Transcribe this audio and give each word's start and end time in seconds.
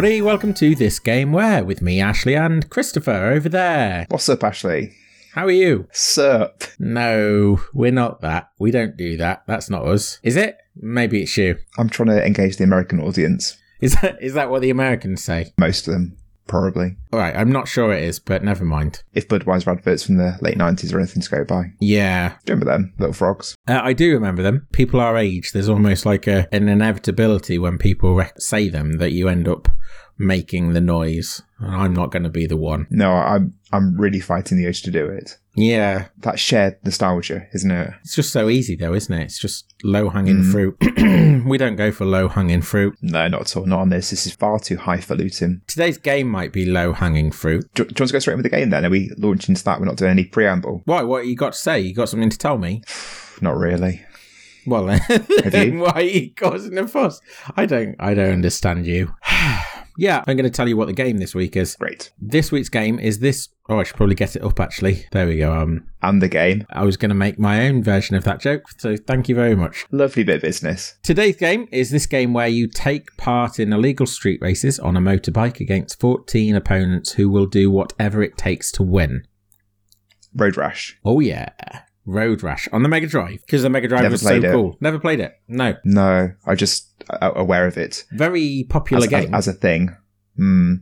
Everybody. 0.00 0.22
Welcome 0.22 0.54
to 0.54 0.74
This 0.74 0.98
Game 0.98 1.30
Where 1.30 1.62
with 1.62 1.82
me, 1.82 2.00
Ashley, 2.00 2.34
and 2.34 2.70
Christopher 2.70 3.32
over 3.32 3.50
there. 3.50 4.06
What's 4.08 4.30
up, 4.30 4.42
Ashley? 4.42 4.94
How 5.34 5.44
are 5.44 5.50
you? 5.50 5.88
Sup? 5.92 6.64
No, 6.78 7.60
we're 7.74 7.92
not 7.92 8.22
that. 8.22 8.48
We 8.58 8.70
don't 8.70 8.96
do 8.96 9.18
that. 9.18 9.42
That's 9.46 9.68
not 9.68 9.84
us. 9.84 10.18
Is 10.22 10.36
it? 10.36 10.56
Maybe 10.74 11.20
it's 11.20 11.36
you. 11.36 11.58
I'm 11.76 11.90
trying 11.90 12.08
to 12.08 12.26
engage 12.26 12.56
the 12.56 12.64
American 12.64 12.98
audience. 12.98 13.58
Is 13.82 13.94
that 13.96 14.16
is 14.22 14.32
that 14.32 14.48
what 14.48 14.62
the 14.62 14.70
Americans 14.70 15.22
say? 15.22 15.52
Most 15.58 15.86
of 15.86 15.92
them, 15.92 16.16
probably. 16.50 16.96
All 17.12 17.18
right, 17.18 17.34
I'm 17.34 17.50
not 17.50 17.66
sure 17.68 17.92
it 17.92 18.02
is, 18.02 18.18
but 18.18 18.44
never 18.44 18.64
mind. 18.64 19.02
If 19.14 19.28
Budweiser 19.28 19.68
adverts 19.68 20.02
from 20.04 20.16
the 20.18 20.36
late 20.42 20.58
90s 20.58 20.92
or 20.92 20.98
anything 20.98 21.22
to 21.22 21.30
go 21.30 21.44
by. 21.44 21.72
Yeah, 21.80 22.34
Do 22.44 22.52
you 22.52 22.56
remember 22.58 22.66
them? 22.66 22.92
Little 22.98 23.14
frogs. 23.14 23.54
uh, 23.68 23.80
I 23.82 23.94
do 23.94 24.12
remember 24.12 24.42
them. 24.42 24.66
People 24.72 25.00
our 25.00 25.16
age, 25.16 25.52
there's 25.52 25.68
almost 25.70 26.04
like 26.04 26.26
a, 26.26 26.46
an 26.52 26.68
inevitability 26.68 27.58
when 27.58 27.78
people 27.78 28.14
re- 28.14 28.30
say 28.36 28.68
them 28.68 28.98
that 28.98 29.12
you 29.12 29.28
end 29.28 29.48
up 29.48 29.68
making 30.18 30.72
the 30.74 30.80
noise. 30.80 31.40
And 31.58 31.74
I'm 31.74 31.94
not 31.94 32.10
going 32.10 32.24
to 32.24 32.28
be 32.30 32.46
the 32.46 32.56
one. 32.56 32.86
No, 32.90 33.12
I'm 33.12 33.54
I'm 33.72 33.96
really 33.98 34.20
fighting 34.20 34.58
the 34.58 34.66
urge 34.66 34.82
to 34.82 34.90
do 34.90 35.06
it. 35.06 35.38
Yeah, 35.60 36.08
That 36.18 36.38
shared 36.38 36.78
nostalgia, 36.84 37.46
isn't 37.52 37.70
it? 37.70 37.92
It's 38.00 38.14
just 38.14 38.32
so 38.32 38.48
easy, 38.48 38.76
though, 38.76 38.94
isn't 38.94 39.14
it? 39.14 39.24
It's 39.24 39.38
just 39.38 39.74
low 39.84 40.08
hanging 40.08 40.42
mm. 40.42 40.50
fruit. 40.50 41.44
we 41.46 41.58
don't 41.58 41.76
go 41.76 41.92
for 41.92 42.06
low 42.06 42.28
hanging 42.28 42.62
fruit. 42.62 42.96
No, 43.02 43.28
not 43.28 43.42
at 43.42 43.56
all. 43.56 43.66
Not 43.66 43.80
on 43.80 43.88
this. 43.90 44.10
This 44.10 44.26
is 44.26 44.32
far 44.32 44.58
too 44.58 44.78
highfalutin. 44.78 45.60
Today's 45.66 45.98
game 45.98 46.28
might 46.28 46.52
be 46.52 46.64
low 46.64 46.94
hanging 46.94 47.30
fruit. 47.30 47.68
Do, 47.74 47.84
do 47.84 47.90
you 47.90 47.94
want 48.00 48.08
to 48.08 48.12
go 48.12 48.18
straight 48.18 48.34
into 48.34 48.42
the 48.44 48.48
game 48.48 48.70
then? 48.70 48.86
Are 48.86 48.90
we 48.90 49.10
launching 49.18 49.52
into 49.52 49.64
that? 49.64 49.80
We're 49.80 49.86
not 49.86 49.96
doing 49.96 50.12
any 50.12 50.24
preamble. 50.24 50.82
Why? 50.86 51.02
What 51.02 51.26
you 51.26 51.36
got 51.36 51.52
to 51.52 51.58
say? 51.58 51.80
You 51.80 51.94
got 51.94 52.08
something 52.08 52.30
to 52.30 52.38
tell 52.38 52.58
me? 52.58 52.82
Not 53.42 53.56
really. 53.56 54.04
Well, 54.66 54.84
then, 55.44 55.78
why 55.78 55.92
are 55.92 56.02
you 56.02 56.34
causing 56.34 56.76
a 56.76 56.86
fuss? 56.86 57.22
I 57.56 57.64
don't. 57.64 57.96
I 57.98 58.12
don't 58.12 58.34
understand 58.34 58.86
you. 58.86 59.14
yeah, 60.00 60.24
I'm 60.26 60.34
going 60.34 60.44
to 60.44 60.50
tell 60.50 60.66
you 60.66 60.78
what 60.78 60.86
the 60.86 60.94
game 60.94 61.18
this 61.18 61.34
week 61.34 61.56
is. 61.56 61.76
Great. 61.76 62.10
This 62.18 62.50
week's 62.50 62.70
game 62.70 62.98
is 62.98 63.18
this. 63.18 63.50
Oh, 63.68 63.78
I 63.78 63.82
should 63.82 63.96
probably 63.96 64.14
get 64.14 64.34
it 64.34 64.42
up. 64.42 64.58
Actually, 64.58 65.04
there 65.12 65.26
we 65.26 65.36
go. 65.36 65.52
Um, 65.52 65.86
And 66.00 66.22
the 66.22 66.28
game. 66.28 66.66
I 66.70 66.84
was 66.86 66.96
going 66.96 67.10
to 67.10 67.14
make 67.14 67.38
my 67.38 67.66
own 67.68 67.82
version 67.82 68.16
of 68.16 68.24
that 68.24 68.40
joke, 68.40 68.64
so 68.78 68.96
thank 68.96 69.28
you 69.28 69.34
very 69.34 69.54
much. 69.54 69.84
Lovely 69.90 70.24
bit 70.24 70.36
of 70.36 70.42
business. 70.42 70.94
Today's 71.02 71.36
game 71.36 71.68
is 71.70 71.90
this 71.90 72.06
game 72.06 72.32
where 72.32 72.48
you 72.48 72.66
take 72.66 73.14
part 73.18 73.60
in 73.60 73.74
illegal 73.74 74.06
street 74.06 74.40
races 74.40 74.78
on 74.78 74.96
a 74.96 75.00
motorbike 75.00 75.60
against 75.60 76.00
14 76.00 76.56
opponents 76.56 77.12
who 77.12 77.28
will 77.28 77.46
do 77.46 77.70
whatever 77.70 78.22
it 78.22 78.38
takes 78.38 78.72
to 78.72 78.82
win. 78.82 79.24
Road 80.34 80.56
Rash. 80.56 80.98
Oh, 81.04 81.20
yeah. 81.20 81.50
Road 82.10 82.42
Rash 82.42 82.68
on 82.72 82.82
the 82.82 82.88
Mega 82.88 83.06
Drive 83.06 83.40
because 83.46 83.62
the 83.62 83.70
Mega 83.70 83.88
Drive 83.88 84.02
Never 84.02 84.12
was 84.12 84.22
so 84.22 84.34
it. 84.34 84.42
cool. 84.42 84.76
Never 84.80 84.98
played 84.98 85.20
it. 85.20 85.40
No. 85.48 85.74
No, 85.84 86.32
I 86.46 86.54
just 86.54 86.88
uh, 87.08 87.32
aware 87.34 87.66
of 87.66 87.76
it. 87.76 88.04
Very 88.12 88.66
popular 88.68 89.06
as, 89.06 89.12
as, 89.12 89.24
game. 89.24 89.34
as 89.34 89.48
a 89.48 89.52
thing. 89.52 89.96
Hmm. 90.36 90.74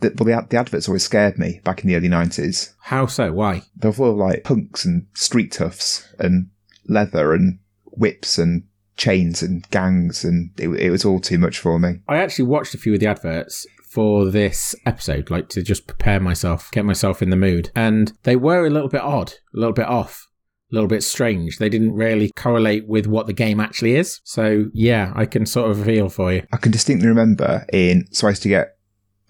The, 0.00 0.12
well, 0.18 0.42
the, 0.42 0.46
the 0.48 0.56
adverts 0.58 0.88
always 0.88 1.04
scared 1.04 1.38
me 1.38 1.60
back 1.64 1.82
in 1.82 1.88
the 1.88 1.96
early 1.96 2.08
90s. 2.08 2.74
How 2.80 3.06
so? 3.06 3.32
Why? 3.32 3.62
They 3.76 3.88
were 3.88 3.94
full 3.94 4.10
of 4.10 4.16
like 4.16 4.44
punks 4.44 4.84
and 4.84 5.06
street 5.14 5.52
toughs 5.52 6.06
and 6.18 6.50
leather 6.86 7.32
and 7.32 7.58
whips 7.86 8.38
and 8.38 8.64
chains 8.96 9.42
and 9.42 9.68
gangs, 9.70 10.24
and 10.24 10.50
it, 10.58 10.68
it 10.68 10.90
was 10.90 11.04
all 11.04 11.20
too 11.20 11.38
much 11.38 11.58
for 11.58 11.78
me. 11.78 12.00
I 12.08 12.18
actually 12.18 12.46
watched 12.46 12.74
a 12.74 12.78
few 12.78 12.94
of 12.94 13.00
the 13.00 13.06
adverts 13.06 13.66
for 13.88 14.26
this 14.26 14.74
episode, 14.84 15.30
like 15.30 15.48
to 15.48 15.62
just 15.62 15.86
prepare 15.86 16.20
myself, 16.20 16.70
get 16.72 16.84
myself 16.84 17.22
in 17.22 17.30
the 17.30 17.36
mood. 17.36 17.70
And 17.74 18.12
they 18.24 18.36
were 18.36 18.66
a 18.66 18.70
little 18.70 18.90
bit 18.90 19.00
odd, 19.00 19.32
a 19.54 19.58
little 19.58 19.72
bit 19.72 19.86
off, 19.86 20.25
little 20.70 20.88
bit 20.88 21.02
strange. 21.02 21.58
They 21.58 21.68
didn't 21.68 21.94
really 21.94 22.32
correlate 22.36 22.86
with 22.86 23.06
what 23.06 23.26
the 23.26 23.32
game 23.32 23.60
actually 23.60 23.96
is. 23.96 24.20
So, 24.24 24.66
yeah, 24.72 25.12
I 25.14 25.26
can 25.26 25.46
sort 25.46 25.70
of 25.70 25.84
feel 25.84 26.08
for 26.08 26.32
you. 26.32 26.46
I 26.52 26.56
can 26.56 26.72
distinctly 26.72 27.08
remember 27.08 27.64
in, 27.72 28.06
so 28.10 28.26
I 28.26 28.30
used 28.30 28.42
to 28.42 28.48
get, 28.48 28.76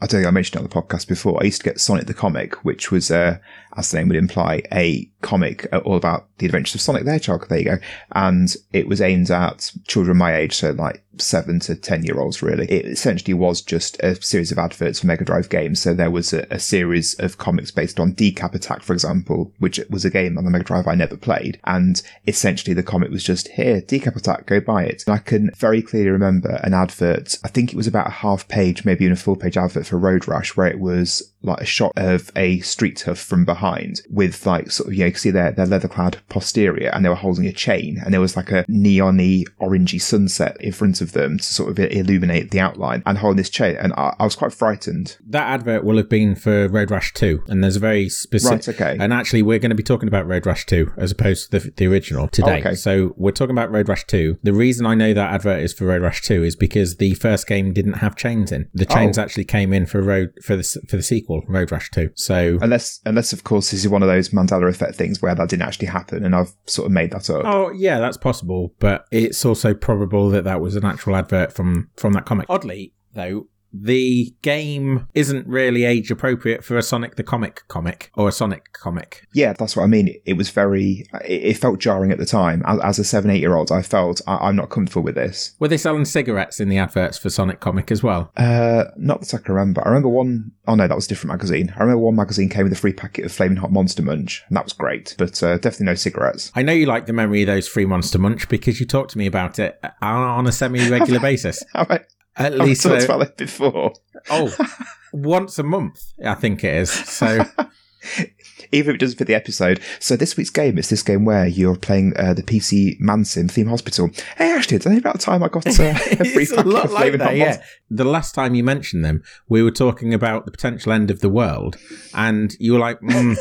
I 0.00 0.06
don't 0.06 0.20
think 0.20 0.26
I 0.26 0.30
mentioned 0.30 0.56
it 0.56 0.64
on 0.64 0.68
the 0.68 0.82
podcast 0.82 1.08
before, 1.08 1.40
I 1.40 1.46
used 1.46 1.62
to 1.62 1.68
get 1.68 1.80
Sonic 1.80 2.06
the 2.06 2.14
Comic, 2.14 2.64
which 2.64 2.90
was, 2.90 3.10
uh, 3.10 3.38
as 3.76 3.90
the 3.90 3.98
name 3.98 4.08
would 4.08 4.16
imply, 4.16 4.62
a 4.72 5.10
comic 5.22 5.66
uh, 5.72 5.78
all 5.78 5.96
about 5.96 6.28
the 6.38 6.46
adventures 6.46 6.74
of 6.74 6.80
Sonic 6.82 7.04
the 7.04 7.12
Hedgehog. 7.12 7.48
There 7.48 7.58
you 7.58 7.64
go. 7.64 7.78
And 8.12 8.54
it 8.72 8.88
was 8.88 9.00
aimed 9.00 9.30
at 9.30 9.72
children 9.86 10.16
my 10.16 10.34
age, 10.36 10.54
so 10.54 10.70
like 10.72 11.02
seven 11.18 11.60
to 11.60 11.74
10 11.74 12.04
year 12.04 12.18
olds, 12.18 12.42
really. 12.42 12.66
It 12.66 12.86
essentially 12.86 13.34
was 13.34 13.62
just 13.62 13.96
a 14.00 14.20
series 14.22 14.52
of 14.52 14.58
adverts 14.58 15.00
for 15.00 15.06
Mega 15.06 15.24
Drive 15.24 15.48
games. 15.48 15.80
So 15.80 15.94
there 15.94 16.10
was 16.10 16.32
a, 16.32 16.46
a 16.50 16.58
series 16.58 17.14
of 17.14 17.38
comics 17.38 17.70
based 17.70 18.00
on 18.00 18.14
Decap 18.14 18.54
Attack, 18.54 18.82
for 18.82 18.92
example, 18.92 19.52
which 19.58 19.80
was 19.90 20.04
a 20.04 20.10
game 20.10 20.38
on 20.38 20.44
the 20.44 20.50
Mega 20.50 20.64
Drive 20.64 20.86
I 20.86 20.94
never 20.94 21.16
played. 21.16 21.60
And 21.64 22.00
essentially 22.26 22.74
the 22.74 22.82
comic 22.82 23.10
was 23.10 23.24
just 23.24 23.48
here, 23.48 23.80
Decap 23.80 24.16
Attack, 24.16 24.46
go 24.46 24.60
buy 24.60 24.84
it. 24.84 25.04
And 25.06 25.14
I 25.14 25.18
can 25.18 25.50
very 25.56 25.82
clearly 25.82 26.10
remember 26.10 26.60
an 26.62 26.74
advert. 26.74 27.36
I 27.44 27.48
think 27.48 27.72
it 27.72 27.76
was 27.76 27.86
about 27.86 28.08
a 28.08 28.10
half 28.10 28.48
page, 28.48 28.84
maybe 28.84 29.04
even 29.04 29.12
a 29.12 29.16
full 29.16 29.36
page 29.36 29.56
advert 29.56 29.86
for 29.86 29.98
Road 29.98 30.28
Rash, 30.28 30.56
where 30.56 30.68
it 30.68 30.80
was 30.80 31.32
like 31.46 31.60
a 31.60 31.66
shot 31.66 31.92
of 31.96 32.30
a 32.34 32.60
street 32.60 32.96
tough 32.96 33.18
from 33.18 33.44
behind 33.44 34.00
with 34.10 34.44
like 34.46 34.70
sort 34.70 34.88
of, 34.88 34.94
you 34.94 35.00
know, 35.00 35.06
you 35.06 35.12
can 35.12 35.20
see 35.20 35.30
their, 35.30 35.52
their 35.52 35.66
leather 35.66 35.88
clad 35.88 36.18
posterior 36.28 36.90
and 36.92 37.04
they 37.04 37.08
were 37.08 37.14
holding 37.14 37.46
a 37.46 37.52
chain 37.52 38.00
and 38.04 38.12
there 38.12 38.20
was 38.20 38.36
like 38.36 38.50
a 38.50 38.64
neon-y 38.68 39.44
orangey 39.60 40.00
sunset 40.00 40.56
in 40.60 40.72
front 40.72 41.00
of 41.00 41.05
them 41.12 41.38
to 41.38 41.44
sort 41.44 41.70
of 41.70 41.78
illuminate 41.78 42.50
the 42.50 42.60
outline 42.60 43.02
and 43.06 43.18
holding 43.18 43.36
this 43.36 43.50
chain. 43.50 43.76
And 43.76 43.92
I, 43.94 44.14
I 44.18 44.24
was 44.24 44.36
quite 44.36 44.52
frightened. 44.52 45.16
That 45.26 45.46
advert 45.48 45.84
will 45.84 45.96
have 45.96 46.08
been 46.08 46.34
for 46.34 46.68
Road 46.68 46.90
Rash 46.90 47.12
2, 47.14 47.44
and 47.48 47.62
there's 47.62 47.76
a 47.76 47.80
very 47.80 48.08
specific. 48.08 48.78
Right, 48.80 48.92
okay. 48.92 48.96
And 49.02 49.12
actually, 49.12 49.42
we're 49.42 49.58
going 49.58 49.70
to 49.70 49.76
be 49.76 49.82
talking 49.82 50.08
about 50.08 50.26
Road 50.26 50.46
Rash 50.46 50.66
2 50.66 50.92
as 50.96 51.10
opposed 51.10 51.50
to 51.50 51.58
the, 51.58 51.70
the 51.76 51.86
original 51.86 52.28
today. 52.28 52.60
Okay. 52.60 52.74
So 52.74 53.14
we're 53.16 53.32
talking 53.32 53.54
about 53.54 53.70
Road 53.70 53.88
Rash 53.88 54.06
2. 54.06 54.38
The 54.42 54.52
reason 54.52 54.86
I 54.86 54.94
know 54.94 55.12
that 55.14 55.32
advert 55.32 55.60
is 55.62 55.72
for 55.72 55.86
Road 55.86 56.02
Rash 56.02 56.22
2 56.22 56.42
is 56.44 56.56
because 56.56 56.96
the 56.96 57.14
first 57.14 57.46
game 57.46 57.72
didn't 57.72 57.94
have 57.94 58.16
chains 58.16 58.52
in. 58.52 58.68
The 58.74 58.86
chains 58.86 59.18
Oh. 59.18 59.22
actually 59.22 59.44
came 59.44 59.72
in 59.72 59.86
for 59.86 60.02
Road 60.02 60.32
for 60.42 60.56
the 60.56 60.62
for 60.88 60.96
the 60.96 61.02
sequel, 61.02 61.42
Road 61.48 61.70
Rash 61.72 61.90
2. 61.90 62.10
So. 62.14 62.58
Unless, 62.60 63.00
unless 63.06 63.32
of 63.32 63.44
course 63.44 63.70
this 63.70 63.80
is 63.84 63.88
one 63.88 64.02
of 64.02 64.08
those 64.08 64.30
Mandela 64.30 64.68
effect 64.68 64.94
things 64.96 65.22
where 65.22 65.34
that 65.34 65.48
didn't 65.48 65.62
actually 65.66 65.88
happen 65.88 66.24
and 66.24 66.34
I've 66.34 66.52
sort 66.66 66.86
of 66.86 66.92
made 66.92 67.10
that 67.12 67.28
up. 67.30 67.42
Oh 67.44 67.70
yeah, 67.70 67.98
that's 67.98 68.16
possible, 68.16 68.74
but 68.78 69.06
it's 69.10 69.44
also 69.44 69.74
probable 69.74 70.30
that 70.30 70.44
that 70.44 70.60
was 70.60 70.76
an 70.76 70.84
actual 70.96 71.16
advert 71.16 71.52
from 71.52 71.90
from 71.96 72.12
that 72.14 72.24
comic. 72.24 72.46
Oddly, 72.48 72.92
though, 73.12 73.48
the 73.82 74.34
game 74.42 75.08
isn't 75.14 75.46
really 75.46 75.84
age 75.84 76.10
appropriate 76.10 76.64
for 76.64 76.76
a 76.76 76.82
Sonic 76.82 77.16
the 77.16 77.22
Comic 77.22 77.62
comic 77.68 78.10
or 78.14 78.28
a 78.28 78.32
Sonic 78.32 78.72
comic. 78.72 79.26
Yeah, 79.32 79.52
that's 79.52 79.76
what 79.76 79.84
I 79.84 79.86
mean. 79.86 80.14
It 80.24 80.34
was 80.34 80.50
very, 80.50 81.06
it, 81.24 81.56
felt 81.56 81.78
jarring 81.78 82.12
at 82.12 82.18
the 82.18 82.26
time. 82.26 82.62
As, 82.66 82.98
a 82.98 83.04
seven, 83.04 83.30
eight 83.30 83.40
year 83.40 83.54
old, 83.54 83.72
I 83.72 83.82
felt 83.82 84.20
I, 84.26 84.36
I'm 84.36 84.56
not 84.56 84.70
comfortable 84.70 85.02
with 85.02 85.14
this. 85.14 85.54
Were 85.58 85.68
they 85.68 85.76
selling 85.76 86.04
cigarettes 86.04 86.60
in 86.60 86.68
the 86.68 86.78
adverts 86.78 87.18
for 87.18 87.30
Sonic 87.30 87.60
comic 87.60 87.90
as 87.90 88.02
well? 88.02 88.30
Uh, 88.36 88.84
not 88.96 89.20
that 89.20 89.34
I 89.34 89.38
can 89.38 89.54
remember. 89.54 89.82
I 89.84 89.88
remember 89.88 90.08
one, 90.08 90.52
oh 90.66 90.74
no, 90.74 90.86
that 90.86 90.94
was 90.94 91.06
a 91.06 91.08
different 91.08 91.32
magazine. 91.32 91.72
I 91.76 91.80
remember 91.80 91.98
one 91.98 92.16
magazine 92.16 92.48
came 92.48 92.64
with 92.64 92.72
a 92.72 92.76
free 92.76 92.92
packet 92.92 93.24
of 93.24 93.32
Flaming 93.32 93.58
Hot 93.58 93.72
Monster 93.72 94.02
Munch, 94.02 94.44
and 94.48 94.56
that 94.56 94.64
was 94.64 94.72
great, 94.72 95.14
but 95.18 95.42
uh, 95.42 95.58
definitely 95.58 95.86
no 95.86 95.94
cigarettes. 95.94 96.52
I 96.54 96.62
know 96.62 96.72
you 96.72 96.86
like 96.86 97.06
the 97.06 97.12
memory 97.12 97.42
of 97.42 97.46
those 97.46 97.68
free 97.68 97.86
Monster 97.86 98.18
Munch 98.18 98.48
because 98.48 98.80
you 98.80 98.86
talk 98.86 99.08
to 99.08 99.18
me 99.18 99.26
about 99.26 99.58
it 99.58 99.78
on 100.02 100.46
a 100.46 100.52
semi-regular 100.52 101.20
basis. 101.26 101.62
Have 101.74 101.90
I, 101.90 102.00
At 102.36 102.52
have 102.52 102.60
I 102.60 102.64
least, 102.64 102.82
talked 102.82 103.04
about 103.04 103.22
it 103.22 103.36
before? 103.36 103.92
oh, 104.30 104.54
once 105.12 105.58
a 105.58 105.62
month, 105.62 106.12
I 106.24 106.34
think 106.34 106.64
it 106.64 106.74
is. 106.74 106.90
So 106.90 107.44
Even 108.72 108.90
if 108.90 108.94
it 108.96 108.98
doesn't 108.98 109.18
fit 109.18 109.26
the 109.26 109.34
episode. 109.34 109.80
So 110.00 110.16
this 110.16 110.36
week's 110.36 110.50
game 110.50 110.78
is 110.78 110.88
this 110.88 111.02
game 111.02 111.24
where 111.24 111.46
you're 111.46 111.76
playing 111.76 112.14
uh, 112.16 112.34
the 112.34 112.42
PC 112.42 113.00
Mansim 113.00 113.50
theme 113.50 113.68
hospital. 113.68 114.10
Hey, 114.36 114.50
Ashley, 114.50 114.78
tell 114.78 114.92
me 114.92 114.98
about 114.98 115.14
the 115.14 115.20
time 115.20 115.42
I 115.42 115.48
got 115.48 115.66
uh, 115.66 115.70
a 115.80 115.94
free 115.94 116.42
it's 116.42 116.52
a 116.52 116.62
lot 116.62 116.86
of 116.86 116.92
like 116.92 117.12
that, 117.18 117.36
yeah. 117.36 117.62
The 117.90 118.04
last 118.04 118.34
time 118.34 118.54
you 118.54 118.64
mentioned 118.64 119.04
them, 119.04 119.22
we 119.48 119.62
were 119.62 119.70
talking 119.70 120.12
about 120.12 120.44
the 120.44 120.50
potential 120.50 120.92
end 120.92 121.10
of 121.10 121.20
the 121.20 121.28
world, 121.28 121.76
and 122.14 122.54
you 122.58 122.72
were 122.72 122.78
like, 122.78 123.00
mm, 123.00 123.36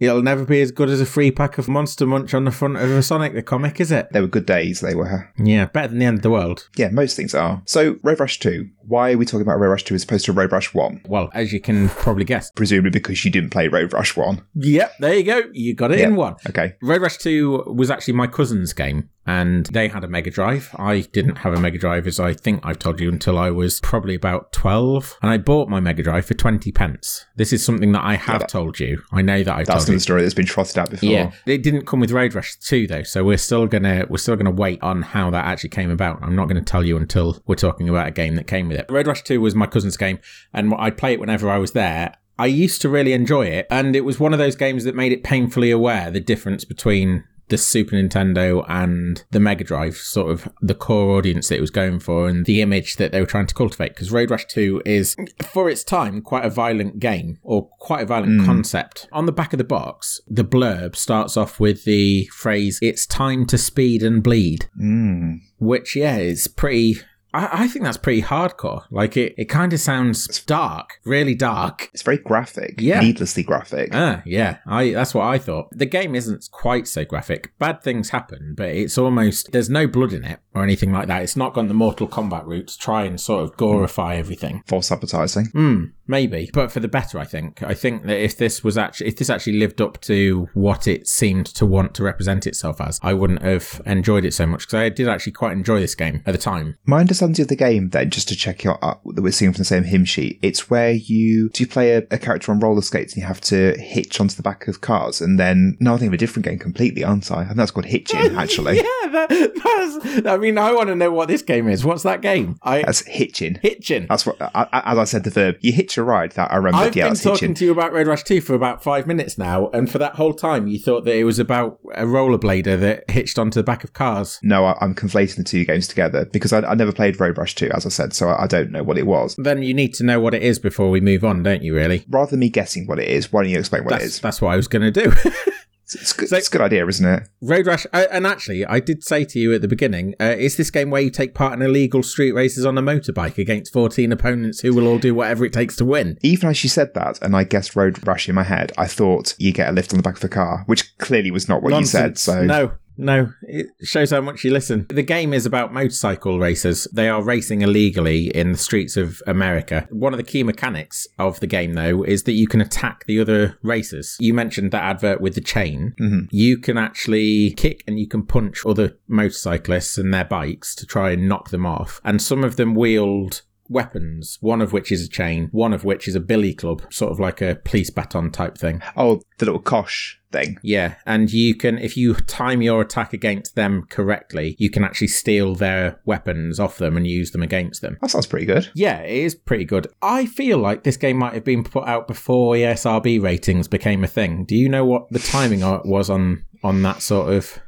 "It'll 0.00 0.22
never 0.22 0.44
be 0.44 0.60
as 0.60 0.70
good 0.70 0.88
as 0.88 1.00
a 1.00 1.06
free 1.06 1.30
pack 1.30 1.58
of 1.58 1.68
Monster 1.68 2.06
Munch 2.06 2.34
on 2.34 2.44
the 2.44 2.50
front 2.50 2.76
of 2.76 2.90
a 2.90 3.02
Sonic 3.02 3.34
the 3.34 3.42
comic, 3.42 3.80
is 3.80 3.90
it?" 3.90 4.08
They 4.12 4.20
were 4.20 4.26
good 4.26 4.46
days, 4.46 4.80
they 4.80 4.94
were. 4.94 5.28
Yeah, 5.36 5.66
better 5.66 5.88
than 5.88 5.98
the 5.98 6.06
end 6.06 6.18
of 6.18 6.22
the 6.22 6.30
world. 6.30 6.68
Yeah, 6.76 6.90
most 6.90 7.16
things 7.16 7.34
are. 7.34 7.62
So, 7.64 7.96
Road 8.02 8.20
Rash 8.20 8.38
2. 8.38 8.68
Why 8.88 9.12
are 9.12 9.18
we 9.18 9.26
talking 9.26 9.42
about 9.42 9.58
Road 9.60 9.68
Rash 9.70 9.84
2 9.84 9.94
as 9.94 10.04
opposed 10.04 10.24
to 10.24 10.32
Road 10.32 10.50
Rash 10.50 10.72
1? 10.72 11.02
Well, 11.06 11.28
as 11.34 11.52
you 11.52 11.60
can 11.60 11.88
probably 11.90 12.24
guess. 12.24 12.50
Presumably 12.52 12.90
because 12.90 13.22
you 13.24 13.30
didn't 13.30 13.50
play 13.50 13.68
Road 13.68 13.92
Rash 13.92 14.16
1. 14.16 14.42
Yep, 14.54 14.92
there 15.00 15.14
you 15.14 15.24
go. 15.24 15.42
You 15.52 15.74
got 15.74 15.92
it 15.92 16.00
in 16.00 16.16
one. 16.16 16.36
Okay. 16.48 16.74
Road 16.82 17.02
Rash 17.02 17.18
2 17.18 17.74
was 17.76 17.90
actually 17.90 18.14
my 18.14 18.26
cousin's 18.26 18.72
game, 18.72 19.10
and 19.26 19.66
they 19.66 19.88
had 19.88 20.04
a 20.04 20.08
Mega 20.08 20.30
Drive. 20.30 20.70
I 20.78 21.00
didn't 21.12 21.36
have 21.36 21.52
a 21.52 21.60
Mega 21.60 21.78
Drive, 21.78 22.06
as 22.06 22.18
I 22.18 22.32
think 22.32 22.60
I've 22.64 22.78
told 22.78 22.98
you, 22.98 23.10
until 23.10 23.38
I 23.38 23.50
was 23.50 23.78
probably 23.80 24.14
about 24.14 24.52
12. 24.52 25.18
And 25.20 25.30
I 25.30 25.36
bought 25.36 25.68
my 25.68 25.80
Mega 25.80 26.02
Drive 26.02 26.24
for 26.24 26.32
20 26.34 26.72
pence. 26.72 27.26
This 27.36 27.52
is 27.52 27.62
something 27.62 27.92
that 27.92 28.02
I 28.04 28.14
have 28.14 28.40
that- 28.40 28.48
told 28.48 28.80
you. 28.80 29.02
I 29.12 29.20
know 29.20 29.42
that 29.42 29.54
I've 29.54 29.66
That's 29.66 29.80
told 29.84 29.88
you. 29.88 29.92
another 29.92 30.00
story 30.02 30.22
that's 30.22 30.34
been 30.34 30.46
trotted 30.46 30.78
out 30.78 30.90
before. 30.90 31.10
Yeah, 31.10 31.32
it 31.46 31.62
didn't 31.62 31.86
come 31.86 32.00
with 32.00 32.10
Road 32.10 32.34
Rash 32.34 32.56
2 32.56 32.86
though, 32.86 33.02
so 33.02 33.22
we're 33.22 33.36
still 33.36 33.66
gonna 33.66 34.06
we're 34.08 34.16
still 34.16 34.36
gonna 34.36 34.50
wait 34.50 34.78
on 34.82 35.02
how 35.02 35.30
that 35.30 35.44
actually 35.44 35.70
came 35.70 35.90
about. 35.90 36.20
I'm 36.22 36.34
not 36.34 36.48
gonna 36.48 36.62
tell 36.62 36.84
you 36.84 36.96
until 36.96 37.38
we're 37.46 37.54
talking 37.56 37.88
about 37.88 38.08
a 38.08 38.12
game 38.12 38.34
that 38.36 38.46
came 38.46 38.68
with 38.68 38.77
it. 38.78 38.86
Road 38.90 39.06
Rash 39.06 39.22
2 39.22 39.40
was 39.40 39.54
my 39.54 39.66
cousin's 39.66 39.96
game, 39.96 40.18
and 40.52 40.72
I'd 40.78 40.96
play 40.98 41.12
it 41.12 41.20
whenever 41.20 41.50
I 41.50 41.58
was 41.58 41.72
there. 41.72 42.14
I 42.38 42.46
used 42.46 42.80
to 42.82 42.88
really 42.88 43.12
enjoy 43.12 43.46
it, 43.46 43.66
and 43.70 43.96
it 43.96 44.04
was 44.04 44.20
one 44.20 44.32
of 44.32 44.38
those 44.38 44.56
games 44.56 44.84
that 44.84 44.94
made 44.94 45.12
it 45.12 45.24
painfully 45.24 45.70
aware 45.70 46.10
the 46.10 46.20
difference 46.20 46.64
between 46.64 47.24
the 47.48 47.56
Super 47.56 47.96
Nintendo 47.96 48.62
and 48.68 49.24
the 49.30 49.40
Mega 49.40 49.64
Drive, 49.64 49.96
sort 49.96 50.30
of 50.30 50.52
the 50.60 50.74
core 50.74 51.16
audience 51.16 51.48
that 51.48 51.56
it 51.56 51.60
was 51.62 51.70
going 51.70 51.98
for 51.98 52.28
and 52.28 52.44
the 52.44 52.60
image 52.60 52.96
that 52.96 53.10
they 53.10 53.20
were 53.20 53.26
trying 53.26 53.46
to 53.46 53.54
cultivate. 53.54 53.88
Because 53.94 54.12
Road 54.12 54.30
Rash 54.30 54.44
2 54.48 54.82
is, 54.84 55.16
for 55.42 55.70
its 55.70 55.82
time, 55.82 56.20
quite 56.20 56.44
a 56.44 56.50
violent 56.50 56.98
game 57.00 57.38
or 57.42 57.66
quite 57.80 58.02
a 58.02 58.06
violent 58.06 58.44
concept. 58.44 59.08
On 59.12 59.24
the 59.24 59.32
back 59.32 59.54
of 59.54 59.58
the 59.58 59.64
box, 59.64 60.20
the 60.28 60.44
blurb 60.44 60.94
starts 60.94 61.38
off 61.38 61.58
with 61.58 61.84
the 61.86 62.26
phrase, 62.34 62.78
It's 62.82 63.06
time 63.06 63.46
to 63.46 63.56
speed 63.56 64.02
and 64.02 64.22
bleed, 64.22 64.66
Mm. 64.78 65.38
which, 65.58 65.96
yeah, 65.96 66.18
is 66.18 66.48
pretty. 66.48 66.96
I, 67.34 67.64
I 67.64 67.68
think 67.68 67.84
that's 67.84 67.96
pretty 67.98 68.22
hardcore. 68.22 68.84
Like 68.90 69.16
it, 69.16 69.34
it 69.36 69.46
kind 69.46 69.72
of 69.72 69.80
sounds 69.80 70.42
dark, 70.44 70.98
really 71.04 71.34
dark. 71.34 71.90
It's 71.92 72.02
very 72.02 72.18
graphic, 72.18 72.80
Yeah. 72.80 73.00
needlessly 73.00 73.42
graphic. 73.42 73.90
Ah, 73.92 74.22
yeah, 74.24 74.58
I 74.66 74.92
that's 74.92 75.14
what 75.14 75.26
I 75.26 75.38
thought. 75.38 75.68
The 75.72 75.86
game 75.86 76.14
isn't 76.14 76.48
quite 76.50 76.88
so 76.88 77.04
graphic. 77.04 77.52
Bad 77.58 77.82
things 77.82 78.10
happen, 78.10 78.54
but 78.56 78.68
it's 78.70 78.96
almost 78.96 79.52
there's 79.52 79.68
no 79.70 79.86
blood 79.86 80.12
in 80.12 80.24
it 80.24 80.40
or 80.54 80.62
anything 80.62 80.92
like 80.92 81.08
that. 81.08 81.22
It's 81.22 81.36
not 81.36 81.54
gone 81.54 81.68
the 81.68 81.74
Mortal 81.74 82.08
Kombat 82.08 82.46
route 82.46 82.68
to 82.68 82.78
try 82.78 83.04
and 83.04 83.20
sort 83.20 83.44
of 83.44 83.56
glorify 83.56 84.16
everything. 84.16 84.62
False 84.66 84.90
advertising. 84.90 85.46
Hmm, 85.46 85.84
maybe, 86.08 86.50
but 86.52 86.72
for 86.72 86.80
the 86.80 86.88
better, 86.88 87.18
I 87.18 87.24
think. 87.24 87.62
I 87.62 87.74
think 87.74 88.04
that 88.06 88.18
if 88.18 88.36
this 88.36 88.64
was 88.64 88.76
actually 88.76 89.08
if 89.08 89.16
this 89.16 89.30
actually 89.30 89.58
lived 89.58 89.80
up 89.80 90.00
to 90.02 90.48
what 90.54 90.88
it 90.88 91.06
seemed 91.06 91.46
to 91.46 91.66
want 91.66 91.94
to 91.94 92.02
represent 92.02 92.46
itself 92.46 92.80
as, 92.80 92.98
I 93.02 93.12
wouldn't 93.14 93.42
have 93.42 93.80
enjoyed 93.86 94.24
it 94.24 94.34
so 94.34 94.46
much 94.46 94.62
because 94.66 94.74
I 94.74 94.88
did 94.88 95.08
actually 95.08 95.32
quite 95.32 95.52
enjoy 95.52 95.80
this 95.80 95.94
game 95.94 96.22
at 96.26 96.32
the 96.32 96.38
time. 96.38 96.76
My 96.86 97.00
understanding 97.00 97.42
of 97.42 97.48
the 97.48 97.56
game, 97.56 97.90
then, 97.90 98.10
just 98.10 98.28
to 98.28 98.36
check 98.36 98.66
out 98.66 98.78
uh, 98.82 98.94
that 99.14 99.22
we're 99.22 99.32
seeing 99.32 99.52
from 99.52 99.58
the 99.58 99.64
same 99.64 99.84
hymn 99.84 100.04
sheet, 100.04 100.38
it's 100.42 100.70
where 100.70 100.92
you 100.92 101.50
do 101.50 101.62
you 101.62 101.68
play 101.68 101.92
a, 101.92 101.98
a 102.10 102.18
character 102.18 102.50
on 102.50 102.60
roller 102.60 102.82
skates 102.82 103.12
and 103.14 103.22
you 103.22 103.26
have 103.26 103.40
to 103.42 103.76
hitch 103.78 104.20
onto 104.20 104.34
the 104.34 104.42
back 104.42 104.66
of 104.66 104.80
cars, 104.80 105.20
and 105.20 105.38
then 105.38 105.76
no, 105.80 105.94
I 105.94 105.98
think 105.98 106.08
of 106.08 106.14
a 106.14 106.18
different 106.18 106.46
game 106.46 106.58
completely, 106.58 107.04
aren't 107.04 107.30
I? 107.30 107.40
I 107.40 107.44
think 107.44 107.56
that's 107.56 107.70
called 107.70 107.86
hitching, 107.86 108.18
actually. 108.36 108.76
yeah, 108.76 108.82
that, 109.10 109.28
that's. 109.28 110.26
I 110.26 110.36
mean, 110.36 110.58
I 110.58 110.72
want 110.72 110.88
to 110.88 110.96
know 110.96 111.10
what 111.10 111.28
this 111.28 111.42
game 111.42 111.68
is. 111.68 111.84
What's 111.84 112.02
that 112.04 112.20
game? 112.20 112.56
I 112.62 112.82
That's 112.82 113.00
hitching. 113.06 113.58
hitching. 113.62 114.06
That's 114.08 114.24
what, 114.26 114.36
as 114.40 114.98
I 114.98 115.04
said, 115.04 115.24
the 115.24 115.30
verb. 115.30 115.56
You 115.60 115.72
hitch 115.72 115.97
a 115.98 116.02
ride. 116.02 116.32
That 116.32 116.50
I 116.52 116.56
remember. 116.56 116.78
I've 116.78 116.96
yeah, 116.96 117.08
been 117.08 117.16
talking 117.16 117.54
to 117.54 117.64
you 117.64 117.72
about 117.72 117.92
Road 117.92 118.06
Rash 118.06 118.24
2 118.24 118.40
for 118.40 118.54
about 118.54 118.82
five 118.82 119.06
minutes 119.06 119.36
now, 119.36 119.68
and 119.68 119.90
for 119.90 119.98
that 119.98 120.14
whole 120.14 120.34
time, 120.34 120.66
you 120.66 120.78
thought 120.78 121.04
that 121.04 121.16
it 121.16 121.24
was 121.24 121.38
about 121.38 121.78
a 121.94 122.04
rollerblader 122.04 122.78
that 122.80 123.10
hitched 123.10 123.38
onto 123.38 123.58
the 123.60 123.64
back 123.64 123.84
of 123.84 123.92
cars. 123.92 124.38
No, 124.42 124.64
I, 124.64 124.78
I'm 124.80 124.94
conflating 124.94 125.36
the 125.36 125.44
two 125.44 125.64
games 125.64 125.88
together 125.88 126.24
because 126.24 126.52
I, 126.52 126.60
I 126.60 126.74
never 126.74 126.92
played 126.92 127.20
Road 127.20 127.38
Rash 127.38 127.54
2, 127.54 127.70
as 127.74 127.84
I 127.84 127.90
said, 127.90 128.12
so 128.14 128.28
I, 128.28 128.44
I 128.44 128.46
don't 128.46 128.70
know 128.70 128.82
what 128.82 128.98
it 128.98 129.06
was. 129.06 129.34
Then 129.38 129.62
you 129.62 129.74
need 129.74 129.94
to 129.94 130.04
know 130.04 130.20
what 130.20 130.34
it 130.34 130.42
is 130.42 130.58
before 130.58 130.90
we 130.90 131.00
move 131.00 131.24
on, 131.24 131.42
don't 131.42 131.62
you, 131.62 131.74
really? 131.74 132.04
Rather 132.08 132.30
than 132.30 132.40
me 132.40 132.48
guessing 132.48 132.86
what 132.86 132.98
it 132.98 133.08
is, 133.08 133.32
why 133.32 133.42
don't 133.42 133.50
you 133.50 133.58
explain 133.58 133.84
what 133.84 133.94
it 133.94 134.00
That's, 134.00 134.14
is? 134.14 134.20
that's 134.20 134.40
what 134.40 134.52
I 134.52 134.56
was 134.56 134.68
going 134.68 134.92
to 134.92 135.04
do. 135.04 135.12
It's, 135.94 136.12
good, 136.12 136.28
so- 136.28 136.36
it's 136.36 136.48
a 136.48 136.50
good 136.50 136.60
idea, 136.60 136.86
isn't 136.86 137.06
it? 137.06 137.28
Road 137.40 137.66
Rash, 137.66 137.86
uh, 137.92 138.06
and 138.10 138.26
actually, 138.26 138.64
I 138.66 138.80
did 138.80 139.04
say 139.04 139.24
to 139.24 139.38
you 139.38 139.54
at 139.54 139.62
the 139.62 139.68
beginning, 139.68 140.14
uh, 140.20 140.34
is 140.38 140.56
this 140.56 140.70
game 140.70 140.90
where 140.90 141.00
you 141.00 141.10
take 141.10 141.34
part 141.34 141.54
in 141.54 141.62
illegal 141.62 142.02
street 142.02 142.32
races 142.32 142.66
on 142.66 142.76
a 142.76 142.82
motorbike 142.82 143.38
against 143.38 143.72
14 143.72 144.12
opponents 144.12 144.60
who 144.60 144.74
will 144.74 144.86
all 144.86 144.98
do 144.98 145.14
whatever 145.14 145.44
it 145.44 145.52
takes 145.52 145.76
to 145.76 145.84
win? 145.84 146.18
Even 146.22 146.50
as 146.50 146.62
you 146.62 146.70
said 146.70 146.94
that, 146.94 147.18
and 147.22 147.34
I 147.34 147.44
guessed 147.44 147.76
Road 147.76 148.06
Rash 148.06 148.28
in 148.28 148.34
my 148.34 148.42
head, 148.44 148.72
I 148.76 148.86
thought 148.86 149.34
you 149.38 149.52
get 149.52 149.68
a 149.68 149.72
lift 149.72 149.92
on 149.92 149.98
the 149.98 150.02
back 150.02 150.16
of 150.16 150.20
the 150.20 150.28
car, 150.28 150.64
which 150.66 150.96
clearly 150.98 151.30
was 151.30 151.48
not 151.48 151.62
what 151.62 151.78
you 151.78 151.86
said. 151.86 152.18
So 152.18 152.42
No, 152.42 152.72
no, 152.98 153.32
it 153.42 153.68
shows 153.82 154.10
how 154.10 154.20
much 154.20 154.44
you 154.44 154.50
listen. 154.50 154.86
The 154.90 155.02
game 155.02 155.32
is 155.32 155.46
about 155.46 155.72
motorcycle 155.72 156.38
racers. 156.38 156.86
They 156.92 157.08
are 157.08 157.22
racing 157.22 157.62
illegally 157.62 158.26
in 158.36 158.52
the 158.52 158.58
streets 158.58 158.96
of 158.96 159.22
America. 159.26 159.86
One 159.90 160.12
of 160.12 160.18
the 160.18 160.24
key 160.24 160.42
mechanics 160.42 161.06
of 161.18 161.40
the 161.40 161.46
game, 161.46 161.74
though, 161.74 162.02
is 162.02 162.24
that 162.24 162.32
you 162.32 162.46
can 162.46 162.60
attack 162.60 163.04
the 163.06 163.20
other 163.20 163.58
racers. 163.62 164.16
You 164.20 164.34
mentioned 164.34 164.72
that 164.72 164.82
advert 164.82 165.20
with 165.20 165.34
the 165.34 165.40
chain. 165.40 165.94
Mhm. 166.00 166.28
You 166.30 166.58
can 166.58 166.76
actually 166.76 167.52
kick 167.52 167.84
and 167.86 167.98
you 167.98 168.06
can 168.08 168.24
punch 168.24 168.66
other 168.66 168.96
motorcyclists 169.06 169.96
and 169.98 170.12
their 170.12 170.24
bikes 170.24 170.74
to 170.76 170.86
try 170.86 171.12
and 171.12 171.28
knock 171.28 171.50
them 171.50 171.64
off. 171.66 172.00
And 172.04 172.20
some 172.20 172.44
of 172.44 172.56
them 172.56 172.74
wield 172.74 173.42
weapons, 173.68 174.38
one 174.40 174.62
of 174.62 174.72
which 174.72 174.90
is 174.90 175.04
a 175.04 175.08
chain, 175.08 175.48
one 175.52 175.74
of 175.74 175.84
which 175.84 176.08
is 176.08 176.14
a 176.14 176.20
billy 176.20 176.54
club, 176.54 176.82
sort 176.90 177.12
of 177.12 177.20
like 177.20 177.40
a 177.42 177.58
police 177.64 177.90
baton 177.90 178.30
type 178.30 178.56
thing. 178.56 178.80
oh, 178.96 179.20
the 179.38 179.44
little 179.44 179.60
cosh 179.60 180.17
thing. 180.30 180.58
Yeah, 180.62 180.94
and 181.06 181.32
you 181.32 181.54
can, 181.54 181.78
if 181.78 181.96
you 181.96 182.14
time 182.14 182.62
your 182.62 182.80
attack 182.82 183.12
against 183.12 183.54
them 183.54 183.84
correctly, 183.88 184.56
you 184.58 184.70
can 184.70 184.84
actually 184.84 185.08
steal 185.08 185.54
their 185.54 186.00
weapons 186.04 186.58
off 186.60 186.78
them 186.78 186.96
and 186.96 187.06
use 187.06 187.30
them 187.30 187.42
against 187.42 187.80
them. 187.82 187.98
That 188.00 188.10
sounds 188.10 188.26
pretty 188.26 188.46
good. 188.46 188.70
Yeah, 188.74 189.00
it 189.00 189.16
is 189.16 189.34
pretty 189.34 189.64
good. 189.64 189.86
I 190.02 190.26
feel 190.26 190.58
like 190.58 190.84
this 190.84 190.96
game 190.96 191.16
might 191.18 191.34
have 191.34 191.44
been 191.44 191.64
put 191.64 191.86
out 191.86 192.06
before 192.06 192.54
ESRB 192.54 193.22
ratings 193.22 193.68
became 193.68 194.04
a 194.04 194.08
thing. 194.08 194.44
Do 194.44 194.54
you 194.56 194.68
know 194.68 194.84
what 194.84 195.08
the 195.10 195.18
timing 195.18 195.60
was 195.84 196.10
on 196.10 196.44
on 196.62 196.82
that 196.82 197.02
sort 197.02 197.32
of 197.32 197.58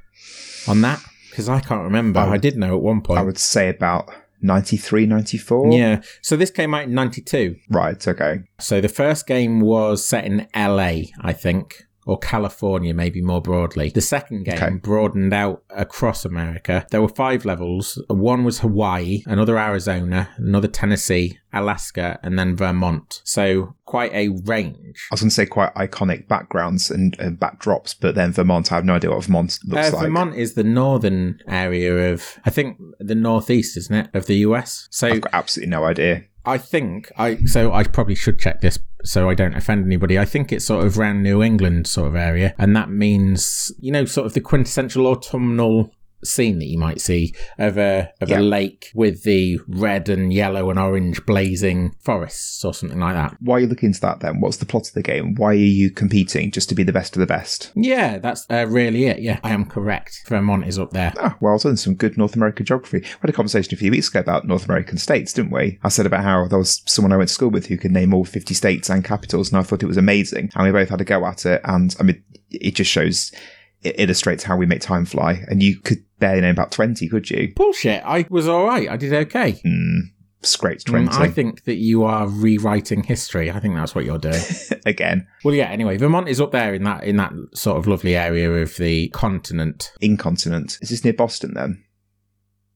on 0.69 0.81
that? 0.83 1.01
Because 1.31 1.49
I 1.49 1.61
can't 1.61 1.83
remember. 1.85 2.21
I 2.21 2.25
would- 2.27 2.35
I 2.35 2.39
did 2.39 2.57
know 2.57 2.75
at 2.77 2.83
one 2.83 3.01
point. 3.03 3.21
I 3.21 3.23
would 3.23 3.39
say 3.39 3.69
about 3.69 4.11
93, 4.43 5.07
94. 5.07 5.73
yeah. 5.73 6.01
So 6.23 6.37
this 6.37 6.51
came 6.51 6.75
out 6.75 6.85
in 6.85 6.95
'92. 6.95 7.57
Right, 7.71 8.07
okay. 8.09 8.41
So 8.59 8.81
the 8.81 8.89
first 8.89 9.27
game 9.27 9.61
was 9.61 10.05
set 10.05 10.25
in 10.25 10.49
LA, 10.55 11.11
I 11.21 11.33
think, 11.33 11.85
or 12.07 12.19
California, 12.19 12.95
maybe 12.95 13.21
more 13.21 13.43
broadly. 13.43 13.91
The 13.91 14.01
second 14.01 14.45
game 14.45 14.55
Okay. 14.55 14.77
broadened 14.77 15.33
out 15.33 15.63
across 15.71 16.25
America. 16.25 16.87
There 16.91 17.03
were 17.03 17.09
five 17.09 17.45
levels. 17.45 18.03
One 18.09 18.45
was 18.45 18.61
Hawaii, 18.61 19.23
another 19.27 19.59
Arizona, 19.59 20.31
another 20.37 20.69
Tennessee, 20.69 21.39
Alaska, 21.53 22.19
and 22.23 22.39
then 22.39 22.57
Vermont. 22.57 23.21
So 23.25 23.75
quite 23.85 24.13
a 24.15 24.29
range. 24.45 25.09
I 25.11 25.15
was 25.15 25.21
going 25.21 25.29
to 25.31 25.35
say 25.35 25.47
quite 25.47 25.75
iconic 25.75 26.27
backgrounds 26.29 26.91
and, 26.91 27.17
and 27.19 27.39
backdrops, 27.39 27.95
but 28.01 28.15
then 28.15 28.33
Vermont, 28.33 28.73
I 28.73 28.77
have 28.77 28.85
no 28.85 28.95
idea 28.95 29.11
what 29.11 29.25
Vermont 29.25 29.59
looks 29.67 29.89
Uh, 29.89 29.97
like. 29.97 30.03
Vermont 30.07 30.35
is 30.37 30.55
the 30.55 30.65
northern 30.65 31.41
area 31.47 32.13
of, 32.13 32.39
I 32.45 32.51
think, 32.51 32.79
the 32.99 33.15
northeast, 33.15 33.77
isn't 33.77 33.95
it, 33.95 34.09
of 34.15 34.27
the 34.27 34.37
US? 34.39 34.89
So 34.91 35.09
I've 35.09 35.21
got 35.23 35.35
absolutely 35.35 35.71
no 35.71 35.85
idea. 35.85 36.23
I 36.45 36.57
think 36.57 37.13
I 37.19 37.37
so 37.45 37.71
I 37.71 37.85
probably 37.85 38.15
should 38.15 38.39
check 38.39 38.63
this 38.63 38.79
so 39.05 39.29
I 39.29 39.35
don't 39.35 39.55
offend 39.55 39.85
anybody. 39.85 40.19
I 40.19 40.25
think 40.25 40.53
it's 40.53 40.65
sort 40.65 40.85
of 40.85 40.99
around 40.99 41.23
New 41.23 41.43
England 41.43 41.87
sort 41.87 42.09
of 42.09 42.17
area, 42.17 42.55
and 42.59 42.77
that 42.77 42.91
means 42.91 43.73
you 43.79 43.93
know 43.93 44.05
sort 44.05 44.27
of 44.27 44.35
the 44.35 44.41
quintessential 44.41 45.07
autumnal 45.07 45.93
scene 46.25 46.59
that 46.59 46.67
you 46.67 46.79
might 46.79 47.01
see 47.01 47.35
of 47.59 47.79
a 47.79 48.11
of 48.21 48.29
Yeah. 48.29 48.41
a 48.41 48.43
lake 48.43 48.91
with 48.95 49.23
the 49.23 49.59
red 49.67 50.09
and 50.09 50.33
yellow 50.33 50.71
and 50.71 50.79
orange 50.79 51.25
blazing 51.27 51.95
forests 52.01 52.65
or 52.65 52.75
something 52.75 53.01
like 53.01 53.15
that. 53.15 53.37
Why 53.41 53.57
are 53.57 53.61
you 53.61 53.67
looking 53.67 53.89
into 53.89 54.01
that 54.03 54.21
then? 54.21 54.41
What's 54.41 54.59
the 54.59 54.67
plot 54.67 54.89
of 54.89 54.95
the 54.95 55.03
game? 55.03 55.35
Why 55.35 55.49
are 55.49 55.55
you 55.55 55.91
competing 55.91 56.51
just 56.51 56.69
to 56.69 56.75
be 56.75 56.83
the 56.83 56.93
best 56.93 57.17
of 57.17 57.21
the 57.21 57.27
best? 57.27 57.73
Yeah, 57.75 58.19
that's 58.19 58.47
uh, 58.51 58.67
really 58.69 59.07
it. 59.07 59.21
Yeah, 59.21 59.41
I 59.43 59.51
am 59.51 59.65
correct. 59.65 60.23
Vermont 60.29 60.67
is 60.67 60.79
up 60.79 60.91
there. 60.93 61.13
Ah, 61.19 61.37
well 61.41 61.59
done. 61.59 61.77
Some 61.77 61.95
good 61.95 62.19
North 62.19 62.37
American 62.37 62.67
geography. 62.67 62.99
We 63.01 63.07
had 63.23 63.31
a 63.31 63.33
conversation 63.35 63.75
a 63.75 63.79
few 63.79 63.91
weeks 63.91 64.09
ago 64.09 64.21
about 64.21 64.47
North 64.47 64.67
American 64.67 64.99
states, 64.99 65.33
didn't 65.33 65.53
we? 65.53 65.79
I 65.83 65.89
said 65.89 66.07
about 66.07 66.25
how 66.25 66.47
there 66.47 66.59
was 66.59 66.83
someone 66.87 67.13
I 67.13 67.17
went 67.17 67.29
to 67.29 67.35
school 67.35 67.51
with 67.51 67.67
who 67.67 67.77
could 67.79 67.93
name 67.93 68.13
all 68.15 68.25
50 68.25 68.55
states 68.55 68.91
and 68.91 69.05
capitals, 69.05 69.51
and 69.51 69.59
I 69.59 69.63
thought 69.63 69.83
it 69.83 69.87
was 69.87 69.97
amazing. 69.97 70.51
And 70.55 70.65
we 70.67 70.73
both 70.73 70.89
had 70.91 71.01
a 71.01 71.05
go 71.05 71.25
at 71.27 71.47
it. 71.47 71.61
And 71.65 71.95
I 71.99 72.03
mean, 72.03 72.23
it 72.51 72.75
just 72.75 72.91
shows, 72.91 73.33
it 73.83 73.95
illustrates 73.99 74.45
how 74.45 74.57
we 74.57 74.67
make 74.67 74.81
time 74.81 75.05
fly. 75.05 75.45
And 75.49 75.63
you 75.63 75.79
could 75.81 76.05
barely 76.21 76.41
name 76.43 76.53
about 76.53 76.71
20, 76.71 77.09
could 77.09 77.29
you? 77.31 77.53
Bullshit. 77.57 78.03
I 78.05 78.27
was 78.31 78.47
all 78.47 78.65
right. 78.67 78.89
I 78.89 78.97
did 78.97 79.13
okay. 79.13 79.53
Hmm. 79.65 79.99
Scraped 80.43 80.87
Mm, 80.87 81.11
20. 81.11 81.17
I 81.19 81.29
think 81.29 81.65
that 81.65 81.75
you 81.77 82.05
are 82.05 82.27
rewriting 82.27 83.03
history. 83.03 83.51
I 83.51 83.61
think 83.61 83.75
that's 83.75 83.95
what 83.95 84.07
you're 84.07 84.17
doing. 84.19 84.41
Again, 84.87 85.27
Well, 85.45 85.55
yeah. 85.55 85.67
Anyway, 85.67 85.99
Vermont 85.99 86.29
is 86.29 86.41
up 86.41 86.53
there 86.53 86.73
in 86.73 86.85
that 86.85 87.05
in 87.05 87.17
that 87.19 87.33
sort 87.53 87.77
of 87.77 87.87
lovely 87.87 88.17
area 88.17 88.51
of 88.51 88.77
the 88.77 89.09
continent. 89.11 89.93
incontinent. 90.01 90.79
Is 90.81 90.89
this 90.89 91.05
near 91.05 91.13
Boston 91.13 91.53
then? 91.55 91.85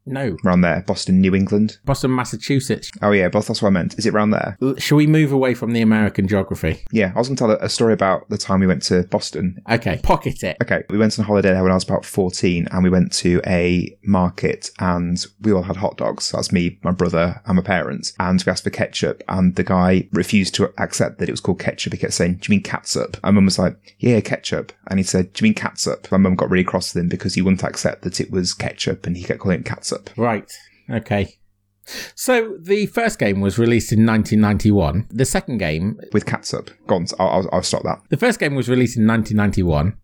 No, 0.06 0.36
Around 0.44 0.60
there? 0.60 0.82
Boston, 0.86 1.20
New 1.20 1.34
England? 1.34 1.78
Boston, 1.84 2.14
Massachusetts. 2.14 2.90
Oh, 3.00 3.12
yeah, 3.12 3.28
both. 3.28 3.46
that's 3.46 3.62
what 3.62 3.68
I 3.68 3.72
meant. 3.72 3.98
Is 3.98 4.04
it 4.06 4.12
around 4.14 4.30
there? 4.30 4.58
L- 4.60 4.76
Shall 4.76 4.96
we 4.98 5.06
move 5.06 5.32
away 5.32 5.54
from 5.54 5.72
the 5.72 5.80
American 5.80 6.28
geography? 6.28 6.82
Yeah, 6.92 7.12
I 7.14 7.18
was 7.18 7.28
going 7.28 7.36
to 7.36 7.40
tell 7.40 7.50
a- 7.52 7.64
a 7.64 7.68
story 7.70 7.94
about 7.94 8.28
the 8.28 8.36
time 8.36 8.60
we 8.60 8.66
went 8.66 8.82
to 8.84 9.04
Boston 9.04 9.62
Okay, 9.70 10.00
pocket 10.02 10.42
it. 10.42 10.56
Okay, 10.62 10.82
we 10.90 10.98
went 10.98 11.18
on 11.18 11.24
holiday 11.24 11.52
there 11.52 11.62
when 11.62 11.72
I 11.72 11.74
was 11.74 11.84
about 11.84 12.04
14 12.04 12.68
and 12.70 12.84
we 12.84 12.90
went 12.90 13.12
to 13.14 13.40
a 13.46 13.96
market 14.04 14.70
and 14.78 15.24
we 15.40 15.52
all 15.52 15.62
had 15.62 15.76
hot 15.76 15.96
dogs. 15.96 16.30
That's 16.32 16.52
me, 16.52 16.78
my 16.82 16.90
brother 16.90 17.40
and 17.46 17.56
my 17.56 17.62
parents. 17.62 18.12
And 18.18 18.42
we 18.44 18.50
asked 18.50 18.64
for 18.64 18.70
ketchup 18.70 19.22
and 19.28 19.54
the 19.56 19.64
guy 19.64 20.08
refused 20.12 20.54
to 20.56 20.72
accept 20.78 21.18
that 21.18 21.28
it 21.28 21.32
was 21.32 21.40
called 21.40 21.60
ketchup. 21.60 21.92
He 21.94 21.98
kept 21.98 22.12
saying, 22.12 22.34
do 22.34 22.52
you 22.52 22.56
mean 22.56 22.62
catsup? 22.62 23.16
And 23.24 23.34
mum 23.36 23.46
was 23.46 23.58
like, 23.58 23.76
yeah, 23.98 24.20
ketchup. 24.20 24.72
And 24.88 24.98
he 24.98 25.02
said, 25.04 25.32
do 25.32 25.42
you 25.44 25.48
mean 25.50 25.54
catsup? 25.54 26.10
My 26.12 26.18
mum 26.18 26.34
got 26.34 26.50
really 26.50 26.64
cross 26.64 26.94
with 26.94 27.02
him 27.02 27.08
because 27.08 27.34
he 27.34 27.42
wouldn't 27.42 27.64
accept 27.64 28.02
that 28.02 28.20
it 28.20 28.30
was 28.30 28.52
ketchup 28.52 29.06
and 29.06 29.16
he 29.16 29.24
kept 29.24 29.40
calling 29.40 29.60
it 29.60 29.64
catsup. 29.66 29.93
Right. 30.16 30.50
Okay. 30.90 31.36
So 32.14 32.56
the 32.60 32.86
first 32.86 33.18
game 33.18 33.40
was 33.40 33.58
released 33.58 33.92
in 33.92 34.06
1991. 34.06 35.08
The 35.10 35.24
second 35.24 35.58
game, 35.58 35.98
With 36.12 36.24
catsup. 36.24 36.70
Go 36.86 36.96
on, 36.96 37.06
I'll, 37.18 37.28
I'll, 37.28 37.48
I'll 37.52 37.62
stop 37.62 37.82
that. 37.82 38.00
the 38.08 38.16
first 38.16 38.40
game 38.40 38.54
was 38.54 38.68
released 38.68 38.96
in 38.96 39.06
1991. 39.06 39.96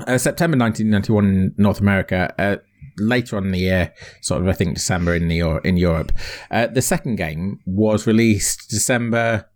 Uh, 0.00 0.18
September 0.18 0.56
1991 0.56 1.24
in 1.24 1.54
North 1.56 1.80
America. 1.80 2.34
Uh, 2.38 2.56
later 2.98 3.36
on 3.36 3.46
in 3.46 3.52
the 3.52 3.58
year, 3.60 3.92
sort 4.22 4.42
of 4.42 4.48
I 4.48 4.52
think 4.52 4.74
December 4.74 5.14
in 5.14 5.28
the 5.28 5.40
in 5.64 5.76
Europe. 5.76 6.12
Uh, 6.50 6.66
the 6.66 6.82
second 6.82 7.16
game 7.16 7.60
was 7.64 8.06
released 8.06 8.68
December 8.68 9.48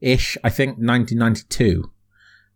ish, 0.00 0.36
I 0.44 0.50
think 0.50 0.78
1992. 0.78 1.90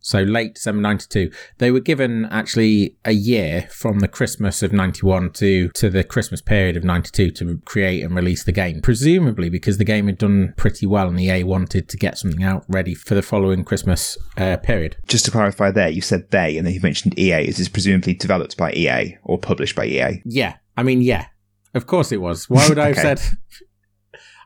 So 0.03 0.23
late 0.23 0.57
December 0.57 0.83
92. 0.83 1.31
They 1.59 1.71
were 1.71 1.81
given 1.81 2.27
actually 2.27 2.97
a 3.05 3.13
year 3.13 3.69
from 3.71 4.01
the 4.01 4.09
Christmas 4.09 4.63
of 4.63 4.73
91 4.73 5.31
to, 5.35 5.69
to 5.71 5.89
the 5.89 6.03
Christmas 6.05 6.43
period 6.43 6.77
of 6.77 6.85
92 6.85 7.31
to 7.31 7.59
create 7.65 8.03
and 8.03 8.15
release 8.15 8.43
the 8.45 8.53
game. 8.53 8.81
Presumably 8.83 9.49
because 9.49 9.79
the 9.79 9.85
game 9.85 10.07
had 10.07 10.19
done 10.19 10.55
pretty 10.57 10.87
well 10.87 11.09
and 11.09 11.21
EA 11.21 11.45
wanted 11.45 11.89
to 11.89 11.97
get 11.97 12.19
something 12.19 12.43
out 12.43 12.65
ready 12.69 12.95
for 12.95 13.15
the 13.15 13.23
following 13.23 13.65
Christmas 13.65 14.19
uh, 14.37 14.57
period. 14.57 14.97
Just 15.07 15.25
to 15.27 15.31
clarify 15.31 15.71
there, 15.71 15.89
you 15.89 16.01
said 16.03 16.31
they 16.31 16.59
and 16.59 16.67
then 16.67 16.75
you 16.75 16.81
mentioned 16.83 17.19
EA. 17.19 17.47
Is 17.49 17.59
this 17.59 17.69
presumably 17.69 18.15
developed 18.15 18.57
by 18.57 18.73
EA 18.73 19.17
or 19.23 19.39
published 19.39 19.77
by 19.77 19.87
EA? 19.87 20.21
Yeah. 20.25 20.57
I 20.77 20.83
mean, 20.83 21.01
yeah. 21.03 21.27
Of 21.75 21.87
course 21.87 22.11
it 22.13 22.21
was. 22.21 22.51
Why 22.51 22.69
would 22.69 22.79
I 22.79 22.89
have 22.89 22.99
Okay. 22.99 23.17
said 23.17 23.39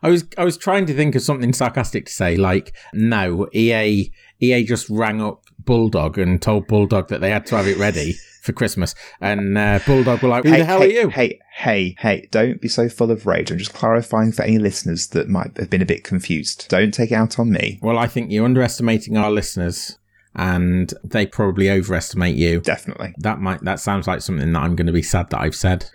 I 0.03 0.11
was 0.11 0.25
I 0.37 0.45
was 0.45 0.57
trying 0.59 0.85
to 0.87 0.95
think 0.95 1.15
of 1.15 1.23
something 1.23 1.53
sarcastic 1.53 2.07
to 2.07 2.13
say, 2.13 2.37
like, 2.37 2.77
no, 2.93 3.49
EA 3.55 4.13
EA 4.41 4.63
just 4.65 4.89
rang 4.91 5.23
up 5.23 5.43
Bulldog 5.67 6.17
and 6.19 6.41
told 6.41 6.67
Bulldog 6.67 7.09
that 7.09 7.21
they 7.21 7.31
had 7.31 7.45
to 7.47 7.57
have 7.57 7.67
it 7.67 7.77
ready 7.77 8.15
for 8.41 8.53
Christmas. 8.53 8.95
And 9.21 9.59
uh, 9.59 9.81
Bulldog 9.85 10.23
were 10.23 10.29
like, 10.29 10.45
Who 10.45 10.51
hey, 10.51 10.59
the 10.59 10.65
hell 10.65 10.81
hey, 10.81 10.87
are 10.87 11.01
you? 11.03 11.09
Hey, 11.11 11.41
hey, 11.55 11.97
hey, 11.99 12.29
don't 12.31 12.61
be 12.61 12.69
so 12.69 12.89
full 12.89 13.11
of 13.11 13.27
rage. 13.27 13.51
I'm 13.51 13.59
just 13.59 13.75
clarifying 13.75 14.33
for 14.33 14.43
any 14.43 14.59
listeners 14.59 15.09
that 15.09 15.29
might 15.29 15.57
have 15.59 15.69
been 15.69 15.83
a 15.83 15.87
bit 15.87 16.05
confused. 16.05 16.67
Don't 16.69 16.95
take 16.95 17.11
it 17.11 17.17
out 17.17 17.39
on 17.39 17.51
me. 17.51 17.79
Well, 17.83 17.99
I 17.99 18.07
think 18.07 18.31
you're 18.31 18.47
underestimating 18.47 19.19
our 19.19 19.31
listeners 19.31 19.99
and 20.35 20.93
they 21.03 21.27
probably 21.27 21.71
overestimate 21.71 22.37
you. 22.37 22.61
Definitely. 22.61 23.15
That 23.19 23.41
might 23.41 23.63
that 23.65 23.81
sounds 23.81 24.07
like 24.07 24.23
something 24.23 24.53
that 24.53 24.63
I'm 24.63 24.77
gonna 24.77 24.93
be 24.93 25.03
sad 25.03 25.31
that 25.31 25.41
I've 25.41 25.55
said. 25.55 25.87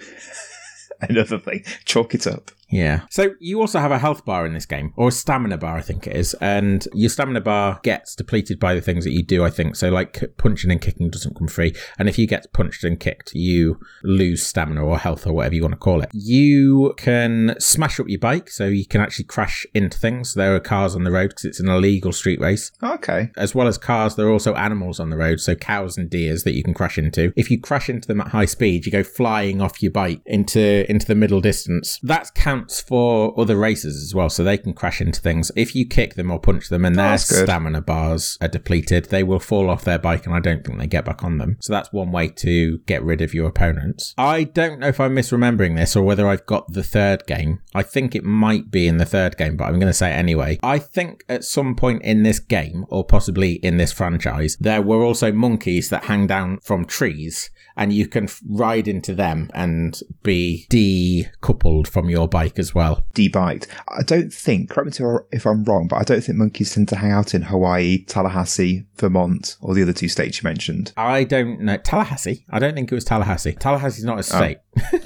Another 1.01 1.39
thing. 1.39 1.63
Chalk 1.85 2.13
it 2.13 2.27
up. 2.27 2.51
Yeah. 2.71 3.01
So 3.09 3.35
you 3.39 3.59
also 3.59 3.79
have 3.79 3.91
a 3.91 3.99
health 3.99 4.25
bar 4.25 4.45
in 4.45 4.53
this 4.53 4.65
game, 4.65 4.93
or 4.95 5.09
a 5.09 5.11
stamina 5.11 5.57
bar, 5.57 5.77
I 5.77 5.81
think 5.81 6.07
it 6.07 6.15
is. 6.15 6.33
And 6.35 6.87
your 6.93 7.09
stamina 7.09 7.41
bar 7.41 7.79
gets 7.83 8.15
depleted 8.15 8.59
by 8.59 8.73
the 8.73 8.81
things 8.81 9.03
that 9.03 9.11
you 9.11 9.23
do, 9.23 9.43
I 9.43 9.49
think. 9.49 9.75
So, 9.75 9.89
like, 9.89 10.23
punching 10.37 10.71
and 10.71 10.81
kicking 10.81 11.09
doesn't 11.09 11.35
come 11.35 11.47
free. 11.47 11.75
And 11.99 12.07
if 12.07 12.17
you 12.17 12.27
get 12.27 12.51
punched 12.53 12.83
and 12.83 12.99
kicked, 12.99 13.33
you 13.33 13.79
lose 14.03 14.45
stamina 14.45 14.83
or 14.83 14.97
health 14.97 15.27
or 15.27 15.33
whatever 15.33 15.55
you 15.55 15.61
want 15.63 15.73
to 15.73 15.77
call 15.77 16.01
it. 16.01 16.09
You 16.13 16.93
can 16.97 17.55
smash 17.59 17.99
up 17.99 18.07
your 18.07 18.19
bike, 18.19 18.49
so 18.49 18.67
you 18.67 18.85
can 18.85 19.01
actually 19.01 19.25
crash 19.25 19.65
into 19.73 19.97
things. 19.97 20.33
There 20.33 20.55
are 20.55 20.59
cars 20.59 20.95
on 20.95 21.03
the 21.03 21.11
road 21.11 21.29
because 21.29 21.45
it's 21.45 21.59
an 21.59 21.69
illegal 21.69 22.11
street 22.11 22.39
race. 22.39 22.71
Okay. 22.81 23.31
As 23.35 23.53
well 23.53 23.67
as 23.67 23.77
cars, 23.77 24.15
there 24.15 24.27
are 24.27 24.31
also 24.31 24.55
animals 24.55 24.99
on 24.99 25.09
the 25.09 25.17
road, 25.17 25.39
so 25.39 25.55
cows 25.55 25.97
and 25.97 26.09
deers 26.09 26.43
that 26.43 26.53
you 26.53 26.63
can 26.63 26.73
crash 26.73 26.97
into. 26.97 27.33
If 27.35 27.51
you 27.51 27.59
crash 27.59 27.89
into 27.89 28.07
them 28.07 28.21
at 28.21 28.29
high 28.29 28.45
speed, 28.45 28.85
you 28.85 28.91
go 28.91 29.03
flying 29.03 29.61
off 29.61 29.81
your 29.81 29.91
bike 29.91 30.21
into 30.25 30.89
into 30.89 31.05
the 31.05 31.15
middle 31.15 31.41
distance. 31.41 31.99
That 32.01 32.33
for 32.69 33.39
other 33.39 33.55
races 33.55 34.03
as 34.03 34.13
well, 34.13 34.29
so 34.29 34.43
they 34.43 34.57
can 34.57 34.73
crash 34.73 35.01
into 35.01 35.21
things. 35.21 35.51
If 35.55 35.75
you 35.75 35.85
kick 35.87 36.15
them 36.15 36.31
or 36.31 36.39
punch 36.39 36.69
them 36.69 36.85
and 36.85 36.95
oh, 36.95 37.01
their 37.01 37.11
that's 37.11 37.23
stamina 37.23 37.81
bars 37.81 38.37
are 38.41 38.47
depleted, 38.47 39.05
they 39.05 39.23
will 39.23 39.39
fall 39.39 39.69
off 39.69 39.83
their 39.83 39.99
bike, 39.99 40.25
and 40.25 40.35
I 40.35 40.39
don't 40.39 40.65
think 40.65 40.79
they 40.79 40.87
get 40.87 41.05
back 41.05 41.23
on 41.23 41.37
them. 41.37 41.57
So 41.59 41.73
that's 41.73 41.91
one 41.91 42.11
way 42.11 42.27
to 42.27 42.79
get 42.79 43.03
rid 43.03 43.21
of 43.21 43.33
your 43.33 43.47
opponents. 43.47 44.13
I 44.17 44.43
don't 44.43 44.79
know 44.79 44.87
if 44.87 44.99
I'm 44.99 45.15
misremembering 45.15 45.75
this 45.75 45.95
or 45.95 46.03
whether 46.03 46.27
I've 46.27 46.45
got 46.45 46.71
the 46.73 46.83
third 46.83 47.25
game. 47.25 47.61
I 47.73 47.83
think 47.83 48.15
it 48.15 48.23
might 48.23 48.71
be 48.71 48.87
in 48.87 48.97
the 48.97 49.05
third 49.05 49.37
game, 49.37 49.57
but 49.57 49.65
I'm 49.65 49.79
going 49.79 49.87
to 49.87 49.93
say 49.93 50.11
it 50.11 50.15
anyway. 50.15 50.59
I 50.63 50.79
think 50.79 51.23
at 51.29 51.43
some 51.43 51.75
point 51.75 52.03
in 52.03 52.23
this 52.23 52.39
game, 52.39 52.85
or 52.89 53.05
possibly 53.05 53.53
in 53.53 53.77
this 53.77 53.91
franchise, 53.91 54.57
there 54.59 54.81
were 54.81 55.03
also 55.03 55.31
monkeys 55.31 55.89
that 55.89 56.05
hang 56.05 56.27
down 56.27 56.59
from 56.59 56.85
trees. 56.85 57.49
And 57.75 57.93
you 57.93 58.07
can 58.07 58.27
ride 58.47 58.87
into 58.87 59.13
them 59.15 59.49
and 59.53 59.99
be 60.23 60.67
decoupled 60.69 61.87
from 61.87 62.09
your 62.09 62.27
bike 62.27 62.59
as 62.59 62.75
well. 62.75 63.05
Debiked. 63.15 63.67
I 63.87 64.03
don't 64.03 64.33
think, 64.33 64.69
correct 64.69 64.99
me 64.99 65.07
if 65.31 65.45
I'm 65.45 65.63
wrong, 65.63 65.87
but 65.87 65.97
I 65.97 66.03
don't 66.03 66.21
think 66.21 66.37
monkeys 66.37 66.73
tend 66.73 66.89
to 66.89 66.97
hang 66.97 67.11
out 67.11 67.33
in 67.33 67.43
Hawaii, 67.43 68.03
Tallahassee, 68.05 68.85
Vermont, 68.97 69.57
or 69.61 69.73
the 69.73 69.81
other 69.83 69.93
two 69.93 70.09
states 70.09 70.41
you 70.41 70.47
mentioned. 70.47 70.91
I 70.97 71.23
don't 71.23 71.61
know. 71.61 71.77
Tallahassee? 71.77 72.45
I 72.49 72.59
don't 72.59 72.73
think 72.75 72.91
it 72.91 72.95
was 72.95 73.05
Tallahassee. 73.05 73.53
Tallahassee's 73.53 74.03
not 74.03 74.19
a 74.19 74.23
state. 74.23 74.57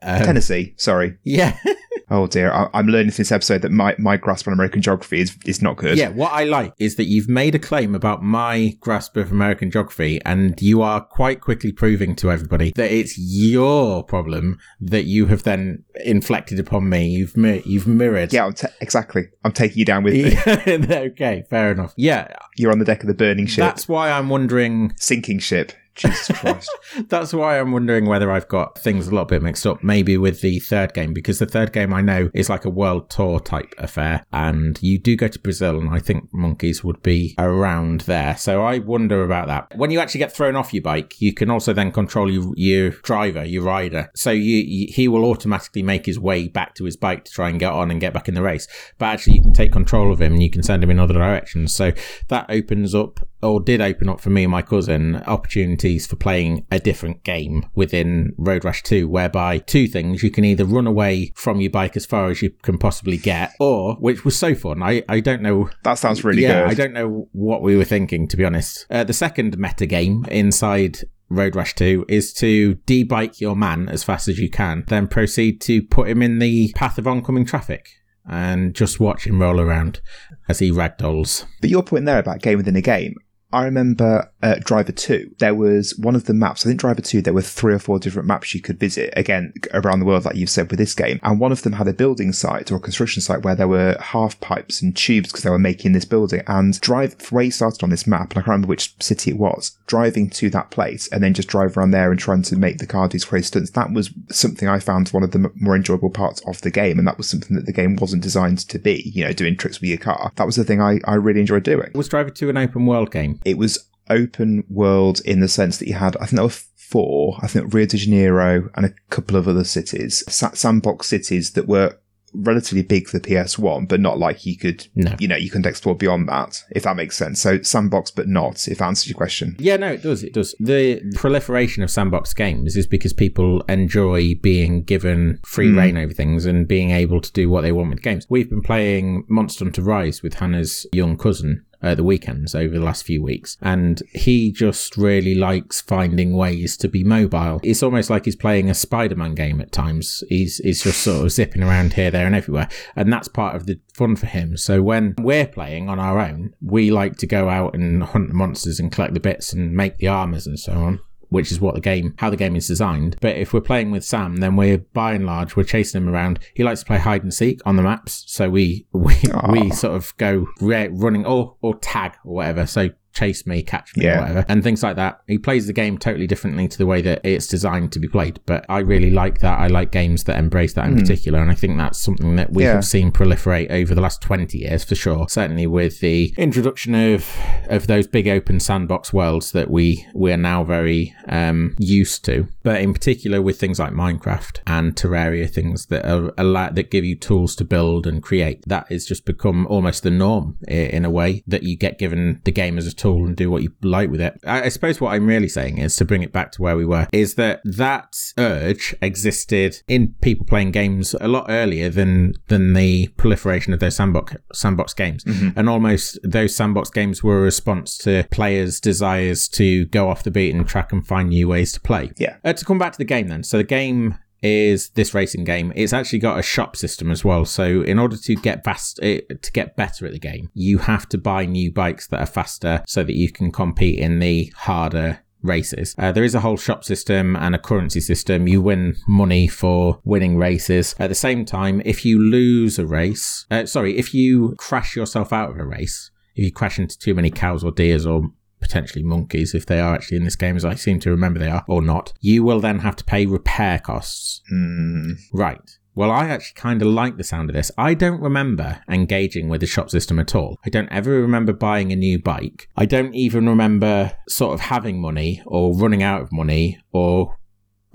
Um, 0.00 0.22
Tennessee, 0.22 0.74
sorry. 0.76 1.18
yeah. 1.24 1.58
Oh 2.10 2.26
dear, 2.26 2.50
I- 2.52 2.68
I'm 2.72 2.86
learning 2.86 3.10
from 3.10 3.18
this 3.18 3.32
episode 3.32 3.62
that 3.62 3.70
my, 3.72 3.94
my 3.98 4.16
grasp 4.16 4.46
on 4.48 4.54
American 4.54 4.80
geography 4.80 5.20
is, 5.20 5.36
is 5.44 5.60
not 5.60 5.76
good. 5.76 5.98
Yeah, 5.98 6.08
what 6.08 6.32
I 6.32 6.44
like 6.44 6.72
is 6.78 6.96
that 6.96 7.04
you've 7.04 7.28
made 7.28 7.54
a 7.54 7.58
claim 7.58 7.94
about 7.94 8.22
my 8.22 8.76
grasp 8.80 9.16
of 9.16 9.30
American 9.30 9.70
geography, 9.70 10.20
and 10.24 10.60
you 10.62 10.80
are 10.82 11.00
quite 11.02 11.40
quickly 11.40 11.70
proving 11.72 12.16
to 12.16 12.30
everybody 12.30 12.72
that 12.76 12.90
it's 12.90 13.18
your 13.18 14.02
problem 14.04 14.58
that 14.80 15.04
you 15.04 15.26
have 15.26 15.42
then 15.42 15.84
inflected 16.04 16.58
upon 16.58 16.88
me. 16.88 17.08
You've 17.08 17.36
mi- 17.36 17.62
you've 17.66 17.86
mirrored. 17.86 18.32
Yeah, 18.32 18.46
I'm 18.46 18.54
ta- 18.54 18.68
exactly. 18.80 19.24
I'm 19.44 19.52
taking 19.52 19.78
you 19.78 19.84
down 19.84 20.02
with 20.04 20.14
me. 20.14 20.38
okay, 20.96 21.44
fair 21.50 21.72
enough. 21.72 21.92
Yeah, 21.96 22.34
You're 22.56 22.72
on 22.72 22.78
the 22.78 22.84
deck 22.84 23.02
of 23.02 23.08
the 23.08 23.14
burning 23.14 23.46
ship, 23.46 23.62
that's 23.64 23.86
why 23.88 24.10
I'm 24.10 24.28
wondering. 24.28 24.94
sinking 24.96 25.40
ship. 25.40 25.72
Jesus 25.98 26.38
Christ. 26.38 26.70
That's 27.08 27.34
why 27.34 27.58
I'm 27.58 27.72
wondering 27.72 28.06
whether 28.06 28.30
I've 28.30 28.48
got 28.48 28.78
things 28.78 29.06
a 29.06 29.10
little 29.10 29.26
bit 29.26 29.42
mixed 29.42 29.66
up, 29.66 29.82
maybe 29.82 30.16
with 30.16 30.40
the 30.40 30.60
third 30.60 30.94
game, 30.94 31.12
because 31.12 31.38
the 31.38 31.46
third 31.46 31.72
game 31.72 31.92
I 31.92 32.00
know 32.00 32.30
is 32.34 32.48
like 32.48 32.64
a 32.64 32.70
world 32.70 33.10
tour 33.10 33.40
type 33.40 33.74
affair, 33.78 34.24
and 34.32 34.78
you 34.82 34.98
do 34.98 35.16
go 35.16 35.28
to 35.28 35.38
Brazil, 35.38 35.78
and 35.78 35.90
I 35.90 35.98
think 35.98 36.32
monkeys 36.32 36.82
would 36.82 37.02
be 37.02 37.34
around 37.38 38.02
there. 38.02 38.36
So 38.36 38.64
I 38.64 38.78
wonder 38.78 39.22
about 39.22 39.48
that. 39.48 39.76
When 39.76 39.90
you 39.90 40.00
actually 40.00 40.20
get 40.20 40.32
thrown 40.32 40.56
off 40.56 40.72
your 40.72 40.82
bike, 40.82 41.20
you 41.20 41.34
can 41.34 41.50
also 41.50 41.72
then 41.72 41.92
control 41.92 42.30
your, 42.30 42.52
your 42.56 42.90
driver, 42.90 43.44
your 43.44 43.64
rider. 43.64 44.10
So 44.14 44.30
you, 44.30 44.56
you, 44.56 44.86
he 44.92 45.08
will 45.08 45.24
automatically 45.24 45.82
make 45.82 46.06
his 46.06 46.18
way 46.18 46.48
back 46.48 46.74
to 46.76 46.84
his 46.84 46.96
bike 46.96 47.24
to 47.24 47.32
try 47.32 47.48
and 47.48 47.58
get 47.58 47.72
on 47.72 47.90
and 47.90 48.00
get 48.00 48.12
back 48.12 48.28
in 48.28 48.34
the 48.34 48.42
race. 48.42 48.68
But 48.98 49.06
actually, 49.06 49.36
you 49.36 49.42
can 49.42 49.52
take 49.52 49.72
control 49.72 50.12
of 50.12 50.20
him 50.20 50.34
and 50.34 50.42
you 50.42 50.50
can 50.50 50.62
send 50.62 50.82
him 50.82 50.90
in 50.90 50.98
other 50.98 51.14
directions. 51.14 51.74
So 51.74 51.92
that 52.28 52.46
opens 52.48 52.94
up, 52.94 53.20
or 53.42 53.60
did 53.60 53.80
open 53.80 54.08
up 54.08 54.20
for 54.20 54.30
me 54.30 54.44
and 54.44 54.50
my 54.50 54.62
cousin, 54.62 55.16
opportunities 55.26 56.06
for 56.06 56.16
playing 56.16 56.66
a 56.70 56.78
different 56.78 57.24
game 57.24 57.66
within 57.74 58.34
Road 58.36 58.64
Rash 58.64 58.82
2, 58.82 59.08
whereby 59.08 59.58
two 59.58 59.86
things 59.86 60.22
you 60.22 60.30
can 60.30 60.44
either 60.44 60.64
run 60.64 60.86
away 60.86 61.32
from 61.36 61.60
your 61.60 61.70
bike 61.70 61.96
as 61.96 62.06
far 62.06 62.28
as 62.28 62.42
you 62.42 62.50
can 62.62 62.78
possibly 62.78 63.16
get, 63.16 63.52
or, 63.60 63.94
which 63.96 64.24
was 64.24 64.36
so 64.36 64.54
fun, 64.54 64.82
I, 64.82 65.02
I 65.08 65.20
don't 65.20 65.42
know 65.42 65.70
That 65.84 65.98
sounds 65.98 66.24
really 66.24 66.42
yeah, 66.42 66.62
good. 66.62 66.70
I 66.70 66.74
don't 66.74 66.92
know 66.92 67.28
what 67.32 67.62
we 67.62 67.76
were 67.76 67.84
thinking, 67.84 68.28
to 68.28 68.36
be 68.36 68.44
honest. 68.44 68.86
Uh, 68.90 69.04
the 69.04 69.12
second 69.12 69.58
meta 69.58 69.86
game 69.86 70.24
inside 70.30 71.00
Road 71.30 71.54
Rash 71.54 71.74
2 71.74 72.06
is 72.08 72.32
to 72.34 72.76
debike 72.86 73.40
your 73.40 73.54
man 73.54 73.88
as 73.88 74.02
fast 74.02 74.28
as 74.28 74.38
you 74.38 74.50
can, 74.50 74.84
then 74.88 75.06
proceed 75.06 75.60
to 75.62 75.82
put 75.82 76.08
him 76.08 76.22
in 76.22 76.38
the 76.38 76.72
path 76.74 76.98
of 76.98 77.06
oncoming 77.06 77.44
traffic 77.44 77.90
and 78.28 78.74
just 78.74 79.00
watch 79.00 79.26
him 79.26 79.40
roll 79.40 79.60
around 79.60 80.00
as 80.48 80.58
he 80.58 80.70
ragdolls. 80.70 81.44
But 81.60 81.70
your 81.70 81.82
point 81.82 82.04
there 82.04 82.18
about 82.18 82.42
game 82.42 82.58
within 82.58 82.76
a 82.76 82.82
game, 82.82 83.14
I 83.52 83.64
remember 83.64 84.30
uh, 84.42 84.56
Driver 84.60 84.92
2, 84.92 85.34
there 85.38 85.54
was 85.54 85.96
one 85.98 86.14
of 86.14 86.24
the 86.24 86.34
maps, 86.34 86.64
I 86.64 86.68
think 86.68 86.80
Driver 86.80 87.02
2, 87.02 87.22
there 87.22 87.34
were 87.34 87.42
three 87.42 87.74
or 87.74 87.78
four 87.78 87.98
different 87.98 88.28
maps 88.28 88.54
you 88.54 88.60
could 88.60 88.78
visit, 88.78 89.12
again, 89.16 89.52
around 89.72 90.00
the 90.00 90.06
world, 90.06 90.24
like 90.24 90.36
you've 90.36 90.50
said 90.50 90.70
with 90.70 90.78
this 90.78 90.94
game. 90.94 91.18
And 91.22 91.40
one 91.40 91.52
of 91.52 91.62
them 91.62 91.74
had 91.74 91.88
a 91.88 91.92
building 91.92 92.32
site 92.32 92.70
or 92.70 92.76
a 92.76 92.80
construction 92.80 93.20
site 93.20 93.42
where 93.42 93.56
there 93.56 93.68
were 93.68 93.96
half 94.00 94.40
pipes 94.40 94.80
and 94.80 94.96
tubes 94.96 95.30
because 95.30 95.42
they 95.42 95.50
were 95.50 95.58
making 95.58 95.92
this 95.92 96.04
building. 96.04 96.42
And 96.46 96.80
drive, 96.80 97.16
where 97.30 97.44
you 97.44 97.50
started 97.50 97.82
on 97.82 97.90
this 97.90 98.06
map, 98.06 98.30
and 98.30 98.38
I 98.38 98.42
can't 98.42 98.48
remember 98.48 98.68
which 98.68 98.94
city 99.00 99.32
it 99.32 99.38
was, 99.38 99.76
driving 99.86 100.30
to 100.30 100.50
that 100.50 100.70
place 100.70 101.08
and 101.08 101.22
then 101.22 101.34
just 101.34 101.48
drive 101.48 101.76
around 101.76 101.90
there 101.90 102.10
and 102.10 102.20
trying 102.20 102.42
to 102.42 102.56
make 102.56 102.78
the 102.78 102.86
car 102.86 103.08
do 103.08 103.18
crazy 103.18 103.46
stunts, 103.46 103.70
that 103.70 103.92
was 103.92 104.10
something 104.30 104.68
I 104.68 104.78
found 104.78 105.08
one 105.08 105.24
of 105.24 105.32
the 105.32 105.50
more 105.56 105.74
enjoyable 105.74 106.10
parts 106.10 106.40
of 106.46 106.60
the 106.60 106.70
game. 106.70 106.98
And 106.98 107.08
that 107.08 107.18
was 107.18 107.28
something 107.28 107.56
that 107.56 107.66
the 107.66 107.72
game 107.72 107.96
wasn't 107.96 108.22
designed 108.22 108.58
to 108.68 108.78
be, 108.78 109.10
you 109.14 109.24
know, 109.24 109.32
doing 109.32 109.56
tricks 109.56 109.80
with 109.80 109.90
your 109.90 109.98
car. 109.98 110.32
That 110.36 110.46
was 110.46 110.56
the 110.56 110.64
thing 110.64 110.80
I, 110.80 111.00
I 111.04 111.14
really 111.14 111.40
enjoyed 111.40 111.64
doing. 111.64 111.90
Was 111.94 112.08
Driver 112.08 112.30
2 112.30 112.48
an 112.50 112.56
open 112.56 112.86
world 112.86 113.10
game? 113.10 113.40
It 113.44 113.58
was 113.58 113.87
open 114.10 114.64
world 114.68 115.20
in 115.24 115.40
the 115.40 115.48
sense 115.48 115.78
that 115.78 115.88
you 115.88 115.94
had, 115.94 116.16
I 116.16 116.26
think 116.26 116.36
there 116.36 116.44
were 116.44 116.50
four, 116.50 117.38
I 117.42 117.46
think 117.46 117.72
Rio 117.72 117.86
de 117.86 117.96
Janeiro 117.96 118.70
and 118.74 118.86
a 118.86 118.94
couple 119.10 119.36
of 119.36 119.46
other 119.46 119.64
cities, 119.64 120.24
sandbox 120.28 121.06
cities 121.06 121.52
that 121.52 121.68
were 121.68 121.98
relatively 122.34 122.82
big 122.82 123.08
for 123.08 123.18
the 123.18 123.28
PS1, 123.28 123.88
but 123.88 124.00
not 124.00 124.18
like 124.18 124.44
you 124.44 124.56
could, 124.56 124.86
No. 124.94 125.14
you 125.18 125.28
know, 125.28 125.36
you 125.36 125.50
couldn't 125.50 125.66
explore 125.66 125.94
beyond 125.94 126.28
that, 126.28 126.62
if 126.70 126.82
that 126.82 126.96
makes 126.96 127.16
sense. 127.16 127.40
So 127.40 127.60
sandbox, 127.62 128.10
but 128.10 128.28
not, 128.28 128.68
if 128.68 128.78
that 128.78 128.86
answers 128.86 129.08
your 129.08 129.16
question. 129.16 129.56
Yeah, 129.58 129.76
no, 129.76 129.92
it 129.92 130.02
does. 130.02 130.22
It 130.22 130.34
does. 130.34 130.54
The 130.60 131.02
proliferation 131.14 131.82
of 131.82 131.90
sandbox 131.90 132.34
games 132.34 132.76
is 132.76 132.86
because 132.86 133.12
people 133.12 133.62
enjoy 133.62 134.34
being 134.42 134.82
given 134.82 135.40
free 135.44 135.70
hmm. 135.70 135.78
rein 135.78 135.96
over 135.96 136.12
things 136.12 136.46
and 136.46 136.68
being 136.68 136.90
able 136.90 137.20
to 137.20 137.32
do 137.32 137.48
what 137.48 137.62
they 137.62 137.72
want 137.72 137.90
with 137.90 138.02
games. 138.02 138.26
We've 138.28 138.50
been 138.50 138.62
playing 138.62 139.24
Monster 139.28 139.64
Hunter 139.64 139.82
Rise 139.82 140.22
with 140.22 140.34
Hannah's 140.34 140.86
young 140.92 141.16
cousin 141.16 141.64
at 141.82 141.96
the 141.96 142.04
weekends 142.04 142.54
over 142.54 142.74
the 142.74 142.84
last 142.84 143.04
few 143.04 143.22
weeks, 143.22 143.56
and 143.60 144.02
he 144.12 144.50
just 144.50 144.96
really 144.96 145.34
likes 145.34 145.80
finding 145.80 146.34
ways 146.34 146.76
to 146.78 146.88
be 146.88 147.04
mobile. 147.04 147.60
It's 147.62 147.82
almost 147.82 148.10
like 148.10 148.24
he's 148.24 148.36
playing 148.36 148.68
a 148.68 148.74
Spider-Man 148.74 149.34
game 149.34 149.60
at 149.60 149.72
times. 149.72 150.24
He's 150.28 150.58
he's 150.58 150.82
just 150.82 151.02
sort 151.02 151.24
of 151.24 151.32
zipping 151.32 151.62
around 151.62 151.94
here, 151.94 152.10
there, 152.10 152.26
and 152.26 152.34
everywhere, 152.34 152.68
and 152.96 153.12
that's 153.12 153.28
part 153.28 153.56
of 153.56 153.66
the 153.66 153.80
fun 153.94 154.16
for 154.16 154.26
him. 154.26 154.56
So 154.56 154.82
when 154.82 155.14
we're 155.18 155.46
playing 155.46 155.88
on 155.88 155.98
our 155.98 156.18
own, 156.18 156.54
we 156.60 156.90
like 156.90 157.16
to 157.16 157.26
go 157.26 157.48
out 157.48 157.74
and 157.74 158.02
hunt 158.02 158.28
the 158.28 158.34
monsters 158.34 158.80
and 158.80 158.92
collect 158.92 159.14
the 159.14 159.20
bits 159.20 159.52
and 159.52 159.72
make 159.72 159.98
the 159.98 160.08
armors 160.08 160.46
and 160.46 160.58
so 160.58 160.72
on 160.72 161.00
which 161.28 161.52
is 161.52 161.60
what 161.60 161.74
the 161.74 161.80
game, 161.80 162.14
how 162.18 162.30
the 162.30 162.36
game 162.36 162.56
is 162.56 162.66
designed. 162.66 163.16
But 163.20 163.36
if 163.36 163.52
we're 163.52 163.60
playing 163.60 163.90
with 163.90 164.04
Sam, 164.04 164.36
then 164.36 164.56
we're 164.56 164.78
by 164.78 165.12
and 165.12 165.26
large 165.26 165.56
we're 165.56 165.64
chasing 165.64 166.02
him 166.02 166.08
around. 166.08 166.38
He 166.54 166.64
likes 166.64 166.80
to 166.80 166.86
play 166.86 166.98
hide 166.98 167.22
and 167.22 167.32
seek 167.32 167.60
on 167.66 167.76
the 167.76 167.82
maps, 167.82 168.24
so 168.26 168.48
we 168.48 168.86
we 168.92 169.16
we 169.50 169.70
sort 169.70 169.94
of 169.94 170.16
go 170.16 170.46
re- 170.60 170.88
running 170.88 171.26
or 171.26 171.56
or 171.60 171.76
tag 171.78 172.14
or 172.24 172.36
whatever. 172.36 172.66
So 172.66 172.90
chase 173.12 173.46
me, 173.46 173.62
catch 173.62 173.96
me, 173.96 174.04
Yeah. 174.04 174.20
whatever, 174.20 174.44
and 174.48 174.62
things 174.62 174.82
like 174.82 174.96
that. 174.96 175.20
He 175.26 175.38
plays 175.38 175.66
the 175.66 175.72
game 175.72 175.98
totally 175.98 176.26
differently 176.26 176.68
to 176.68 176.78
the 176.78 176.86
way 176.86 177.00
that 177.02 177.20
it's 177.24 177.46
designed 177.46 177.92
to 177.92 177.98
be 177.98 178.08
played. 178.08 178.40
But 178.46 178.64
I 178.68 178.78
really 178.80 179.10
like 179.10 179.40
that. 179.40 179.58
I 179.58 179.66
like 179.66 179.90
games 179.92 180.24
that 180.24 180.38
embrace 180.38 180.74
that 180.74 180.86
in 180.86 180.96
particular, 180.98 181.38
and 181.40 181.50
I 181.50 181.54
think 181.54 181.76
that's 181.78 181.98
something 182.00 182.36
that 182.36 182.52
we. 182.52 182.64
Yeah. 182.64 182.74
have 182.74 182.84
seen 182.84 183.10
proliferate 183.12 183.70
over 183.70 183.94
the 183.94 184.00
last 184.00 184.20
twenty 184.22 184.58
years 184.58 184.84
for 184.84 184.94
sure. 184.94 185.26
Certainly 185.28 185.66
with 185.68 186.00
the 186.00 186.34
introduction 186.36 186.94
of 186.94 187.26
of 187.68 187.86
those 187.86 188.06
big 188.06 188.28
open 188.28 188.60
sandbox 188.60 189.12
worlds 189.12 189.52
that 189.52 189.70
we 189.70 190.06
we 190.14 190.32
are 190.32 190.36
now 190.36 190.64
very 190.64 191.14
um, 191.28 191.74
used 191.78 192.24
to, 192.26 192.46
but 192.62 192.80
in 192.80 192.92
particular 192.92 193.40
with 193.42 193.58
things 193.58 193.78
like 193.78 193.92
Minecraft 193.92 194.60
and 194.66 194.94
Terraria, 194.94 195.48
things 195.50 195.86
that 195.86 196.04
are 196.06 196.32
allow, 196.38 196.70
that 196.70 196.90
give 196.90 197.04
you 197.04 197.16
tools 197.16 197.56
to 197.56 197.64
build 197.64 198.06
and 198.06 198.22
create. 198.22 198.62
That 198.66 198.90
has 198.92 199.06
just 199.06 199.24
become 199.24 199.66
almost 199.66 200.02
the 200.02 200.10
norm 200.10 200.56
in 200.68 201.04
a 201.04 201.10
way 201.10 201.42
that 201.46 201.62
you 201.62 201.76
get 201.76 201.98
given 201.98 202.40
the 202.44 202.52
game 202.52 202.76
as 202.78 202.86
a 202.86 202.94
tool 202.98 203.26
and 203.26 203.36
do 203.36 203.50
what 203.50 203.62
you 203.62 203.72
like 203.82 204.10
with 204.10 204.20
it. 204.20 204.38
I, 204.46 204.64
I 204.64 204.68
suppose 204.68 205.00
what 205.00 205.10
I'm 205.10 205.26
really 205.26 205.48
saying 205.48 205.78
is 205.78 205.96
to 205.96 206.04
bring 206.04 206.22
it 206.22 206.32
back 206.32 206.52
to 206.52 206.62
where 206.62 206.76
we 206.76 206.84
were 206.84 207.06
is 207.12 207.34
that 207.36 207.60
that 207.64 208.16
urge 208.36 208.94
existed 209.00 209.82
in 209.88 210.14
people 210.20 210.44
playing 210.46 210.72
games 210.72 211.14
a 211.20 211.28
lot 211.28 211.46
earlier 211.48 211.88
than 211.88 212.34
than 212.48 212.74
the 212.74 213.08
proliferation 213.16 213.72
of 213.72 213.80
those 213.80 213.96
sandbox 213.96 214.34
sandbox 214.52 214.94
games, 214.94 215.24
and 215.56 215.68
almost 215.68 216.18
those 216.22 216.54
sandbox 216.54 216.90
games 216.90 217.22
were 217.22 217.38
a 217.38 217.42
response 217.42 217.96
to 217.98 218.24
players' 218.30 218.80
desires 218.80 219.48
to 219.48 219.86
go 219.86 220.08
off 220.08 220.22
the 220.22 220.30
beaten 220.30 220.64
track 220.64 220.92
and 220.92 221.06
find 221.06 221.30
new 221.30 221.48
ways 221.48 221.72
to 221.72 221.80
play. 221.80 222.10
Yeah. 222.16 222.36
Uh, 222.44 222.52
to 222.52 222.64
come 222.64 222.78
back 222.78 222.92
to 222.92 222.98
the 222.98 223.04
game 223.04 223.28
then. 223.28 223.42
So 223.42 223.58
the 223.58 223.64
game 223.64 224.18
is 224.42 224.90
this 224.90 225.14
racing 225.14 225.44
game. 225.44 225.72
It's 225.74 225.92
actually 225.92 226.20
got 226.20 226.38
a 226.38 226.42
shop 226.42 226.76
system 226.76 227.10
as 227.10 227.24
well. 227.24 227.44
So 227.44 227.82
in 227.82 227.98
order 227.98 228.16
to 228.16 228.34
get 228.36 228.64
fast, 228.64 229.00
eh, 229.02 229.20
to 229.40 229.52
get 229.52 229.76
better 229.76 230.06
at 230.06 230.12
the 230.12 230.18
game, 230.18 230.50
you 230.54 230.78
have 230.78 231.08
to 231.10 231.18
buy 231.18 231.46
new 231.46 231.72
bikes 231.72 232.06
that 232.08 232.20
are 232.20 232.26
faster 232.26 232.82
so 232.86 233.02
that 233.02 233.14
you 233.14 233.30
can 233.30 233.50
compete 233.50 233.98
in 233.98 234.18
the 234.18 234.52
harder 234.56 235.20
races. 235.42 235.94
Uh, 235.98 236.12
there 236.12 236.24
is 236.24 236.34
a 236.34 236.40
whole 236.40 236.56
shop 236.56 236.84
system 236.84 237.36
and 237.36 237.54
a 237.54 237.58
currency 237.58 238.00
system. 238.00 238.48
You 238.48 238.60
win 238.60 238.96
money 239.06 239.48
for 239.48 240.00
winning 240.04 240.36
races. 240.36 240.94
At 240.98 241.08
the 241.08 241.14
same 241.14 241.44
time, 241.44 241.80
if 241.84 242.04
you 242.04 242.20
lose 242.20 242.78
a 242.78 242.86
race, 242.86 243.46
uh, 243.50 243.66
sorry, 243.66 243.96
if 243.96 244.14
you 244.14 244.54
crash 244.58 244.96
yourself 244.96 245.32
out 245.32 245.50
of 245.50 245.58
a 245.58 245.64
race, 245.64 246.10
if 246.34 246.44
you 246.44 246.52
crash 246.52 246.78
into 246.78 246.98
too 246.98 247.14
many 247.14 247.30
cows 247.30 247.64
or 247.64 247.70
deers 247.70 248.06
or 248.06 248.30
potentially 248.60 249.04
monkeys, 249.04 249.54
if 249.54 249.66
they 249.66 249.80
are 249.80 249.94
actually 249.94 250.18
in 250.18 250.24
this 250.24 250.36
game, 250.36 250.56
as 250.56 250.64
I 250.64 250.74
seem 250.74 251.00
to 251.00 251.10
remember 251.10 251.38
they 251.38 251.50
are, 251.50 251.64
or 251.68 251.82
not, 251.82 252.12
you 252.20 252.42
will 252.42 252.60
then 252.60 252.80
have 252.80 252.96
to 252.96 253.04
pay 253.04 253.26
repair 253.26 253.78
costs. 253.78 254.42
Mm, 254.52 255.12
Right. 255.32 255.78
Well, 255.94 256.12
I 256.12 256.28
actually 256.28 256.54
kind 256.54 256.80
of 256.80 256.86
like 256.86 257.16
the 257.16 257.24
sound 257.24 257.50
of 257.50 257.56
this. 257.56 257.72
I 257.76 257.92
don't 257.94 258.20
remember 258.20 258.82
engaging 258.88 259.48
with 259.48 259.60
the 259.60 259.66
shop 259.66 259.90
system 259.90 260.20
at 260.20 260.32
all. 260.32 260.56
I 260.64 260.68
don't 260.68 260.88
ever 260.92 261.10
remember 261.20 261.52
buying 261.52 261.90
a 261.90 261.96
new 261.96 262.20
bike. 262.20 262.68
I 262.76 262.86
don't 262.86 263.16
even 263.16 263.48
remember 263.48 264.12
sort 264.28 264.54
of 264.54 264.60
having 264.60 265.00
money 265.00 265.42
or 265.44 265.76
running 265.76 266.04
out 266.04 266.22
of 266.22 266.30
money 266.30 266.78
or 266.92 267.36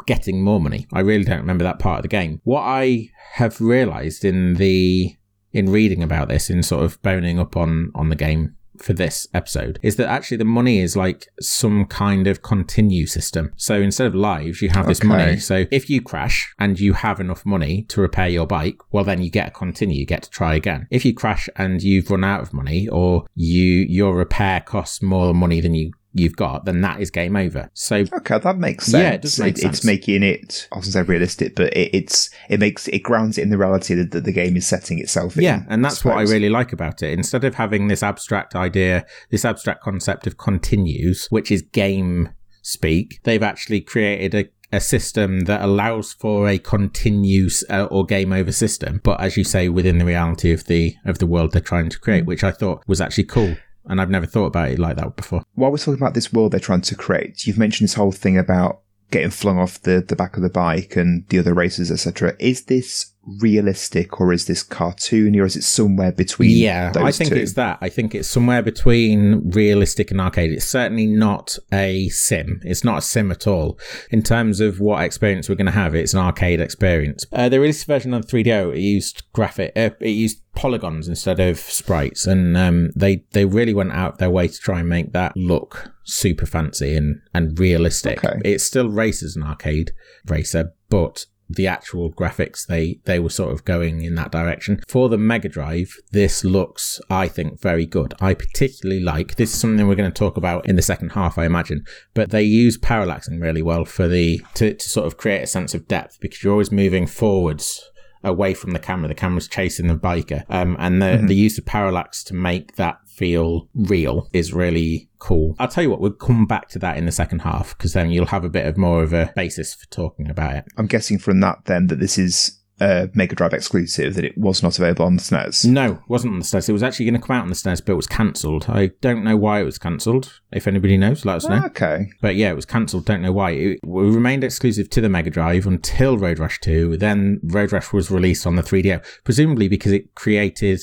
getting 0.05 0.43
more 0.43 0.60
money. 0.60 0.86
I 0.91 1.00
really 1.00 1.24
don't 1.24 1.39
remember 1.39 1.63
that 1.63 1.79
part 1.79 2.00
of 2.00 2.01
the 2.01 2.10
game. 2.10 2.41
What 2.43 2.63
I 2.63 3.10
have 3.36 3.62
realized 3.62 4.25
in 4.25 4.55
the 4.55 5.15
in 5.53 5.72
reading 5.72 6.03
about 6.03 6.27
this 6.27 6.50
in 6.50 6.62
sort 6.62 6.84
of 6.84 7.01
boning 7.03 7.39
up 7.39 7.55
on 7.55 7.91
on 7.96 8.10
the 8.10 8.17
game 8.17 8.55
for 8.84 8.94
this 8.94 9.28
episode 9.34 9.80
is 9.82 9.96
that 9.96 10.08
actually 10.10 10.38
the 10.38 10.46
money 10.46 10.80
is 10.80 10.96
like 10.96 11.28
some 11.40 11.86
kind 11.86 12.28
of 12.28 12.42
continue 12.42 13.06
system. 13.08 13.52
So 13.56 13.75
instead 13.75 14.08
of 14.08 14.16
lives, 14.16 14.62
you 14.62 14.70
have 14.70 14.88
this 14.88 15.00
Okay. 15.00 15.08
money. 15.08 15.38
So 15.40 15.66
if 15.72 15.90
you 15.90 16.02
crash 16.02 16.54
and 16.60 16.80
you 16.80 16.94
have 16.94 17.20
enough 17.20 17.46
money 17.46 17.84
to 17.90 18.02
repair 18.02 18.28
your 18.28 18.46
bike, 18.48 18.78
well 18.92 19.04
then 19.04 19.22
you 19.24 19.30
get 19.30 19.48
a 19.48 19.52
continue, 19.52 20.00
you 20.00 20.06
get 20.06 20.24
to 20.24 20.30
try 20.30 20.56
again. 20.56 20.88
If 20.92 21.06
you 21.06 21.13
crash 21.13 21.48
and 21.56 21.82
you've 21.82 22.10
run 22.12 22.24
out 22.24 22.42
of 22.42 22.54
money 22.54 22.88
or 22.89 23.26
you 23.36 23.86
your 23.89 24.15
repair 24.15 24.60
costs 24.62 25.02
more 25.02 25.34
money 25.34 25.60
than 25.62 25.74
you 25.74 25.91
you've 26.13 26.36
got, 26.36 26.65
then 26.65 26.82
that 26.82 27.02
is 27.02 27.10
game 27.10 27.36
over. 27.36 27.69
So 27.73 28.06
okay, 28.13 28.39
that 28.39 28.58
makes 28.58 28.86
sense. 28.86 29.02
Yeah, 29.02 29.12
it 29.12 29.21
does 29.21 29.39
make 29.39 29.58
sense. 29.58 29.80
It's 29.80 29.86
making 29.86 30.23
it, 30.23 30.67
I 30.71 30.78
wasn't 30.78 30.93
say 30.93 31.02
realistic, 31.02 31.56
but 31.56 31.73
it, 31.73 31.93
it's 31.93 32.30
it 32.49 32.60
makes 32.60 32.88
it 32.88 32.99
grounds 32.99 33.38
it 33.38 33.41
in 33.41 33.49
the 33.49 33.58
reality 33.58 33.95
that, 33.95 34.12
that 34.12 34.23
the 34.23 34.32
game 34.32 34.56
is 34.56 34.67
setting 34.67 34.99
itself 34.99 35.36
in. 35.38 35.43
Yeah, 35.43 35.63
and 35.67 35.84
that's 35.84 36.06
what 36.06 36.17
I 36.17 36.21
really 36.21 36.49
like 36.49 36.71
about 36.71 37.02
it. 37.04 37.12
Instead 37.12 37.43
of 37.43 37.56
having 37.56 37.88
this 37.88 38.04
abstract 38.04 38.56
idea, 38.56 39.06
this 39.32 39.45
abstract 39.45 39.82
concept 39.82 40.28
of 40.28 40.38
continues, 40.38 41.28
which 41.30 41.52
is 41.52 41.62
game 41.62 42.30
speak, 42.62 43.19
they've 43.23 43.43
actually 43.43 43.82
created 43.82 44.36
a 44.36 44.49
a 44.73 44.80
system 44.80 45.41
that 45.41 45.62
allows 45.62 46.13
for 46.13 46.49
a 46.49 46.58
continuous 46.58 47.63
uh, 47.69 47.88
or 47.91 48.06
game 48.06 48.34
over 48.34 48.52
system, 48.52 48.99
but 49.04 49.21
as 49.21 49.38
you 49.38 49.43
say, 49.43 49.69
within 49.69 49.99
the 49.99 50.06
reality 50.06 50.52
of 50.52 50.65
the 50.65 50.95
of 51.06 51.19
the 51.19 51.28
world 51.28 51.52
they're 51.52 51.62
trying 51.62 51.89
to 51.89 51.99
create, 51.99 52.26
which 52.26 52.43
I 52.43 52.49
thought 52.49 52.84
was 52.88 52.99
actually 52.99 53.26
cool, 53.26 53.56
and 53.86 54.02
I've 54.02 54.10
never 54.10 54.26
thought 54.26 54.48
about 54.48 54.72
it 54.72 54.80
like 54.80 54.98
that 54.98 55.15
before. 55.15 55.43
While 55.54 55.72
we're 55.72 55.78
talking 55.78 56.02
about 56.02 56.13
this 56.13 56.34
world 56.34 56.52
they're 56.52 56.60
trying 56.60 56.82
to 56.82 56.96
create, 56.96 57.46
you've 57.46 57.58
mentioned 57.58 57.88
this 57.88 57.96
whole 57.96 58.12
thing 58.12 58.38
about 58.38 58.82
getting 59.12 59.30
flung 59.30 59.60
off 59.60 59.82
the, 59.82 60.04
the 60.06 60.15
back 60.15 60.36
of 60.38 60.43
the 60.43 60.50
bike 60.50 60.96
and 60.96 61.28
the 61.30 61.39
other 61.39 61.54
races, 61.54 61.91
etc. 61.91 62.36
Is 62.39 62.65
this 62.65 63.12
realistic 63.26 64.20
or 64.20 64.34
is 64.34 64.46
this 64.46 64.64
cartoony 64.64 65.40
or 65.42 65.46
is 65.46 65.56
it 65.56 65.64
somewhere 65.64 66.12
between 66.12 66.50
Yeah, 66.52 66.92
I 66.96 67.12
think 67.12 67.30
two? 67.32 67.36
it's 67.38 67.54
that. 67.54 67.78
I 67.82 67.90
think 67.90 68.14
it's 68.14 68.28
somewhere 68.28 68.62
between 68.62 69.50
realistic 69.52 70.12
and 70.12 70.20
arcade. 70.20 70.52
It's 70.52 70.66
certainly 70.66 71.08
not 71.08 71.58
a 71.72 72.10
sim. 72.10 72.60
It's 72.64 72.84
not 72.84 72.98
a 73.00 73.02
sim 73.02 73.32
at 73.32 73.48
all. 73.48 73.80
In 74.12 74.24
terms 74.24 74.60
of 74.60 74.80
what 74.80 75.04
experience 75.04 75.48
we're 75.48 75.56
going 75.56 75.66
to 75.68 75.72
have, 75.72 75.96
it's 75.96 76.14
an 76.14 76.20
arcade 76.20 76.60
experience. 76.60 77.26
Uh, 77.32 77.50
the 77.50 77.60
release 77.60 77.84
version 77.84 78.14
of 78.14 78.26
3DO, 78.26 78.76
it 78.76 78.80
used 78.82 79.24
graphic, 79.34 79.72
uh, 79.76 79.92
it 80.00 80.10
used 80.10 80.40
polygons 80.56 81.08
instead 81.08 81.40
of 81.40 81.58
sprites, 81.58 82.28
and 82.28 82.56
um, 82.56 82.92
they 82.96 83.24
they 83.32 83.46
really 83.46 83.74
went 83.74 83.92
out 83.92 84.20
their 84.20 84.30
way 84.30 84.48
to 84.48 84.58
try 84.60 84.82
and 84.82 84.90
make 84.90 85.12
that 85.14 85.36
look 85.36 85.92
super 86.04 86.46
fancy 86.46 86.96
and 86.96 87.22
and 87.34 87.58
realistic. 87.58 88.24
Okay. 88.24 88.40
It 88.46 88.60
still 88.62 88.90
races 88.90 89.36
an 89.36 89.44
arcade 89.44 89.94
racer, 90.28 90.74
but 90.90 91.26
the 91.49 91.67
actual 91.67 92.12
graphics 92.12 92.65
they 92.65 92.99
they 93.06 93.19
were 93.19 93.29
sort 93.29 93.51
of 93.51 93.65
going 93.65 94.03
in 94.03 94.15
that 94.15 94.32
direction. 94.32 94.82
For 94.88 95.10
the 95.10 95.17
mega 95.17 95.49
drive 95.49 95.95
this 96.12 96.43
looks 96.43 97.01
i 97.10 97.27
think 97.27 97.60
very 97.62 97.86
good. 97.86 98.13
I 98.19 98.34
particularly 98.34 99.01
like 99.01 99.36
this 99.36 99.53
is 99.53 99.60
something 99.60 99.88
we're 99.88 99.95
going 99.95 100.12
to 100.12 100.19
talk 100.19 100.38
about 100.38 100.67
in 100.67 100.75
the 100.75 100.82
second 100.82 101.12
half 101.12 101.38
i 101.38 101.45
imagine 101.45 101.84
but 102.13 102.32
they 102.32 102.43
use 102.43 102.77
parallaxing 102.77 103.41
really 103.41 103.62
well 103.62 103.86
for 103.86 104.08
the 104.08 104.41
to, 104.56 104.73
to 104.73 104.89
sort 104.89 105.08
of 105.08 105.17
create 105.17 105.41
a 105.41 105.47
sense 105.47 105.73
of 105.73 105.88
depth 105.88 106.17
because 106.19 106.43
you're 106.43 106.53
always 106.53 106.71
moving 106.71 107.08
forwards 107.08 107.89
away 108.23 108.53
from 108.53 108.71
the 108.71 108.79
camera. 108.79 109.08
The 109.08 109.15
camera's 109.15 109.47
chasing 109.47 109.88
the 109.88 109.95
biker. 109.95 110.45
Um, 110.49 110.75
and 110.79 111.01
the, 111.01 111.21
the 111.25 111.36
use 111.36 111.58
of 111.58 111.65
parallax 111.65 112.23
to 112.25 112.34
make 112.34 112.75
that 112.77 112.97
feel 113.13 113.69
real 113.73 114.28
is 114.34 114.54
really 114.54 115.10
cool 115.19 115.56
i'll 115.60 115.67
tell 115.67 115.84
you 115.84 115.89
what 115.89 116.02
we'll 116.02 116.12
come 116.12 116.45
back 116.45 116.67
to 116.67 116.80
that 116.80 116.97
in 116.97 117.06
the 117.06 117.12
second 117.12 117.39
half 117.39 117.78
because 117.78 117.93
then 117.93 118.10
you'll 118.10 118.26
have 118.26 118.43
a 118.43 118.49
bit 118.49 118.65
of 118.65 118.78
more 118.78 119.04
of 119.04 119.13
a 119.13 119.32
basis 119.36 119.73
for 119.73 119.86
talking 119.88 120.30
about 120.30 120.56
it 120.56 120.65
I'm 120.78 120.88
guessing 120.88 121.19
from 121.19 121.39
that 121.41 121.65
then 121.65 121.88
that 121.88 121.99
this 121.99 122.17
is 122.17 122.60
a 122.80 123.10
Mega 123.13 123.36
Drive 123.36 123.54
exclusive, 123.54 124.15
that 124.15 124.26
it 124.26 124.38
was 124.38 124.63
not 124.63 124.78
available 124.78 125.06
on 125.06 125.15
the 125.15 125.21
SNES. 125.21 125.65
No, 125.65 125.93
it 125.93 125.99
wasn't 126.08 126.34
on 126.34 126.39
the 126.39 126.45
SNES. 126.45 126.69
It 126.69 126.73
was 126.73 126.84
actually 126.84 127.06
going 127.06 127.19
to 127.21 127.26
come 127.26 127.36
out 127.36 127.43
on 127.43 127.49
the 127.49 127.56
SNES, 127.56 127.86
but 127.86 127.93
it 127.93 127.95
was 127.95 128.08
cancelled. 128.08 128.65
I 128.67 128.91
don't 129.02 129.23
know 129.23 129.38
why 129.38 129.62
it 129.62 129.63
was 129.63 129.78
cancelled. 129.78 130.41
If 130.52 130.67
anybody 130.67 130.97
knows, 130.97 131.26
let 131.26 131.38
us 131.38 131.47
know. 131.47 131.62
Ah, 131.63 131.67
okay. 131.67 132.10
But 132.21 132.36
yeah, 132.36 132.49
it 132.49 132.56
was 132.56 132.65
cancelled. 132.65 133.06
Don't 133.06 133.21
know 133.21 133.32
why. 133.32 133.52
It 133.52 133.80
remained 133.84 134.43
exclusive 134.43 134.89
to 134.91 135.02
the 135.02 135.10
Mega 135.10 135.30
Drive 135.30 135.65
until 135.65 136.17
Road 136.17 136.39
Rash 136.39 136.60
2. 136.62 136.97
Then 136.97 137.39
Road 137.43 137.71
Rash 137.71 137.93
was 137.93 138.12
released 138.12 138.47
on 138.47 138.56
the 138.56 138.63
3DO, 138.63 139.04
presumably 139.23 139.67
because 139.67 139.91
it 139.91 140.15
created 140.15 140.82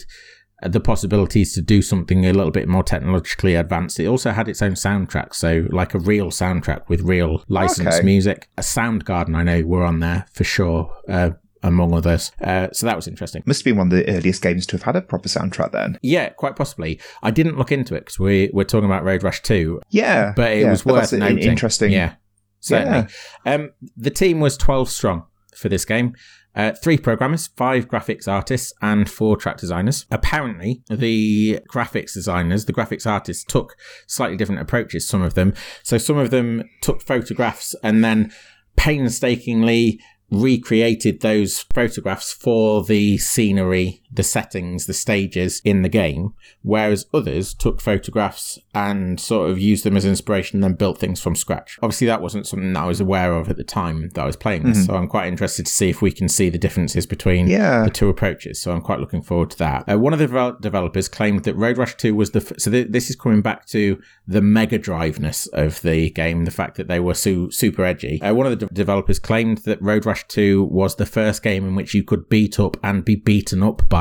the 0.68 0.80
possibilities 0.80 1.54
to 1.54 1.62
do 1.62 1.80
something 1.82 2.26
a 2.26 2.32
little 2.32 2.50
bit 2.50 2.68
more 2.68 2.82
technologically 2.82 3.54
advanced. 3.54 3.98
It 4.00 4.06
also 4.06 4.30
had 4.30 4.48
its 4.48 4.60
own 4.62 4.72
soundtrack, 4.72 5.34
so 5.34 5.66
like 5.70 5.94
a 5.94 5.98
real 5.98 6.26
soundtrack 6.28 6.88
with 6.88 7.00
real 7.02 7.42
licensed 7.48 7.98
Okay. 7.98 8.04
music. 8.04 8.48
A 8.58 8.62
Soundgarden, 8.62 9.34
I 9.36 9.42
know, 9.42 9.62
were 9.62 9.84
on 9.84 10.00
there 10.00 10.26
for 10.32 10.44
sure, 10.44 10.92
uh, 11.08 11.30
among 11.62 11.92
others. 11.94 12.32
Uh, 12.42 12.68
so 12.72 12.86
that 12.86 12.96
was 12.96 13.06
interesting. 13.06 13.42
Must 13.46 13.60
have 13.60 13.64
been 13.64 13.76
one 13.76 13.88
of 13.88 13.92
the 13.92 14.08
earliest 14.10 14.42
games 14.42 14.64
to 14.66 14.76
have 14.76 14.82
had 14.84 14.96
a 14.96 15.02
proper 15.02 15.28
soundtrack 15.28 15.72
then. 15.72 15.98
Yeah, 16.02 16.30
quite 16.30 16.56
possibly. 16.56 16.98
I 17.22 17.30
didn't 17.30 17.58
look 17.58 17.70
into 17.72 17.94
it 17.94 18.00
because 18.00 18.18
we 18.18 18.50
we're 18.52 18.64
talking 18.64 18.86
about 18.86 19.04
Road 19.04 19.22
Rash 19.22 19.42
2, 19.42 19.80
Yeah. 19.90 20.32
but 20.36 20.52
it 20.52 20.60
yeah, 20.62 20.70
was 20.70 20.82
but 20.82 20.94
worth 20.94 21.12
noting. 21.12 21.38
interesting. 21.38 21.92
Yeah, 21.92 22.14
certainly. 22.60 23.06
Um, 23.44 23.70
the 23.96 24.10
team 24.10 24.40
was 24.40 24.56
12 24.56 24.88
strong 24.88 25.24
for 25.54 25.68
this 25.68 25.84
game. 25.84 26.14
Uh, 26.54 26.72
three 26.82 26.98
programmers, 26.98 27.46
five 27.56 27.88
graphics 27.88 28.26
artists, 28.26 28.72
and 28.82 29.08
four 29.08 29.36
track 29.36 29.56
designers. 29.56 30.06
Apparently, 30.10 30.82
the 30.88 31.60
graphics 31.72 32.14
designers, 32.14 32.64
the 32.64 32.72
graphics 32.72 33.06
artists, 33.06 33.44
took 33.44 33.76
slightly 34.06 34.36
different 34.36 34.60
approaches. 34.60 35.06
Some 35.06 35.22
of 35.22 35.34
them, 35.34 35.54
so 35.82 35.96
some 35.96 36.18
of 36.18 36.30
them 36.30 36.64
took 36.82 37.02
photographs 37.02 37.74
and 37.82 38.02
then 38.02 38.32
painstakingly 38.76 40.00
recreated 40.30 41.20
those 41.20 41.60
photographs 41.74 42.32
for 42.32 42.84
the 42.84 43.18
scenery 43.18 43.99
the 44.12 44.22
settings, 44.22 44.86
the 44.86 44.92
stages 44.94 45.60
in 45.64 45.82
the 45.82 45.88
game, 45.88 46.34
whereas 46.62 47.06
others 47.14 47.54
took 47.54 47.80
photographs 47.80 48.58
and 48.74 49.20
sort 49.20 49.50
of 49.50 49.58
used 49.58 49.84
them 49.84 49.96
as 49.96 50.04
inspiration 50.04 50.56
and 50.56 50.64
then 50.64 50.74
built 50.74 50.98
things 50.98 51.20
from 51.20 51.34
scratch. 51.36 51.78
Obviously, 51.82 52.06
that 52.08 52.20
wasn't 52.22 52.46
something 52.46 52.72
that 52.72 52.82
I 52.82 52.86
was 52.86 53.00
aware 53.00 53.34
of 53.34 53.48
at 53.48 53.56
the 53.56 53.64
time 53.64 54.08
that 54.14 54.20
I 54.22 54.26
was 54.26 54.36
playing 54.36 54.64
this, 54.64 54.86
so 54.86 54.94
I'm 54.96 55.06
quite 55.08 55.28
interested 55.28 55.66
to 55.66 55.72
see 55.72 55.90
if 55.90 56.02
we 56.02 56.10
can 56.10 56.28
see 56.28 56.48
the 56.48 56.58
differences 56.58 57.06
between 57.06 57.46
Yeah. 57.48 57.84
the 57.84 57.90
two 57.90 58.08
approaches. 58.08 58.60
So 58.60 58.72
I'm 58.72 58.80
quite 58.80 59.00
looking 59.00 59.22
forward 59.22 59.50
to 59.50 59.58
that. 59.58 59.84
Uh, 59.90 59.98
one 59.98 60.12
of 60.12 60.18
the 60.18 60.26
devel- 60.26 60.60
developers 60.60 61.08
claimed 61.08 61.44
that 61.44 61.54
Road 61.56 61.78
Rash 61.78 61.96
2 61.96 62.14
was 62.14 62.30
the. 62.32 62.40
F- 62.40 62.52
so 62.58 62.70
th- 62.70 62.88
this 62.90 63.10
is 63.10 63.16
coming 63.16 63.42
back 63.42 63.66
to 63.66 64.00
the 64.26 64.40
mega 64.42 64.78
driveness 64.78 65.48
of 65.52 65.80
the 65.82 66.10
game, 66.10 66.44
the 66.44 66.50
fact 66.50 66.76
that 66.76 66.88
they 66.88 67.00
were 67.00 67.14
su- 67.14 67.50
super 67.50 67.84
edgy. 67.84 68.20
Uh, 68.22 68.34
one 68.34 68.46
of 68.46 68.58
the 68.58 68.66
de- 68.66 68.74
developers 68.74 69.18
claimed 69.18 69.58
that 69.58 69.80
Road 69.82 70.06
Rash 70.06 70.26
2 70.28 70.64
was 70.64 70.96
the 70.96 71.06
first 71.06 71.42
game 71.42 71.64
in 71.66 71.74
which 71.74 71.94
you 71.94 72.02
could 72.02 72.28
beat 72.28 72.58
up 72.58 72.76
and 72.82 73.04
be 73.04 73.14
beaten 73.16 73.62
up 73.62 73.88
by 73.88 73.99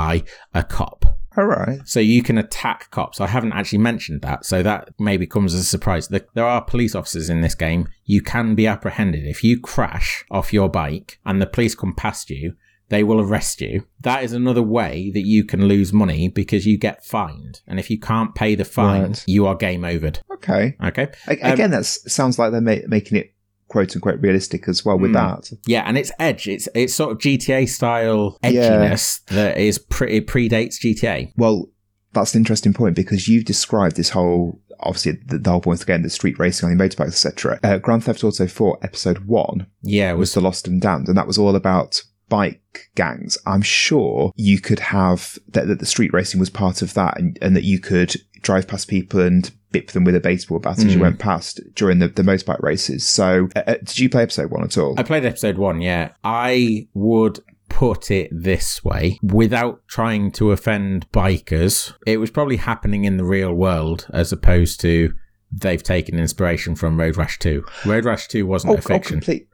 a 0.54 0.64
cop. 0.64 1.06
All 1.38 1.46
right. 1.46 1.80
So 1.86 2.00
you 2.00 2.22
can 2.24 2.38
attack 2.38 2.90
cops. 2.92 3.22
I 3.22 3.28
haven't 3.28 3.54
actually 3.54 3.78
mentioned 3.80 4.22
that, 4.24 4.46
so 4.46 4.62
that 4.64 4.90
maybe 5.00 5.26
comes 5.28 5.54
as 5.54 5.62
a 5.62 5.66
surprise. 5.76 6.08
There 6.08 6.26
there 6.34 6.46
are 6.46 6.62
police 6.64 6.96
officers 6.96 7.30
in 7.30 7.42
this 7.42 7.56
game. 7.56 7.88
You 8.06 8.22
can 8.22 8.56
be 8.56 8.68
apprehended 8.68 9.26
if 9.26 9.44
you 9.44 9.60
crash 9.60 10.26
off 10.32 10.52
your 10.54 10.70
bike 10.70 11.20
and 11.26 11.42
the 11.42 11.46
police 11.48 11.76
come 11.76 11.94
past 11.96 12.30
you. 12.30 12.56
They 12.90 13.04
will 13.04 13.22
arrest 13.22 13.62
you. 13.62 13.86
That 14.02 14.24
is 14.24 14.34
another 14.34 14.64
way 14.64 15.12
that 15.14 15.26
you 15.26 15.46
can 15.46 15.68
lose 15.68 15.94
money 15.94 16.28
because 16.28 16.66
you 16.66 16.76
get 16.78 17.06
fined, 17.06 17.62
and 17.68 17.80
if 17.80 17.92
you 17.92 18.00
can't 18.00 18.34
pay 18.34 18.56
the 18.56 18.66
fine, 18.66 19.04
Right. 19.10 19.24
you 19.28 19.46
are 19.46 19.56
game 19.56 19.84
overed. 19.84 20.18
Okay. 20.34 20.76
Okay. 20.84 21.04
Um, 21.28 21.38
Again, 21.54 21.72
that 21.72 21.86
sounds 21.86 22.40
like 22.40 22.52
they're 22.52 22.62
ma- 22.62 22.88
making 22.88 23.18
it 23.20 23.34
quote 23.70 23.96
unquote 23.96 24.20
realistic 24.20 24.68
as 24.68 24.84
well 24.84 25.00
with 25.00 25.12
Hmm. 25.12 25.16
that. 25.18 25.52
Yeah, 25.66 25.84
and 25.86 25.98
it's 25.98 26.12
edge. 26.20 26.48
It's 26.48 26.68
it's 26.76 26.94
sort 26.94 27.12
of 27.14 27.20
GTA 27.20 27.66
style 27.70 28.38
Yeah. 28.44 28.52
edginess 28.52 29.24
that 29.28 29.58
is 29.58 29.78
pretty 29.80 30.18
it 30.18 30.28
predates 30.28 30.80
GTA. 30.80 31.32
Well, 31.38 31.70
that's 32.14 32.34
an 32.36 32.40
interesting 32.42 32.74
point 32.74 32.96
because 32.96 33.28
you've 33.28 33.46
described 33.46 33.96
this 33.96 34.10
whole, 34.10 34.60
obviously, 34.80 35.20
the, 35.28 35.38
the 35.38 35.50
whole 35.52 35.62
point 35.62 35.82
again, 35.84 36.02
the 36.02 36.10
street 36.10 36.40
racing 36.40 36.68
on 36.70 36.76
the 36.76 36.84
motorbikes, 36.84 37.08
etc. 37.10 37.60
Uh, 37.64 37.78
Grand 37.78 38.04
Theft 38.04 38.24
Auto 38.24 38.48
4, 38.48 38.80
episode 38.82 39.20
1 39.28 39.68
Yeah, 39.84 40.14
was 40.14 40.20
was 40.30 40.34
The 40.34 40.42
Lost 40.42 40.68
and 40.68 40.82
Damned, 40.82 41.08
and 41.08 41.18
that 41.18 41.28
was 41.28 41.38
all 41.38 41.56
about 41.56 42.02
bike 42.28 42.62
gangs. 42.96 43.38
I'm 43.46 43.62
sure 43.62 44.32
you 44.36 44.60
could 44.60 44.80
have 44.80 45.38
that, 45.50 45.68
that 45.68 45.80
the 45.80 45.86
street 45.86 46.12
racing 46.14 46.40
was 46.40 46.50
part 46.50 46.82
of 46.82 46.94
that 46.96 47.20
and, 47.20 47.38
and 47.42 47.56
that 47.56 47.64
you 47.64 47.80
could 47.80 48.16
drive 48.42 48.68
past 48.68 48.88
people 48.88 49.20
and 49.20 49.52
bip 49.72 49.92
them 49.92 50.04
with 50.04 50.16
a 50.16 50.20
baseball 50.20 50.60
bat 50.60 50.80
as 50.80 50.86
you 50.86 50.98
Mm. 51.00 51.02
went 51.02 51.20
past 51.20 51.60
during 51.76 52.00
the, 52.00 52.08
the 52.08 52.24
motorbike 52.24 52.62
races. 52.62 53.08
So, 53.08 53.50
uh, 53.56 53.64
uh, 53.68 53.76
did 53.84 54.00
you 54.00 54.10
play 54.10 54.24
episode 54.24 54.50
1 54.52 54.64
at 54.64 54.78
all? 54.78 54.96
I 54.98 55.04
played 55.04 55.26
episode 55.26 55.58
one, 55.58 55.82
yeah. 55.82 56.14
I 56.24 56.88
would 56.94 57.40
put 57.70 58.10
it 58.10 58.30
this 58.32 58.84
way 58.84 59.20
without 59.22 59.88
trying 59.88 60.32
to 60.32 60.52
offend 60.52 61.10
bikers. 61.12 61.94
It 62.08 62.18
was 62.18 62.32
probably 62.32 62.56
happening 62.58 63.04
in 63.06 63.18
the 63.18 63.24
real 63.24 63.54
world 63.54 64.08
as 64.12 64.32
opposed 64.32 64.80
to 64.82 65.14
they've 65.52 65.84
taken 65.84 66.18
inspiration 66.18 66.76
from 66.76 67.00
Road 67.00 67.16
Rash 67.16 67.38
2. 67.40 67.64
Road 67.86 68.06
Rash 68.06 68.28
2 68.28 68.46
wasn't 68.48 68.74
oh, 68.74 68.78
a 68.78 68.82
fiction. 68.82 69.18
complete, 69.18 69.48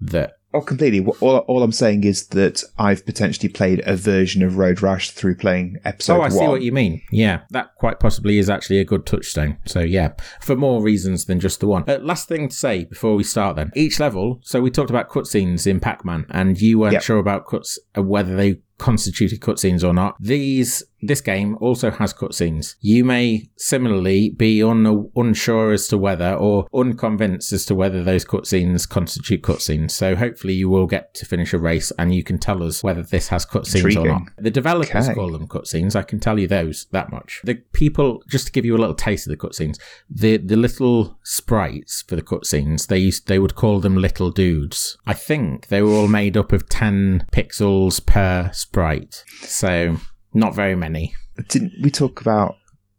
that 0.00 0.34
Oh, 0.54 0.60
completely. 0.60 1.04
All, 1.20 1.38
all 1.38 1.62
I'm 1.64 1.72
saying 1.72 2.04
is 2.04 2.28
that 2.28 2.62
I've 2.78 3.04
potentially 3.04 3.48
played 3.48 3.82
a 3.86 3.96
version 3.96 4.42
of 4.42 4.56
Road 4.56 4.80
Rash 4.82 5.10
through 5.10 5.34
playing 5.36 5.78
episode 5.84 6.18
Oh, 6.18 6.22
I 6.22 6.28
see 6.28 6.46
what 6.46 6.62
you 6.62 6.70
mean. 6.72 7.02
Yeah, 7.10 7.40
that 7.50 7.74
quite 7.76 7.98
possibly 7.98 8.38
is 8.38 8.48
actually 8.48 8.78
a 8.78 8.84
good 8.84 9.04
touchstone. 9.04 9.58
So, 9.66 9.80
yeah, 9.80 10.12
for 10.40 10.54
more 10.56 10.80
reasons 10.80 11.24
than 11.24 11.40
just 11.40 11.58
the 11.60 11.66
one. 11.66 11.84
Uh, 11.88 11.98
last 12.00 12.28
thing 12.28 12.48
to 12.48 12.54
say 12.54 12.84
before 12.84 13.16
we 13.16 13.24
start 13.24 13.56
then. 13.56 13.72
Each 13.74 13.98
level, 13.98 14.40
so 14.44 14.60
we 14.60 14.70
talked 14.70 14.90
about 14.90 15.10
cutscenes 15.10 15.66
in 15.66 15.80
Pac 15.80 16.04
Man, 16.04 16.24
and 16.30 16.60
you 16.60 16.78
weren't 16.78 16.92
Yep. 16.94 17.02
sure 17.02 17.18
about 17.18 17.46
cuts, 17.48 17.78
uh, 17.98 18.02
whether 18.02 18.36
they 18.36 18.60
constituted 18.78 19.40
cutscenes 19.40 19.84
or 19.84 19.92
not. 19.92 20.16
These, 20.20 20.82
this 21.00 21.20
game 21.20 21.56
also 21.60 21.90
has 21.90 22.12
cutscenes. 22.12 22.74
You 22.80 23.04
may 23.04 23.48
similarly 23.56 24.30
be 24.30 24.62
un- 24.62 25.10
unsure 25.14 25.72
as 25.72 25.86
to 25.88 25.98
whether, 25.98 26.34
or 26.34 26.66
unconvinced 26.74 27.52
as 27.52 27.64
to 27.66 27.74
whether 27.74 28.02
those 28.02 28.24
cutscenes 28.24 28.88
constitute 28.88 29.42
cutscenes. 29.42 29.92
So, 29.92 30.16
hopefully, 30.16 30.54
you 30.54 30.68
will 30.68 30.86
get 30.86 31.14
to 31.14 31.26
finish 31.26 31.52
a 31.52 31.58
race 31.58 31.92
and 31.98 32.14
you 32.14 32.22
can 32.22 32.38
tell 32.38 32.62
us 32.62 32.82
whether 32.82 33.02
this 33.02 33.28
has 33.28 33.46
cutscenes 33.46 33.96
or 34.00 34.06
not. 34.06 34.22
The 34.38 34.50
developers 34.50 35.08
Okay. 35.08 35.14
call 35.14 35.30
them 35.30 35.46
cutscenes. 35.46 35.94
I 35.94 36.02
can 36.02 36.18
tell 36.20 36.38
you 36.38 36.46
those 36.48 36.86
that 36.90 37.12
much. 37.12 37.40
The 37.44 37.56
people, 37.72 38.22
just 38.28 38.46
to 38.46 38.52
give 38.52 38.64
you 38.64 38.76
a 38.76 38.78
little 38.78 38.94
taste 38.94 39.26
of 39.26 39.30
the 39.30 39.36
cutscenes, 39.36 39.78
the 40.10 40.36
the 40.38 40.56
little 40.56 41.18
sprites 41.22 42.02
for 42.02 42.16
the 42.16 42.22
cutscenes, 42.22 42.86
they 42.88 42.98
used 42.98 43.28
they 43.28 43.38
would 43.38 43.54
call 43.54 43.80
them 43.80 43.96
little 43.96 44.30
dudes. 44.30 44.96
I 45.06 45.14
think 45.14 45.68
they 45.68 45.82
were 45.82 45.92
all 45.92 46.08
made 46.08 46.36
up 46.36 46.52
of 46.52 46.68
ten 46.68 47.26
pixels 47.32 48.04
per 48.04 48.50
sprite, 48.68 49.22
so 49.42 49.96
not 50.32 50.54
very 50.54 50.74
many. 50.74 51.14
Didn't 51.48 51.72
we 51.82 51.90
talk 51.90 52.20
about 52.20 52.56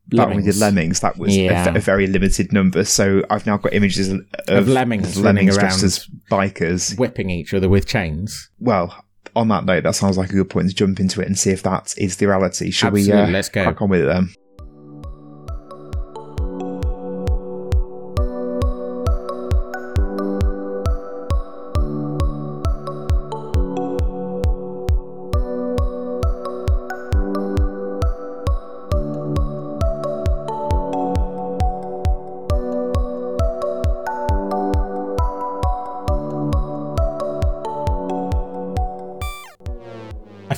back 0.08 0.28
when 0.28 0.38
we 0.38 0.44
did 0.44 0.56
Lemmings. 0.58 0.62
Lemmings? 0.62 1.00
That 1.02 1.18
was 1.18 1.36
a 1.36 1.40
Yeah. 1.42 1.72
ve- 1.72 1.78
a, 1.78 1.82
very 1.82 2.08
limited 2.08 2.52
number. 2.54 2.84
So 2.86 3.24
I've 3.30 3.46
now 3.46 3.58
got 3.58 3.74
images 3.74 4.10
of, 4.10 4.22
Of 4.48 4.68
lemmings 4.68 5.18
running 5.20 5.48
dressed 5.48 5.82
around. 5.82 5.86
as 5.86 6.08
bikers. 6.32 6.98
whipping 6.98 7.30
each 7.30 7.54
other 7.54 7.70
with 7.70 7.86
chains. 7.88 8.50
Well, 8.60 9.04
on 9.36 9.48
that 9.50 9.66
note, 9.66 9.84
that 9.84 9.96
sounds 9.96 10.18
like 10.18 10.30
a 10.30 10.34
good 10.34 10.50
point 10.50 10.70
to 10.70 10.76
jump 10.76 11.00
into 11.00 11.22
it 11.22 11.28
and 11.28 11.38
see 11.38 11.52
if 11.52 11.64
that 11.64 11.94
is 11.98 12.18
the 12.18 12.28
reality. 12.28 12.66
We 12.66 12.70
Absolutely, 12.70 13.12
uh, 13.14 13.28
let's 13.30 13.50
go. 13.50 13.64
crack 13.64 13.82
on 13.82 13.90
with 13.90 14.02
it 14.02 14.06
then? 14.06 14.30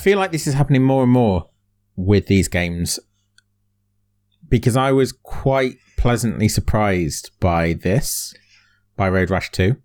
Feel 0.08 0.18
like 0.18 0.32
this 0.32 0.46
is 0.46 0.54
happening 0.54 0.82
more 0.82 1.02
and 1.02 1.12
more 1.12 1.50
with 1.94 2.28
these 2.28 2.48
games 2.48 2.98
because 4.48 4.74
I 4.74 4.90
was 4.90 5.12
quite 5.12 5.74
pleasantly 5.98 6.48
surprised 6.48 7.30
by 7.40 7.74
this, 7.74 8.32
by 8.96 9.10
Road 9.10 9.28
Rash 9.28 9.50
2. 9.50 9.76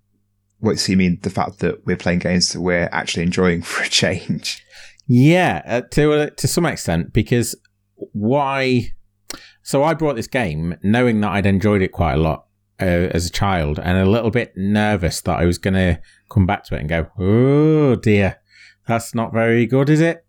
What 0.60 0.80
so 0.80 0.94
you 0.94 0.98
mean 0.98 1.20
the 1.24 1.30
fact 1.30 1.60
that 1.60 1.86
we're 1.86 1.98
playing 1.98 2.20
games 2.20 2.54
that 2.54 2.62
we're 2.62 2.88
actually 2.94 3.24
enjoying 3.24 3.62
for 3.64 3.84
a 3.84 3.90
change? 3.90 4.66
Yeah, 5.08 5.62
uh, 5.66 5.82
to 5.92 6.14
uh, 6.14 6.30
to 6.30 6.48
some 6.48 6.66
extent, 6.66 7.12
because 7.12 7.54
why? 8.14 8.94
So 9.62 9.84
I 9.84 9.94
brought 9.94 10.16
this 10.16 10.28
game 10.28 10.78
knowing 10.84 11.20
that 11.20 11.34
I'd 11.34 11.46
enjoyed 11.46 11.82
it 11.82 11.92
quite 11.92 12.14
a 12.14 12.18
lot 12.22 12.46
uh, 12.82 13.12
as 13.12 13.26
a 13.26 13.30
child, 13.30 13.78
and 13.78 13.98
a 13.98 14.10
little 14.10 14.32
bit 14.32 14.54
nervous 14.56 15.20
that 15.20 15.38
I 15.38 15.44
was 15.44 15.58
going 15.58 15.74
to 15.74 16.00
come 16.30 16.46
back 16.46 16.64
to 16.68 16.76
it 16.76 16.80
and 16.80 16.88
go, 16.88 17.08
"Oh 17.20 17.96
dear, 17.98 18.40
that's 18.88 19.16
not 19.16 19.34
very 19.34 19.66
good, 19.66 19.90
is 19.90 20.02
it?" 20.02 20.26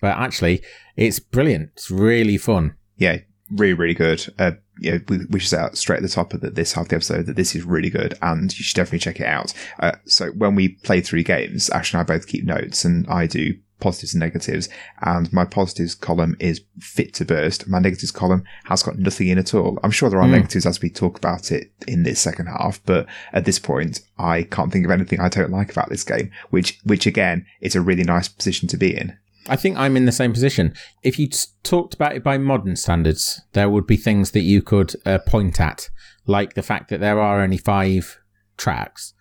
But 0.00 0.16
actually, 0.18 0.62
it's 0.96 1.20
brilliant. 1.20 1.70
It's 1.74 1.90
really 1.90 2.36
fun. 2.36 2.74
Yeah, 2.96 3.18
really, 3.50 3.74
really 3.74 3.94
good. 3.94 4.32
Uh, 4.38 4.52
yeah, 4.80 4.98
we, 5.08 5.18
we 5.30 5.38
should 5.38 5.50
say 5.50 5.58
out 5.58 5.76
straight 5.76 5.98
at 5.98 6.02
the 6.02 6.08
top 6.08 6.34
of 6.34 6.40
the, 6.40 6.50
this 6.50 6.72
half 6.72 6.84
of 6.84 6.88
the 6.88 6.96
episode 6.96 7.26
that 7.26 7.36
this 7.36 7.54
is 7.54 7.64
really 7.64 7.90
good, 7.90 8.18
and 8.22 8.56
you 8.56 8.64
should 8.64 8.76
definitely 8.76 8.98
check 8.98 9.20
it 9.20 9.26
out. 9.26 9.52
Uh, 9.80 9.92
so 10.06 10.30
when 10.30 10.54
we 10.54 10.68
play 10.68 11.00
through 11.00 11.22
games, 11.22 11.70
Ash 11.70 11.92
and 11.92 12.00
I 12.00 12.04
both 12.04 12.26
keep 12.26 12.44
notes, 12.44 12.84
and 12.84 13.06
I 13.08 13.26
do 13.26 13.54
positives 13.82 14.14
and 14.14 14.20
negatives. 14.20 14.68
And 15.02 15.30
my 15.32 15.44
positives 15.44 15.94
column 15.94 16.36
is 16.40 16.62
fit 16.78 17.12
to 17.14 17.24
burst. 17.26 17.68
My 17.68 17.78
negatives 17.80 18.10
column 18.12 18.44
has 18.64 18.82
got 18.82 18.98
nothing 18.98 19.28
in 19.28 19.38
at 19.38 19.52
all. 19.54 19.78
I'm 19.82 19.90
sure 19.90 20.08
there 20.08 20.20
are 20.20 20.26
Mm. 20.28 20.38
negatives 20.38 20.64
as 20.64 20.80
we 20.80 20.88
talk 20.88 21.18
about 21.18 21.52
it 21.52 21.70
in 21.86 22.04
this 22.04 22.20
second 22.20 22.46
half, 22.46 22.80
but 22.86 23.06
at 23.32 23.44
this 23.44 23.58
point, 23.58 24.00
I 24.18 24.44
can't 24.44 24.72
think 24.72 24.84
of 24.86 24.90
anything 24.90 25.20
I 25.20 25.28
don't 25.28 25.50
like 25.50 25.70
about 25.72 25.90
this 25.90 26.04
game. 26.04 26.30
Which, 26.50 26.78
which 26.84 27.06
again, 27.06 27.44
is 27.60 27.74
a 27.76 27.80
really 27.82 28.04
nice 28.04 28.28
position 28.28 28.68
to 28.68 28.76
be 28.76 28.96
in. 28.96 29.18
I 29.48 29.56
think 29.56 29.76
I'm 29.76 29.96
in 29.96 30.04
the 30.06 30.12
same 30.12 30.32
position. 30.32 30.72
If 31.02 31.18
you 31.18 31.28
talked 31.64 31.94
about 31.94 32.14
it 32.14 32.22
by 32.22 32.38
modern 32.38 32.76
standards, 32.76 33.40
there 33.54 33.68
would 33.68 33.86
be 33.88 33.96
things 33.96 34.30
that 34.30 34.42
you 34.42 34.62
could 34.62 34.94
uh, 35.04 35.18
point 35.18 35.60
at, 35.60 35.90
like 36.26 36.54
the 36.54 36.62
fact 36.62 36.90
that 36.90 37.00
there 37.00 37.18
are 37.20 37.40
only 37.42 37.56
five 37.58 38.20
tracks. 38.56 39.14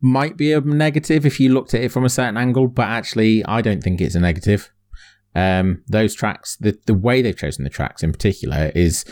Might 0.00 0.36
be 0.36 0.52
a 0.52 0.60
negative 0.60 1.26
if 1.26 1.40
you 1.40 1.52
looked 1.52 1.74
at 1.74 1.82
it 1.82 1.92
from 1.92 2.04
a 2.04 2.08
certain 2.08 2.36
angle, 2.36 2.68
but 2.68 2.86
actually, 2.86 3.44
I 3.44 3.60
don't 3.62 3.82
think 3.82 4.00
it's 4.00 4.14
a 4.14 4.20
negative. 4.20 4.70
Um, 5.34 5.82
those 5.86 6.14
tracks, 6.14 6.56
the, 6.56 6.78
the 6.86 6.94
way 6.94 7.22
they've 7.22 7.36
chosen 7.36 7.64
the 7.64 7.70
tracks 7.70 8.02
in 8.02 8.12
particular 8.12 8.72
is 8.74 9.04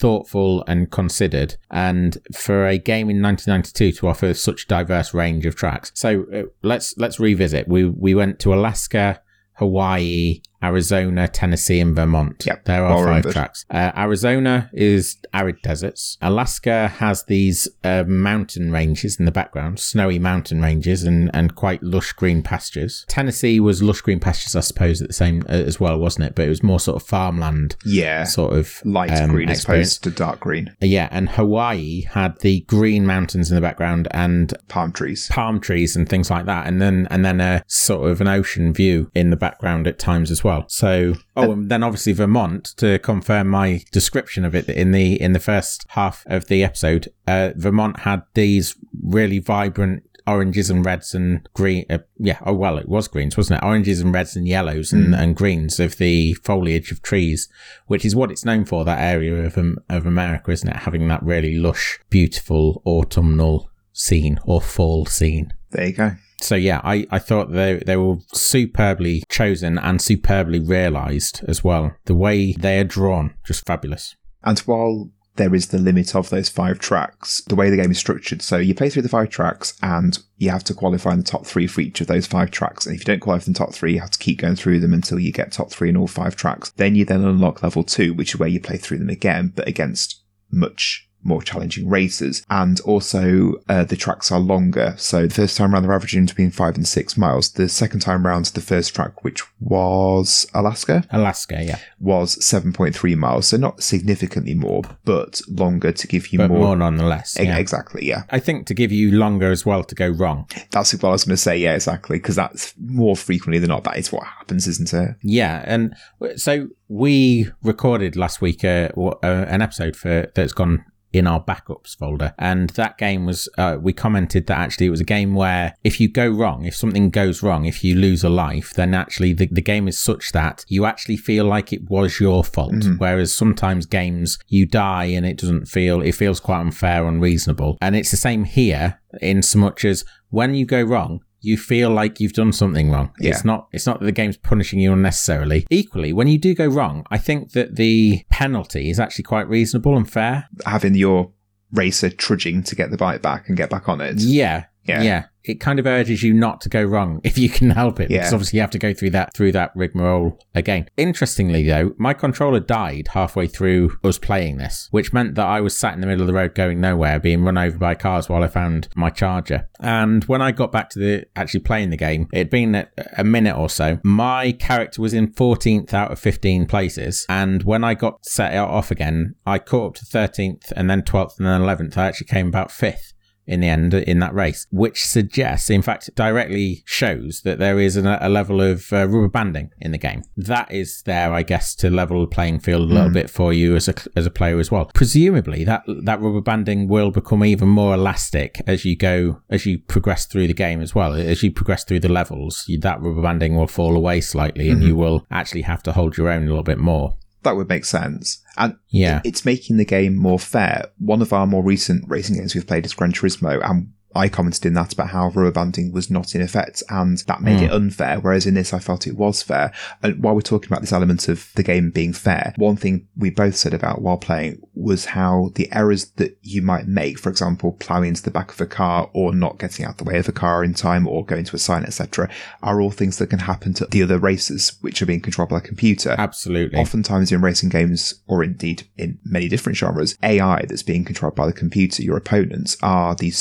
thoughtful 0.00 0.64
and 0.66 0.90
considered. 0.90 1.56
And 1.70 2.18
for 2.34 2.66
a 2.66 2.78
game 2.78 3.10
in 3.10 3.22
1992 3.22 4.00
to 4.00 4.08
offer 4.08 4.34
such 4.34 4.66
diverse 4.66 5.14
range 5.14 5.46
of 5.46 5.54
tracks, 5.54 5.92
so 5.94 6.24
uh, 6.34 6.42
let's 6.62 6.96
let's 6.96 7.20
revisit. 7.20 7.68
We 7.68 7.84
we 7.84 8.14
went 8.14 8.38
to 8.40 8.54
Alaska, 8.54 9.20
Hawaii, 9.54 10.40
Arizona, 10.62 11.26
Tennessee, 11.28 11.80
and 11.80 11.94
Vermont. 11.96 12.44
Yep, 12.46 12.64
There 12.64 12.84
are 12.84 12.88
well 12.90 12.98
five 12.98 13.06
remembered. 13.06 13.32
tracks. 13.32 13.64
Uh, 13.70 13.92
Arizona 13.96 14.70
is 14.72 15.16
arid 15.32 15.62
deserts. 15.62 16.18
Alaska 16.20 16.88
has 16.88 17.24
these 17.24 17.68
uh, 17.84 18.04
mountain 18.06 18.70
ranges 18.70 19.18
in 19.18 19.24
the 19.24 19.30
background, 19.32 19.78
snowy 19.80 20.18
mountain 20.18 20.60
ranges, 20.60 21.04
and, 21.04 21.30
and 21.32 21.54
quite 21.54 21.82
lush 21.82 22.12
green 22.12 22.42
pastures. 22.42 23.04
Tennessee 23.08 23.58
was 23.60 23.82
lush 23.82 24.00
green 24.02 24.20
pastures, 24.20 24.54
I 24.56 24.60
suppose, 24.60 25.00
at 25.00 25.08
the 25.08 25.14
same 25.14 25.42
uh, 25.48 25.52
as 25.52 25.80
well, 25.80 25.98
wasn't 25.98 26.26
it? 26.26 26.34
But 26.34 26.46
it 26.46 26.50
was 26.50 26.62
more 26.62 26.80
sort 26.80 27.00
of 27.00 27.08
farmland 27.08 27.76
Yeah. 27.84 28.24
sort 28.24 28.52
of 28.52 28.80
Light 28.84 29.10
um, 29.12 29.30
green 29.30 29.48
as 29.48 29.64
opposed 29.64 30.02
to 30.04 30.10
dark 30.10 30.40
green. 30.40 30.74
Yeah, 30.80 31.08
and 31.10 31.28
Hawaii 31.30 32.02
had 32.02 32.38
the 32.40 32.60
green 32.62 33.06
mountains 33.06 33.50
in 33.50 33.54
the 33.54 33.60
background 33.60 34.08
and 34.10 34.52
Palm 34.68 34.92
trees. 34.92 35.28
palm 35.28 35.60
trees 35.60 35.96
and 35.96 36.08
things 36.08 36.30
like 36.30 36.46
that, 36.46 36.66
and 36.66 36.80
then 36.82 37.06
and 37.10 37.24
then 37.24 37.40
a 37.40 37.62
sort 37.66 38.10
of 38.10 38.20
an 38.20 38.28
ocean 38.28 38.72
view 38.72 39.10
in 39.14 39.30
the 39.30 39.36
background 39.36 39.86
at 39.86 39.98
times 39.98 40.30
as 40.30 40.42
well. 40.44 40.49
So, 40.68 41.14
oh, 41.36 41.52
and 41.52 41.70
then 41.70 41.82
obviously 41.82 42.12
Vermont 42.12 42.64
to 42.76 42.98
confirm 42.98 43.48
my 43.48 43.82
description 43.92 44.44
of 44.44 44.54
it 44.54 44.68
in 44.68 44.92
the 44.92 45.20
in 45.20 45.32
the 45.32 45.40
first 45.40 45.86
half 45.90 46.24
of 46.26 46.46
the 46.46 46.64
episode. 46.64 47.12
Uh, 47.26 47.50
Vermont 47.56 48.00
had 48.00 48.22
these 48.34 48.76
really 49.02 49.38
vibrant 49.38 50.04
oranges 50.26 50.70
and 50.70 50.84
reds 50.84 51.14
and 51.14 51.48
green. 51.54 51.84
Uh, 51.90 51.98
yeah, 52.18 52.38
oh 52.44 52.52
well, 52.52 52.78
it 52.78 52.88
was 52.88 53.08
greens, 53.08 53.36
wasn't 53.36 53.62
it? 53.62 53.66
Oranges 53.66 54.00
and 54.00 54.12
reds 54.12 54.36
and 54.36 54.46
yellows 54.46 54.92
and, 54.92 55.14
and 55.14 55.36
greens 55.36 55.80
of 55.80 55.96
the 55.96 56.34
foliage 56.34 56.92
of 56.92 57.02
trees, 57.02 57.48
which 57.86 58.04
is 58.04 58.14
what 58.14 58.30
it's 58.30 58.44
known 58.44 58.64
for. 58.64 58.84
That 58.84 59.00
area 59.00 59.34
of 59.44 59.58
um, 59.58 59.78
of 59.88 60.06
America, 60.06 60.50
isn't 60.50 60.68
it? 60.68 60.76
Having 60.76 61.08
that 61.08 61.22
really 61.22 61.56
lush, 61.56 61.98
beautiful 62.10 62.82
autumnal 62.86 63.70
scene 63.92 64.38
or 64.44 64.60
fall 64.60 65.06
scene. 65.06 65.52
There 65.70 65.86
you 65.86 65.92
go. 65.92 66.12
So 66.42 66.54
yeah, 66.54 66.80
I, 66.82 67.06
I 67.10 67.18
thought 67.18 67.52
they 67.52 67.82
they 67.86 67.96
were 67.96 68.16
superbly 68.32 69.22
chosen 69.28 69.78
and 69.78 70.00
superbly 70.00 70.60
realised 70.60 71.42
as 71.46 71.62
well. 71.62 71.94
The 72.06 72.14
way 72.14 72.52
they 72.52 72.80
are 72.80 72.84
drawn, 72.84 73.34
just 73.44 73.66
fabulous. 73.66 74.16
And 74.42 74.58
while 74.60 75.10
there 75.36 75.54
is 75.54 75.68
the 75.68 75.78
limit 75.78 76.14
of 76.14 76.28
those 76.28 76.48
five 76.48 76.78
tracks, 76.78 77.42
the 77.42 77.54
way 77.54 77.70
the 77.70 77.76
game 77.76 77.90
is 77.90 77.98
structured, 77.98 78.42
so 78.42 78.56
you 78.56 78.74
play 78.74 78.90
through 78.90 79.02
the 79.02 79.08
five 79.08 79.30
tracks 79.30 79.78
and 79.82 80.18
you 80.36 80.50
have 80.50 80.64
to 80.64 80.74
qualify 80.74 81.12
in 81.12 81.18
the 81.18 81.24
top 81.24 81.46
three 81.46 81.66
for 81.66 81.80
each 81.80 82.00
of 82.00 82.06
those 82.06 82.26
five 82.26 82.50
tracks. 82.50 82.86
And 82.86 82.94
if 82.94 83.02
you 83.02 83.04
don't 83.06 83.20
qualify 83.20 83.46
in 83.46 83.52
the 83.52 83.58
top 83.58 83.72
three, 83.72 83.94
you 83.94 84.00
have 84.00 84.10
to 84.10 84.18
keep 84.18 84.38
going 84.38 84.56
through 84.56 84.80
them 84.80 84.92
until 84.92 85.18
you 85.18 85.32
get 85.32 85.52
top 85.52 85.70
three 85.70 85.88
in 85.88 85.96
all 85.96 86.08
five 86.08 86.36
tracks. 86.36 86.70
Then 86.76 86.94
you 86.94 87.04
then 87.04 87.24
unlock 87.24 87.62
level 87.62 87.84
two, 87.84 88.12
which 88.14 88.34
is 88.34 88.40
where 88.40 88.48
you 88.48 88.60
play 88.60 88.76
through 88.76 88.98
them 88.98 89.10
again, 89.10 89.52
but 89.54 89.68
against 89.68 90.22
much 90.50 91.08
more 91.22 91.42
challenging 91.42 91.88
races. 91.88 92.44
And 92.50 92.80
also, 92.80 93.54
uh, 93.68 93.84
the 93.84 93.96
tracks 93.96 94.32
are 94.32 94.40
longer. 94.40 94.94
So 94.96 95.26
the 95.26 95.34
first 95.34 95.56
time 95.56 95.72
around, 95.72 95.82
they're 95.82 95.92
averaging 95.92 96.26
between 96.26 96.50
five 96.50 96.76
and 96.76 96.86
six 96.86 97.16
miles. 97.16 97.50
The 97.50 97.68
second 97.68 98.00
time 98.00 98.26
round, 98.26 98.46
the 98.46 98.60
first 98.60 98.94
track, 98.94 99.22
which 99.24 99.42
was 99.60 100.46
Alaska, 100.54 101.04
Alaska, 101.10 101.62
yeah, 101.62 101.78
was 101.98 102.36
7.3 102.36 103.16
miles. 103.16 103.48
So 103.48 103.56
not 103.56 103.82
significantly 103.82 104.54
more, 104.54 104.82
but 105.04 105.40
longer 105.48 105.92
to 105.92 106.06
give 106.06 106.32
you 106.32 106.38
but 106.38 106.48
more. 106.48 106.58
more, 106.58 106.76
nonetheless. 106.76 107.38
E- 107.38 107.44
yeah. 107.44 107.58
Exactly, 107.58 108.06
yeah. 108.06 108.22
I 108.30 108.38
think 108.38 108.66
to 108.68 108.74
give 108.74 108.92
you 108.92 109.12
longer 109.12 109.50
as 109.50 109.66
well 109.66 109.84
to 109.84 109.94
go 109.94 110.08
wrong. 110.08 110.48
That's 110.70 110.92
what 110.94 111.04
I 111.04 111.12
was 111.12 111.24
going 111.24 111.34
to 111.34 111.36
say. 111.36 111.58
Yeah, 111.58 111.74
exactly. 111.74 112.18
Because 112.18 112.36
that's 112.36 112.74
more 112.78 113.16
frequently 113.16 113.58
than 113.58 113.68
not, 113.68 113.84
that 113.84 113.98
is 113.98 114.10
what 114.10 114.24
happens, 114.24 114.66
isn't 114.66 114.92
it? 114.92 115.16
Yeah, 115.22 115.62
and 115.66 115.94
so 116.36 116.68
we 116.88 117.50
recorded 117.62 118.16
last 118.16 118.40
week 118.40 118.64
uh, 118.64 118.88
uh, 118.96 119.16
an 119.22 119.62
episode 119.62 119.96
for 119.96 120.30
that's 120.34 120.52
gone 120.52 120.84
in 121.12 121.26
our 121.26 121.42
backups 121.42 121.96
folder, 121.96 122.34
and 122.38 122.70
that 122.70 122.98
game 122.98 123.26
was 123.26 123.48
uh, 123.58 123.76
we 123.80 123.92
commented 123.92 124.46
that 124.46 124.58
actually 124.58 124.86
it 124.86 124.90
was 124.90 125.00
a 125.00 125.04
game 125.04 125.34
where 125.34 125.74
if 125.84 126.00
you 126.00 126.08
go 126.08 126.28
wrong, 126.28 126.64
if 126.64 126.76
something 126.76 127.10
goes 127.10 127.42
wrong, 127.42 127.64
if 127.64 127.82
you 127.82 127.96
lose 127.96 128.22
a 128.24 128.28
life, 128.28 128.72
then 128.74 128.94
actually 128.94 129.32
the, 129.32 129.46
the 129.46 129.62
game 129.62 129.88
is 129.88 129.98
such 129.98 130.32
that 130.32 130.64
you 130.68 130.84
actually 130.84 131.16
feel 131.16 131.44
like 131.44 131.72
it 131.72 131.88
was 131.88 132.20
your 132.20 132.44
fault. 132.44 132.84
Whereas 132.98 133.34
sometimes 133.34 133.86
games 133.86 134.38
you 134.48 134.66
die 134.66 135.06
and 135.06 135.26
it 135.26 135.38
doesn't 135.38 135.66
feel 135.66 136.00
it 136.00 136.12
feels 136.12 136.40
quite 136.40 136.60
unfair, 136.60 137.06
unreasonable, 137.06 137.78
and 137.80 137.96
it's 137.96 138.10
the 138.10 138.16
same 138.16 138.44
here 138.44 139.00
in 139.20 139.42
so 139.42 139.58
much 139.58 139.84
as 139.84 140.04
when 140.30 140.54
you 140.54 140.64
go 140.64 140.82
wrong. 140.82 141.20
You 141.40 141.56
feel 141.56 141.90
like 141.90 142.20
you've 142.20 142.32
done 142.32 142.52
something 142.52 142.90
wrong. 142.90 143.12
Yeah. 143.18 143.30
It's 143.30 143.44
not 143.44 143.68
it's 143.72 143.86
not 143.86 144.00
that 144.00 144.06
the 144.06 144.12
game's 144.12 144.36
punishing 144.36 144.78
you 144.78 144.92
unnecessarily. 144.92 145.66
Equally, 145.70 146.12
when 146.12 146.28
you 146.28 146.38
do 146.38 146.54
go 146.54 146.66
wrong, 146.66 147.06
I 147.10 147.18
think 147.18 147.52
that 147.52 147.76
the 147.76 148.24
penalty 148.30 148.90
is 148.90 149.00
actually 149.00 149.24
quite 149.24 149.48
reasonable 149.48 149.96
and 149.96 150.10
fair. 150.10 150.48
Having 150.66 150.94
your 150.94 151.32
racer 151.72 152.10
trudging 152.10 152.62
to 152.64 152.74
get 152.74 152.90
the 152.90 152.96
bike 152.96 153.22
back 153.22 153.48
and 153.48 153.56
get 153.56 153.70
back 153.70 153.88
on 153.88 154.00
it. 154.00 154.16
Yeah. 154.18 154.64
Yeah. 154.84 155.02
Yeah. 155.02 155.24
It 155.44 155.60
kind 155.60 155.78
of 155.78 155.86
urges 155.86 156.22
you 156.22 156.32
not 156.34 156.60
to 156.62 156.68
go 156.68 156.82
wrong 156.82 157.20
if 157.24 157.38
you 157.38 157.48
can 157.48 157.70
help 157.70 158.00
it. 158.00 158.08
Because 158.08 158.32
obviously 158.32 158.58
you 158.58 158.60
have 158.62 158.70
to 158.70 158.78
go 158.78 158.92
through 158.94 159.10
that 159.10 159.34
through 159.34 159.52
that 159.52 159.72
rigmarole 159.74 160.38
again. 160.54 160.88
Interestingly 160.96 161.66
though, 161.66 161.94
my 161.98 162.14
controller 162.14 162.60
died 162.60 163.08
halfway 163.08 163.46
through 163.46 163.98
us 164.04 164.18
playing 164.18 164.58
this, 164.58 164.88
which 164.90 165.12
meant 165.12 165.34
that 165.34 165.46
I 165.46 165.60
was 165.60 165.76
sat 165.76 165.94
in 165.94 166.00
the 166.00 166.06
middle 166.06 166.22
of 166.22 166.26
the 166.26 166.34
road 166.34 166.54
going 166.54 166.80
nowhere, 166.80 167.18
being 167.18 167.44
run 167.44 167.58
over 167.58 167.78
by 167.78 167.94
cars 167.94 168.28
while 168.28 168.42
I 168.42 168.48
found 168.48 168.88
my 168.94 169.10
charger. 169.10 169.68
And 169.80 170.24
when 170.24 170.42
I 170.42 170.52
got 170.52 170.72
back 170.72 170.90
to 170.90 170.98
the 170.98 171.26
actually 171.36 171.60
playing 171.60 171.90
the 171.90 171.96
game, 171.96 172.28
it 172.32 172.38
had 172.38 172.50
been 172.50 172.74
a, 172.74 172.88
a 173.18 173.24
minute 173.24 173.56
or 173.56 173.68
so. 173.68 173.98
My 174.04 174.52
character 174.52 175.00
was 175.02 175.14
in 175.14 175.32
14th 175.32 175.94
out 175.94 176.12
of 176.12 176.18
15 176.18 176.66
places. 176.66 177.26
And 177.28 177.62
when 177.62 177.84
I 177.84 177.94
got 177.94 178.24
set 178.24 178.54
off 178.56 178.90
again, 178.90 179.34
I 179.46 179.58
caught 179.58 179.90
up 179.90 179.94
to 179.96 180.04
13th 180.04 180.72
and 180.72 180.90
then 180.90 181.02
12th 181.02 181.38
and 181.38 181.46
then 181.46 181.60
11th. 181.60 181.96
I 181.96 182.06
actually 182.06 182.26
came 182.26 182.48
about 182.48 182.68
5th 182.68 183.12
in 183.50 183.60
the 183.60 183.68
end 183.68 183.92
in 183.92 184.20
that 184.20 184.32
race, 184.32 184.66
which 184.70 185.04
suggests, 185.04 185.68
in 185.68 185.82
fact, 185.82 186.08
directly 186.14 186.82
shows 186.86 187.42
that 187.42 187.58
there 187.58 187.80
is 187.80 187.96
an, 187.96 188.06
a 188.06 188.28
level 188.28 188.60
of 188.60 188.92
uh, 188.92 189.08
rubber 189.08 189.28
banding 189.28 189.70
in 189.80 189.90
the 189.90 189.98
game. 189.98 190.22
That 190.36 190.70
is 190.70 191.02
there, 191.02 191.34
I 191.34 191.42
guess, 191.42 191.74
to 191.76 191.90
level 191.90 192.20
the 192.20 192.28
playing 192.28 192.60
field 192.60 192.90
a 192.90 192.94
little 192.94 193.10
bit 193.10 193.28
for 193.28 193.52
you 193.52 193.74
as 193.74 193.88
a 193.88 193.94
as 194.14 194.24
a 194.24 194.30
player 194.30 194.58
as 194.60 194.70
well. 194.70 194.90
Presumably, 194.94 195.64
that 195.64 195.82
that 196.04 196.20
rubber 196.20 196.40
banding 196.40 196.86
will 196.88 197.10
become 197.10 197.44
even 197.44 197.68
more 197.68 197.94
elastic 197.94 198.62
as 198.66 198.84
you 198.84 198.96
go 198.96 199.42
as 199.50 199.66
you 199.66 199.78
progress 199.78 200.26
through 200.26 200.46
the 200.46 200.54
game 200.54 200.80
as 200.80 200.94
well. 200.94 201.14
As 201.14 201.42
you 201.42 201.50
progress 201.50 201.84
through 201.84 202.00
the 202.00 202.08
levels, 202.08 202.64
you, 202.68 202.78
that 202.78 203.00
rubber 203.00 203.22
banding 203.22 203.56
will 203.56 203.66
fall 203.66 203.96
away 203.96 204.20
slightly, 204.20 204.70
and 204.70 204.82
you 204.82 204.94
will 204.94 205.26
actually 205.30 205.62
have 205.62 205.82
to 205.82 205.92
hold 205.92 206.16
your 206.16 206.30
own 206.30 206.44
a 206.44 206.46
little 206.46 206.62
bit 206.62 206.78
more. 206.78 207.16
That 207.42 207.56
would 207.56 207.68
make 207.68 207.84
sense. 207.84 208.42
And 208.56 208.76
Yeah. 208.88 209.20
it's 209.24 209.44
making 209.44 209.76
the 209.78 209.84
game 209.84 210.16
more 210.16 210.38
fair. 210.38 210.86
One 210.98 211.22
of 211.22 211.32
our 211.32 211.46
more 211.46 211.62
recent 211.62 212.04
racing 212.08 212.36
games 212.36 212.54
we've 212.54 212.66
played 212.66 212.84
is 212.84 212.92
Gran 212.94 213.12
Turismo, 213.12 213.60
and 213.68 213.92
I 214.14 214.28
commented 214.28 214.66
in 214.66 214.74
that 214.74 214.92
about 214.92 215.10
how 215.10 215.28
rubber 215.28 215.52
banding 215.52 215.92
was 215.92 216.10
not 216.10 216.34
in 216.34 216.42
effect, 216.42 216.82
and 216.88 217.18
that 217.26 217.42
made 217.42 217.62
it 217.62 217.68
hmm. 217.68 217.76
unfair. 217.76 218.18
Whereas 218.20 218.46
in 218.46 218.54
this, 218.54 218.72
I 218.72 218.78
felt 218.78 219.06
it 219.06 219.16
was 219.16 219.42
fair. 219.42 219.72
And 220.02 220.22
while 220.22 220.34
we're 220.34 220.40
talking 220.40 220.68
about 220.68 220.80
this 220.80 220.92
element 220.92 221.28
of 221.28 221.50
the 221.54 221.62
game 221.62 221.90
being 221.90 222.12
fair, 222.12 222.52
one 222.56 222.76
thing 222.76 223.08
we 223.16 223.30
both 223.30 223.56
said 223.56 223.74
about 223.74 224.02
while 224.02 224.18
playing 224.18 224.60
was 224.74 225.06
how 225.06 225.50
the 225.54 225.70
errors 225.72 226.06
that 226.12 226.36
you 226.42 226.62
might 226.62 226.86
make, 226.86 227.18
for 227.18 227.28
example, 227.28 227.72
plowing 227.72 228.08
into 228.08 228.22
the 228.22 228.30
back 228.30 228.50
of 228.50 228.60
a 228.60 228.66
car 228.66 229.10
or 229.12 229.32
not 229.32 229.58
getting 229.58 229.84
out 229.84 229.98
the 229.98 230.04
way 230.04 230.18
of 230.18 230.28
a 230.28 230.32
car 230.32 230.64
in 230.64 230.74
time 230.74 231.06
or 231.06 231.24
going 231.24 231.44
to 231.44 231.56
a 231.56 231.58
sign, 231.58 231.84
etc., 231.84 232.28
are 232.62 232.80
all 232.80 232.90
things 232.90 233.18
that 233.18 233.28
can 233.28 233.40
happen 233.40 233.74
to 233.74 233.86
the 233.86 234.02
other 234.02 234.18
racers, 234.18 234.76
which 234.80 235.00
are 235.00 235.06
being 235.06 235.20
controlled 235.20 235.50
by 235.50 235.58
a 235.58 235.62
computer 235.62 236.14
Absolutely. 236.18 236.78
oftentimes 236.78 237.30
in 237.30 237.40
racing 237.40 237.68
games, 237.68 238.14
or 238.26 238.42
indeed 238.42 238.88
in 238.96 239.18
many 239.24 239.48
different 239.48 239.76
genres, 239.76 240.16
AI 240.22 240.64
that's 240.66 240.82
being 240.82 241.04
controlled 241.04 241.36
by 241.36 241.46
the 241.46 241.52
computer, 241.52 242.02
your 242.02 242.16
opponents, 242.16 242.76
are 242.82 243.14
these 243.14 243.38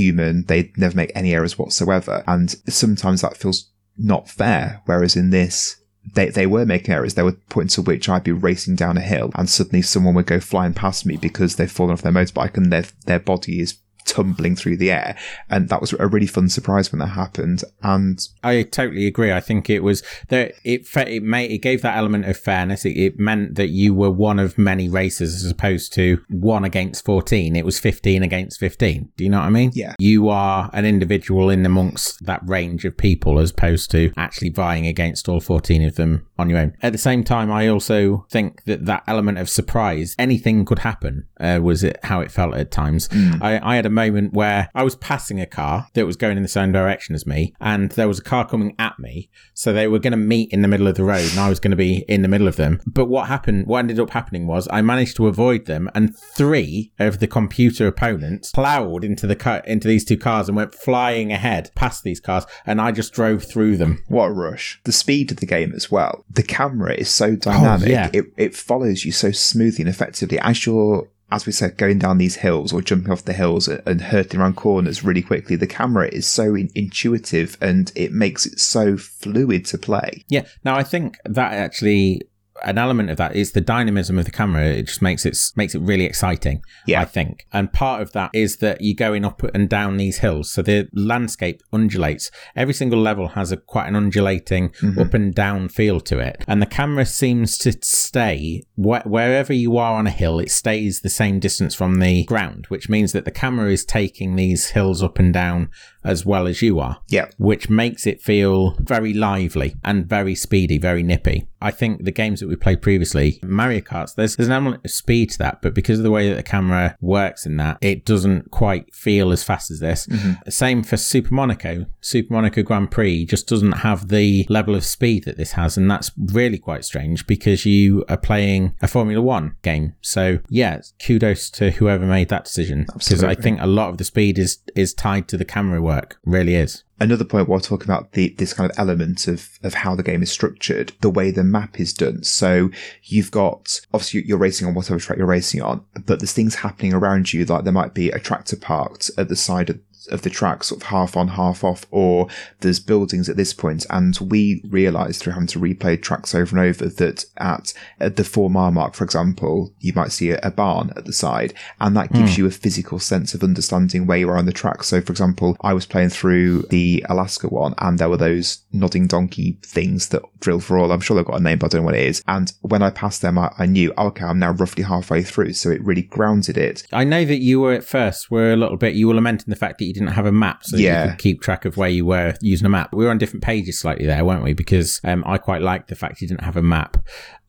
superhuman. 0.00 0.44
They 0.44 0.72
never 0.76 0.96
make 0.96 1.12
any 1.14 1.34
errors 1.34 1.58
whatsoever. 1.58 2.22
And 2.26 2.50
sometimes 2.68 3.22
that 3.22 3.36
feels 3.36 3.70
not 3.98 4.28
fair. 4.28 4.82
Whereas 4.86 5.16
in 5.16 5.30
this, 5.30 5.80
they, 6.14 6.28
they 6.28 6.46
were 6.46 6.66
making 6.66 6.94
errors. 6.94 7.14
There 7.14 7.24
were 7.24 7.36
points 7.48 7.78
at 7.78 7.86
which 7.86 8.08
I'd 8.08 8.24
be 8.24 8.32
racing 8.32 8.76
down 8.76 8.96
a 8.96 9.02
hill 9.02 9.30
and 9.34 9.48
suddenly 9.48 9.82
someone 9.82 10.14
would 10.14 10.26
go 10.26 10.40
flying 10.40 10.74
past 10.74 11.06
me 11.06 11.16
because 11.16 11.56
they've 11.56 11.70
fallen 11.70 11.92
off 11.92 12.02
their 12.02 12.12
motorbike 12.12 12.56
and 12.56 12.72
their, 12.72 12.84
their 13.06 13.20
body 13.20 13.60
is 13.60 13.78
tumbling 14.10 14.56
through 14.56 14.76
the 14.76 14.90
air. 14.90 15.16
And 15.48 15.68
that 15.68 15.80
was 15.80 15.92
a 15.92 16.06
really 16.06 16.26
fun 16.26 16.48
surprise 16.48 16.90
when 16.90 16.98
that 16.98 17.06
happened. 17.06 17.62
And 17.82 18.20
I 18.42 18.62
totally 18.62 19.06
agree. 19.06 19.32
I 19.32 19.40
think 19.40 19.70
it 19.70 19.80
was 19.80 20.02
that 20.28 20.52
it 20.64 20.86
it 20.96 21.22
made 21.22 21.50
it 21.50 21.58
gave 21.58 21.82
that 21.82 21.96
element 21.96 22.26
of 22.26 22.36
fairness. 22.36 22.84
It, 22.84 22.96
it 22.96 23.18
meant 23.18 23.54
that 23.54 23.68
you 23.68 23.94
were 23.94 24.10
one 24.10 24.38
of 24.38 24.58
many 24.58 24.88
racers 24.88 25.44
as 25.44 25.50
opposed 25.50 25.92
to 25.94 26.22
one 26.28 26.64
against 26.64 27.04
fourteen. 27.04 27.56
It 27.56 27.64
was 27.64 27.78
fifteen 27.78 28.22
against 28.22 28.58
fifteen. 28.58 29.10
Do 29.16 29.24
you 29.24 29.30
know 29.30 29.38
what 29.38 29.46
I 29.46 29.50
mean? 29.50 29.70
Yeah. 29.74 29.94
You 29.98 30.28
are 30.28 30.70
an 30.72 30.84
individual 30.84 31.50
in 31.50 31.64
amongst 31.64 32.24
that 32.26 32.46
range 32.46 32.84
of 32.84 32.96
people 32.96 33.38
as 33.38 33.50
opposed 33.50 33.90
to 33.92 34.12
actually 34.16 34.50
vying 34.50 34.86
against 34.86 35.28
all 35.28 35.40
fourteen 35.40 35.82
of 35.84 35.96
them 35.96 36.26
on 36.38 36.50
your 36.50 36.58
own. 36.58 36.74
At 36.82 36.92
the 36.92 36.98
same 36.98 37.24
time, 37.24 37.50
I 37.50 37.68
also 37.68 38.26
think 38.30 38.64
that 38.64 38.86
that 38.86 39.04
element 39.06 39.38
of 39.38 39.48
surprise, 39.48 40.14
anything 40.18 40.64
could 40.64 40.80
happen 40.80 41.26
uh, 41.40 41.60
was 41.62 41.82
it 41.82 41.98
how 42.04 42.20
it 42.20 42.30
felt 42.30 42.54
at 42.54 42.70
times. 42.70 43.08
I, 43.40 43.60
I 43.62 43.76
had 43.76 43.86
a 43.86 43.90
moment 43.90 44.32
where 44.32 44.68
I 44.74 44.82
was 44.82 44.96
passing 44.96 45.40
a 45.40 45.46
car 45.46 45.88
that 45.94 46.06
was 46.06 46.16
going 46.16 46.36
in 46.36 46.42
the 46.42 46.48
same 46.48 46.72
direction 46.72 47.14
as 47.14 47.26
me, 47.26 47.54
and 47.60 47.90
there 47.92 48.08
was 48.08 48.18
a 48.18 48.22
car 48.24 48.46
coming 48.46 48.74
at 48.78 48.98
me. 48.98 49.30
So 49.54 49.72
they 49.72 49.88
were 49.88 49.98
going 49.98 50.12
to 50.12 50.16
meet 50.16 50.52
in 50.52 50.62
the 50.62 50.68
middle 50.68 50.86
of 50.86 50.96
the 50.96 51.04
road, 51.04 51.28
and 51.30 51.40
I 51.40 51.48
was 51.48 51.60
going 51.60 51.70
to 51.70 51.76
be 51.76 52.04
in 52.08 52.22
the 52.22 52.28
middle 52.28 52.48
of 52.48 52.56
them. 52.56 52.80
But 52.86 53.06
what 53.06 53.28
happened? 53.28 53.66
What 53.66 53.78
ended 53.80 54.00
up 54.00 54.10
happening 54.10 54.46
was 54.46 54.68
I 54.70 54.82
managed 54.82 55.16
to 55.16 55.26
avoid 55.26 55.66
them, 55.66 55.90
and 55.94 56.16
three 56.16 56.92
of 56.98 57.18
the 57.20 57.26
computer 57.26 57.86
opponents 57.86 58.52
plowed 58.52 59.04
into 59.04 59.26
the 59.26 59.36
car, 59.36 59.58
into 59.66 59.88
these 59.88 60.04
two 60.04 60.18
cars 60.18 60.48
and 60.48 60.56
went 60.56 60.74
flying 60.74 61.32
ahead 61.32 61.70
past 61.74 62.02
these 62.02 62.20
cars, 62.20 62.44
and 62.66 62.80
I 62.80 62.92
just 62.92 63.12
drove 63.12 63.44
through 63.44 63.76
them. 63.76 64.02
What 64.08 64.26
a 64.26 64.32
rush. 64.32 64.80
The 64.84 64.92
speed 64.92 65.30
of 65.30 65.38
the 65.38 65.46
game 65.46 65.72
as 65.74 65.90
well. 65.90 66.24
The 66.30 66.42
camera 66.42 66.94
is 66.94 67.08
so 67.10 67.36
dynamic. 67.36 67.88
yeah. 67.88 68.10
It, 68.12 68.26
it 68.36 68.54
follows 68.54 69.04
you 69.04 69.12
so 69.12 69.30
smoothly 69.30 69.82
and 69.82 69.88
effectively 69.88 70.38
as 70.40 70.66
you're, 70.66 71.08
as 71.32 71.46
we 71.46 71.52
said, 71.52 71.76
going 71.76 71.98
down 71.98 72.18
these 72.18 72.36
hills 72.36 72.72
or 72.72 72.82
jumping 72.82 73.12
off 73.12 73.24
the 73.24 73.32
hills 73.32 73.68
and, 73.68 74.00
hurtling 74.00 74.40
around 74.40 74.56
corners 74.56 75.04
really 75.04 75.22
quickly. 75.22 75.56
The 75.56 75.66
camera 75.66 76.08
is 76.08 76.26
so 76.26 76.54
in- 76.54 76.70
intuitive 76.74 77.56
and 77.60 77.92
it 77.94 78.12
makes 78.12 78.46
it 78.46 78.58
so 78.58 78.96
fluid 78.96 79.66
to 79.66 79.78
play. 79.78 80.24
Yeah. 80.28 80.46
Now 80.64 80.76
I 80.76 80.82
think 80.82 81.18
that 81.24 81.52
actually 81.52 82.22
an 82.64 82.78
element 82.78 83.10
of 83.10 83.16
that 83.16 83.36
is 83.36 83.52
the 83.52 83.60
dynamism 83.60 84.18
of 84.18 84.24
the 84.24 84.30
camera. 84.30 84.64
It 84.64 84.86
just 84.86 85.02
makes 85.02 85.24
it 85.26 85.36
makes 85.56 85.74
it 85.74 85.80
really 85.80 86.04
exciting. 86.04 86.62
Yeah. 86.86 87.00
I 87.00 87.04
think, 87.04 87.46
and 87.52 87.72
part 87.72 88.02
of 88.02 88.12
that 88.12 88.30
is 88.32 88.58
that 88.58 88.80
you're 88.80 88.94
going 88.94 89.24
up 89.24 89.42
and 89.54 89.68
down 89.68 89.96
these 89.96 90.18
hills, 90.18 90.50
so 90.50 90.62
the 90.62 90.88
landscape 90.92 91.62
undulates. 91.72 92.30
Every 92.56 92.74
single 92.74 93.00
level 93.00 93.28
has 93.28 93.52
a 93.52 93.56
quite 93.56 93.88
an 93.88 93.96
undulating 93.96 94.70
mm-hmm. 94.70 94.98
up 94.98 95.14
and 95.14 95.34
down 95.34 95.68
feel 95.68 96.00
to 96.00 96.18
it, 96.18 96.44
and 96.46 96.60
the 96.60 96.66
camera 96.66 97.06
seems 97.06 97.58
to 97.58 97.72
stay 97.82 98.62
wh- 98.76 99.06
wherever 99.06 99.52
you 99.52 99.76
are 99.76 99.96
on 99.96 100.06
a 100.06 100.10
hill. 100.10 100.38
It 100.38 100.50
stays 100.50 101.00
the 101.00 101.10
same 101.10 101.40
distance 101.40 101.74
from 101.74 102.00
the 102.00 102.24
ground, 102.24 102.66
which 102.66 102.88
means 102.88 103.12
that 103.12 103.24
the 103.24 103.30
camera 103.30 103.70
is 103.70 103.84
taking 103.84 104.36
these 104.36 104.70
hills 104.70 105.02
up 105.02 105.18
and 105.18 105.32
down 105.32 105.70
as 106.04 106.24
well 106.24 106.46
as 106.46 106.62
you 106.62 106.78
are 106.78 107.00
Yeah. 107.08 107.26
which 107.38 107.68
makes 107.68 108.06
it 108.06 108.20
feel 108.22 108.76
very 108.80 109.12
lively 109.12 109.76
and 109.84 110.06
very 110.06 110.34
speedy, 110.34 110.78
very 110.78 111.02
nippy. 111.02 111.46
I 111.62 111.70
think 111.70 112.04
the 112.04 112.10
games 112.10 112.40
that 112.40 112.48
we 112.48 112.56
played 112.56 112.80
previously, 112.80 113.38
Mario 113.42 113.80
Kart, 113.80 114.14
there's, 114.14 114.36
there's 114.36 114.48
an 114.48 114.54
element 114.54 114.82
of 114.82 114.90
speed 114.90 115.30
to 115.32 115.38
that, 115.38 115.60
but 115.60 115.74
because 115.74 115.98
of 115.98 116.04
the 116.04 116.10
way 116.10 116.30
that 116.30 116.36
the 116.36 116.42
camera 116.42 116.96
works 117.02 117.44
in 117.44 117.58
that, 117.58 117.76
it 117.82 118.06
doesn't 118.06 118.50
quite 118.50 118.94
feel 118.94 119.30
as 119.30 119.42
fast 119.44 119.70
as 119.70 119.78
this. 119.80 120.06
Mm-hmm. 120.06 120.48
Same 120.48 120.82
for 120.82 120.96
Super 120.96 121.34
Monaco. 121.34 121.84
Super 122.00 122.32
Monaco 122.32 122.62
Grand 122.62 122.90
Prix 122.90 123.26
just 123.26 123.46
doesn't 123.46 123.72
have 123.72 124.08
the 124.08 124.46
level 124.48 124.74
of 124.74 124.84
speed 124.86 125.24
that 125.24 125.36
this 125.36 125.52
has, 125.52 125.76
and 125.76 125.90
that's 125.90 126.10
really 126.16 126.56
quite 126.58 126.82
strange 126.84 127.26
because 127.26 127.66
you 127.66 128.06
are 128.08 128.16
playing 128.16 128.74
a 128.80 128.88
Formula 128.88 129.20
One 129.20 129.56
game. 129.60 129.92
So 130.00 130.38
yeah, 130.48 130.80
kudos 131.04 131.50
to 131.50 131.72
whoever 131.72 132.06
made 132.06 132.30
that 132.30 132.44
decision 132.44 132.86
because 132.94 133.22
I 133.22 133.34
think 133.34 133.60
a 133.60 133.66
lot 133.66 133.90
of 133.90 133.98
the 133.98 134.04
speed 134.04 134.38
is 134.38 134.60
is 134.74 134.94
tied 134.94 135.28
to 135.28 135.36
the 135.36 135.44
camera 135.44 135.82
work. 135.82 135.89
Really 136.24 136.54
is. 136.54 136.84
Another 137.00 137.24
point 137.24 137.48
while 137.48 137.60
talking 137.60 137.86
about 137.86 138.12
the, 138.12 138.34
this 138.36 138.52
kind 138.52 138.70
of 138.70 138.78
element 138.78 139.26
of, 139.26 139.58
of 139.62 139.72
how 139.72 139.94
the 139.94 140.02
game 140.02 140.22
is 140.22 140.30
structured, 140.30 140.92
the 141.00 141.08
way 141.10 141.30
the 141.30 141.42
map 141.42 141.80
is 141.80 141.94
done. 141.94 142.22
So 142.22 142.70
you've 143.02 143.30
got, 143.30 143.80
obviously 143.94 144.22
you're 144.26 144.38
racing 144.38 144.68
on 144.68 144.74
whatever 144.74 145.00
track 145.00 145.18
you're 145.18 145.26
racing 145.26 145.62
on, 145.62 145.84
but 146.04 146.20
there's 146.20 146.34
things 146.34 146.56
happening 146.56 146.92
around 146.92 147.32
you, 147.32 147.44
like 147.46 147.64
there 147.64 147.72
might 147.72 147.94
be 147.94 148.10
a 148.10 148.18
tractor 148.18 148.56
parked 148.56 149.10
at 149.16 149.28
the 149.28 149.36
side 149.36 149.70
of 149.70 149.80
of 150.08 150.22
the 150.22 150.30
track, 150.30 150.64
sort 150.64 150.82
of 150.82 150.88
half 150.88 151.16
on, 151.16 151.28
half 151.28 151.64
off, 151.64 151.86
or 151.90 152.28
there's 152.60 152.80
buildings 152.80 153.28
at 153.28 153.36
this 153.36 153.52
point. 153.52 153.86
And 153.90 154.16
we 154.18 154.62
realized 154.68 155.20
through 155.20 155.34
having 155.34 155.48
to 155.48 155.58
replay 155.58 156.00
tracks 156.00 156.34
over 156.34 156.56
and 156.56 156.66
over 156.66 156.88
that 156.88 157.24
at, 157.36 157.72
at 157.98 158.16
the 158.16 158.24
four 158.24 158.50
mile 158.50 158.70
mark, 158.70 158.94
for 158.94 159.04
example, 159.04 159.72
you 159.80 159.92
might 159.94 160.12
see 160.12 160.30
a, 160.30 160.40
a 160.42 160.50
barn 160.50 160.92
at 160.96 161.04
the 161.04 161.12
side, 161.12 161.54
and 161.80 161.96
that 161.96 162.12
gives 162.12 162.36
hmm. 162.36 162.42
you 162.42 162.46
a 162.46 162.50
physical 162.50 162.98
sense 162.98 163.34
of 163.34 163.42
understanding 163.42 164.06
where 164.06 164.18
you 164.18 164.28
are 164.28 164.38
on 164.38 164.46
the 164.46 164.52
track. 164.52 164.82
So, 164.84 165.00
for 165.00 165.12
example, 165.12 165.56
I 165.60 165.72
was 165.72 165.86
playing 165.86 166.10
through 166.10 166.62
the 166.70 167.04
Alaska 167.08 167.48
one, 167.48 167.74
and 167.78 167.98
there 167.98 168.08
were 168.08 168.16
those 168.16 168.62
nodding 168.72 169.06
donkey 169.06 169.58
things 169.62 170.08
that 170.08 170.22
drill 170.40 170.60
for 170.60 170.78
all. 170.78 170.92
I'm 170.92 171.00
sure 171.00 171.16
they've 171.16 171.24
got 171.24 171.40
a 171.40 171.42
name, 171.42 171.58
but 171.58 171.66
I 171.66 171.68
don't 171.70 171.82
know 171.82 171.86
what 171.86 171.94
it 171.94 172.06
is. 172.06 172.22
And 172.26 172.52
when 172.62 172.82
I 172.82 172.90
passed 172.90 173.22
them, 173.22 173.38
I, 173.38 173.52
I 173.58 173.66
knew, 173.66 173.92
oh, 173.96 174.08
okay, 174.08 174.24
I'm 174.24 174.38
now 174.38 174.52
roughly 174.52 174.84
halfway 174.84 175.22
through. 175.22 175.52
So 175.54 175.70
it 175.70 175.82
really 175.84 176.02
grounded 176.02 176.56
it. 176.56 176.86
I 176.92 177.04
know 177.04 177.24
that 177.24 177.38
you 177.38 177.60
were 177.60 177.72
at 177.72 177.84
first 177.84 178.30
were 178.30 178.52
a 178.52 178.56
little 178.56 178.76
bit 178.76 178.94
you 178.94 179.08
were 179.08 179.14
lamenting 179.14 179.50
the 179.50 179.56
fact 179.56 179.78
that 179.78 179.84
you 179.90 179.94
didn't 179.94 180.14
have 180.14 180.26
a 180.26 180.32
map, 180.32 180.64
so 180.64 180.76
Yeah. 180.76 181.04
you 181.04 181.10
could 181.10 181.18
keep 181.18 181.40
track 181.42 181.64
of 181.64 181.76
where 181.76 181.88
you 181.88 182.04
were 182.06 182.34
using 182.40 182.66
a 182.66 182.70
map. 182.70 182.92
We 182.94 183.04
were 183.04 183.10
on 183.10 183.18
different 183.18 183.42
pages 183.44 183.78
slightly 183.78 184.06
there, 184.06 184.24
weren't 184.24 184.42
we? 184.44 184.52
Because 184.54 185.00
um, 185.04 185.22
I 185.26 185.36
quite 185.38 185.62
liked 185.62 185.88
the 185.88 185.94
fact 185.96 186.20
you 186.20 186.28
didn't 186.28 186.44
have 186.44 186.56
a 186.56 186.62
map. 186.62 186.96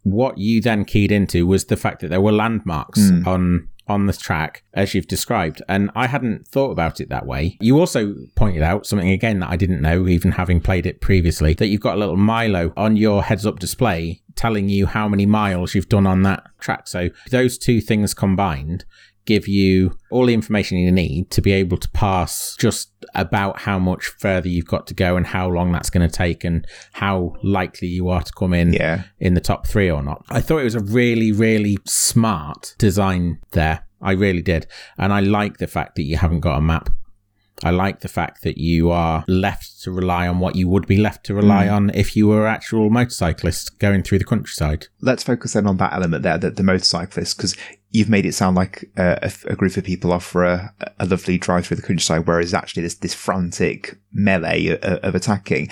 What 0.03 0.37
you 0.37 0.61
then 0.61 0.83
keyed 0.85 1.11
into 1.11 1.45
was 1.45 1.65
the 1.65 1.77
fact 1.77 2.01
that 2.01 2.09
there 2.09 2.21
were 2.21 2.31
landmarks 2.31 3.09
Hmm. 3.09 3.27
on 3.27 3.67
on 3.87 4.05
the 4.05 4.13
track 4.13 4.63
as 4.73 4.93
you've 4.93 5.07
described 5.07 5.61
and 5.67 5.89
i 5.95 6.07
hadn't 6.07 6.47
thought 6.47 6.69
about 6.71 7.01
it 7.01 7.09
that 7.09 7.25
way 7.25 7.57
you 7.59 7.77
also 7.77 8.15
pointed 8.35 8.61
out 8.61 8.85
something 8.85 9.09
again 9.09 9.39
that 9.39 9.49
i 9.49 9.57
didn't 9.57 9.81
know 9.81 10.07
even 10.07 10.31
having 10.31 10.61
played 10.61 10.85
it 10.85 11.01
previously 11.01 11.53
that 11.55 11.67
you've 11.67 11.81
got 11.81 11.95
a 11.95 11.99
little 11.99 12.15
milo 12.15 12.71
on 12.77 12.95
your 12.95 13.23
heads 13.23 13.45
up 13.45 13.59
display 13.59 14.21
telling 14.35 14.69
you 14.69 14.85
how 14.85 15.09
many 15.09 15.25
miles 15.25 15.75
you've 15.75 15.89
done 15.89 16.07
on 16.07 16.21
that 16.21 16.41
track 16.59 16.87
so 16.87 17.09
those 17.31 17.57
two 17.57 17.81
things 17.81 18.13
combined 18.13 18.85
give 19.25 19.47
you 19.47 19.97
all 20.09 20.25
the 20.25 20.33
information 20.33 20.77
you 20.77 20.91
need 20.91 21.29
to 21.31 21.41
be 21.41 21.51
able 21.51 21.77
to 21.77 21.89
pass 21.91 22.55
just 22.59 22.91
about 23.13 23.59
how 23.61 23.77
much 23.79 24.05
further 24.05 24.47
you've 24.47 24.65
got 24.65 24.87
to 24.87 24.93
go 24.93 25.15
and 25.15 25.27
how 25.27 25.47
long 25.47 25.71
that's 25.71 25.89
going 25.89 26.07
to 26.07 26.13
take 26.13 26.43
and 26.43 26.65
how 26.93 27.35
likely 27.43 27.87
you 27.87 28.09
are 28.09 28.23
to 28.23 28.31
come 28.33 28.53
in 28.53 28.73
Yeah. 28.73 29.03
in 29.19 29.33
the 29.33 29.41
top 29.41 29.67
three 29.67 29.89
or 29.89 30.01
not. 30.01 30.25
I 30.29 30.41
thought 30.41 30.59
it 30.59 30.65
was 30.65 30.75
a 30.75 30.81
really, 30.81 31.31
really 31.31 31.77
smart 31.85 32.75
design 32.77 33.39
there. 33.51 33.85
I 34.01 34.13
really 34.13 34.41
did. 34.41 34.67
And 34.97 35.13
I 35.13 35.19
like 35.19 35.57
the 35.57 35.67
fact 35.67 35.95
that 35.95 36.03
you 36.03 36.17
haven't 36.17 36.39
got 36.39 36.57
a 36.57 36.61
map. 36.61 36.89
I 37.63 37.69
like 37.69 37.99
the 37.99 38.07
fact 38.07 38.41
that 38.41 38.57
you 38.57 38.89
are 38.89 39.23
left 39.27 39.83
to 39.83 39.91
rely 39.91 40.27
on 40.27 40.39
what 40.39 40.55
you 40.55 40.67
would 40.67 40.87
be 40.87 40.97
left 40.97 41.25
to 41.27 41.35
rely 41.35 41.67
mm. 41.67 41.73
on 41.73 41.89
if 41.91 42.15
you 42.15 42.27
were 42.27 42.47
actual 42.47 42.89
motorcyclist 42.89 43.77
going 43.77 44.01
through 44.01 44.17
the 44.17 44.25
countryside. 44.25 44.87
Let's 45.01 45.23
focus 45.23 45.53
then 45.53 45.67
on 45.67 45.77
that 45.77 45.93
element 45.93 46.23
there, 46.23 46.39
the, 46.39 46.49
the 46.49 46.63
motorcyclist, 46.63 47.37
because 47.37 47.55
you've 47.91 48.09
made 48.09 48.25
it 48.25 48.33
sound 48.33 48.55
like 48.55 48.89
a, 48.97 49.31
a 49.47 49.55
group 49.55 49.77
of 49.77 49.83
people 49.83 50.11
off 50.11 50.25
for 50.25 50.43
a, 50.43 50.73
a 50.99 51.05
lovely 51.05 51.37
drive 51.37 51.67
through 51.67 51.77
the 51.77 51.83
countryside, 51.83 52.25
whereas 52.25 52.53
actually 52.53 52.83
this 52.83 52.95
this 52.95 53.13
frantic 53.13 53.97
melee 54.11 54.67
of, 54.67 54.79
of 54.81 55.15
attacking. 55.15 55.69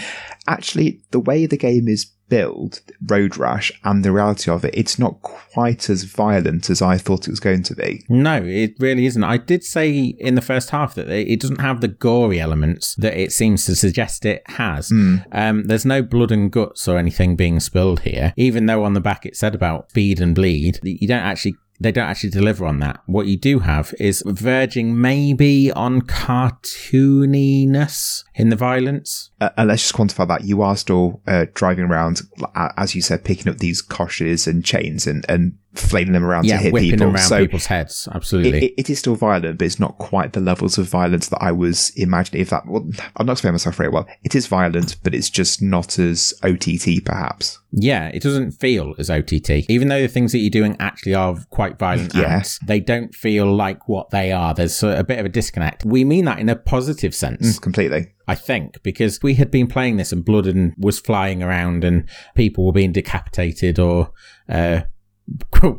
Actually, 0.48 1.02
the 1.12 1.20
way 1.20 1.46
the 1.46 1.58
game 1.58 1.88
is 1.88 2.06
built, 2.30 2.82
Road 3.08 3.38
Rash, 3.38 3.72
and 3.84 4.06
the 4.06 4.12
reality 4.12 4.52
of 4.52 4.64
it, 4.64 4.74
it's 4.76 5.00
not 5.00 5.22
quite 5.24 5.90
as 5.90 6.04
violent 6.04 6.70
as 6.70 6.82
I 6.82 6.98
thought 6.98 7.28
it 7.28 7.32
was 7.32 7.40
going 7.40 7.64
to 7.64 7.76
be. 7.76 8.06
No, 8.08 8.36
it 8.44 8.76
really 8.80 9.08
isn't. 9.08 9.24
I 9.24 9.38
did 9.38 9.64
say 9.64 10.16
in 10.20 10.36
the 10.36 10.42
first 10.42 10.70
half 10.70 10.94
that 10.96 11.10
it 11.10 11.40
doesn't 11.40 11.60
have 11.60 11.82
the 11.82 11.88
gory 11.88 12.40
elements 12.40 12.94
that 12.96 13.20
it 13.20 13.32
seems 13.32 13.66
to 13.66 13.76
suggest 13.76 14.26
it 14.26 14.44
has. 14.46 14.92
Um, 15.32 15.64
there's 15.66 15.86
no 15.86 16.02
blood 16.04 16.32
and 16.32 16.52
guts 16.52 16.88
or 16.88 16.98
anything 16.98 17.36
being 17.36 17.60
spilled 17.60 18.02
here, 18.02 18.34
even 18.38 18.68
though 18.68 18.84
on 18.84 18.94
the 18.94 19.02
back 19.02 19.26
it 19.26 19.36
said 19.36 19.56
about 19.56 19.90
speed 19.90 20.22
and 20.22 20.36
bleed. 20.36 20.80
You 20.84 21.08
don't 21.08 21.20
actually. 21.20 21.56
They 21.80 21.94
don't 21.94 22.10
actually 22.10 22.32
deliver 22.32 22.65
on 22.65 22.80
that. 22.80 23.00
What 23.06 23.28
you 23.28 23.38
do 23.38 23.60
have 23.60 23.94
is 24.00 24.22
verging 24.26 25.00
maybe 25.00 25.72
on 25.72 26.02
cartooniness 26.02 28.26
in 28.36 28.50
the 28.50 28.58
violence. 28.58 29.30
Uh, 29.39 29.52
and 29.58 29.70
let's 29.70 29.84
just 29.84 29.96
quantify 29.96 30.28
that. 30.28 30.44
You 30.44 30.62
are 30.62 30.76
still 30.76 31.22
uh, 31.26 31.46
driving 31.54 31.86
around, 31.86 32.24
as 32.56 32.96
you 32.96 33.02
said, 33.02 33.24
picking 33.24 33.50
up 33.50 33.60
these 33.60 33.82
coshes 33.82 34.46
and 34.46 34.65
chains 34.65 35.08
and, 35.08 35.26
and 35.30 35.58
flailing 35.76 36.14
them 36.14 36.24
around 36.26 36.46
Yeah, 36.46 36.58
to 36.58 36.64
hit 36.64 36.74
whipping 36.74 36.92
people. 36.92 37.08
them 37.08 37.16
around 37.16 37.26
so 37.28 37.40
people's 37.40 37.68
heads. 37.68 38.08
Absolutely. 38.14 38.58
it, 38.58 38.64
it, 38.64 38.74
it 38.78 38.90
is 38.90 39.00
still 39.00 39.16
violent, 39.16 39.58
but 39.60 39.66
it's 39.66 39.80
not 39.80 39.98
quite 39.98 40.34
the 40.34 40.40
levels 40.40 40.78
of 40.78 40.88
violence 40.88 41.30
that 41.30 41.38
I 41.42 41.52
was 41.52 41.92
imagining. 41.96 42.42
If 42.42 42.50
that, 42.50 42.66
well, 42.68 42.90
I'm 43.18 43.26
not 43.26 43.34
explaining 43.34 43.54
myself 43.54 43.76
very 43.76 43.90
well. 43.90 44.08
It 44.24 44.34
is 44.36 44.48
violent, 44.48 44.98
but 45.04 45.14
it's 45.14 45.30
just 45.30 45.62
not 45.62 46.00
as 46.00 46.34
OTT, 46.44 47.06
perhaps. 47.06 47.60
Yeah, 47.72 48.08
it 48.08 48.24
doesn't 48.24 48.52
feel 48.54 48.96
as 48.98 49.12
OTT. 49.12 49.70
Even 49.70 49.90
though 49.90 50.02
the 50.02 50.08
things 50.08 50.32
that 50.32 50.40
you're 50.40 50.50
doing 50.50 50.76
actually 50.80 51.14
are 51.14 51.38
quite 51.52 51.78
violent 51.78 52.16
Yeah. 52.16 52.24
acts, 52.24 52.60
they 52.66 52.80
don't 52.80 53.14
feel 53.14 53.54
like 53.56 53.88
what 53.88 54.10
they 54.10 54.32
are. 54.32 54.56
There's 54.56 54.82
a, 54.82 55.00
a 55.00 55.04
bit 55.04 55.20
of 55.20 55.26
a 55.28 55.30
disconnect. 55.30 55.86
We 55.86 56.04
mean 56.04 56.26
that 56.26 56.40
in 56.40 56.50
a 56.50 56.56
positive 56.56 57.14
sense, 57.14 57.60
Completely. 57.60 58.14
I 58.28 58.36
think, 58.36 58.82
because 58.84 59.20
we 59.24 59.36
had 59.36 59.50
been 59.52 59.68
playing 59.68 59.98
this 59.98 60.12
and 60.12 60.24
blood 60.26 60.46
and 60.48 60.74
was 60.78 61.00
flying 61.00 61.42
around 61.44 61.84
and 61.84 62.08
people 62.36 62.66
were 62.66 62.72
being 62.72 62.92
decapitated 62.92 63.80
or 63.80 64.12
uh, 64.48 64.82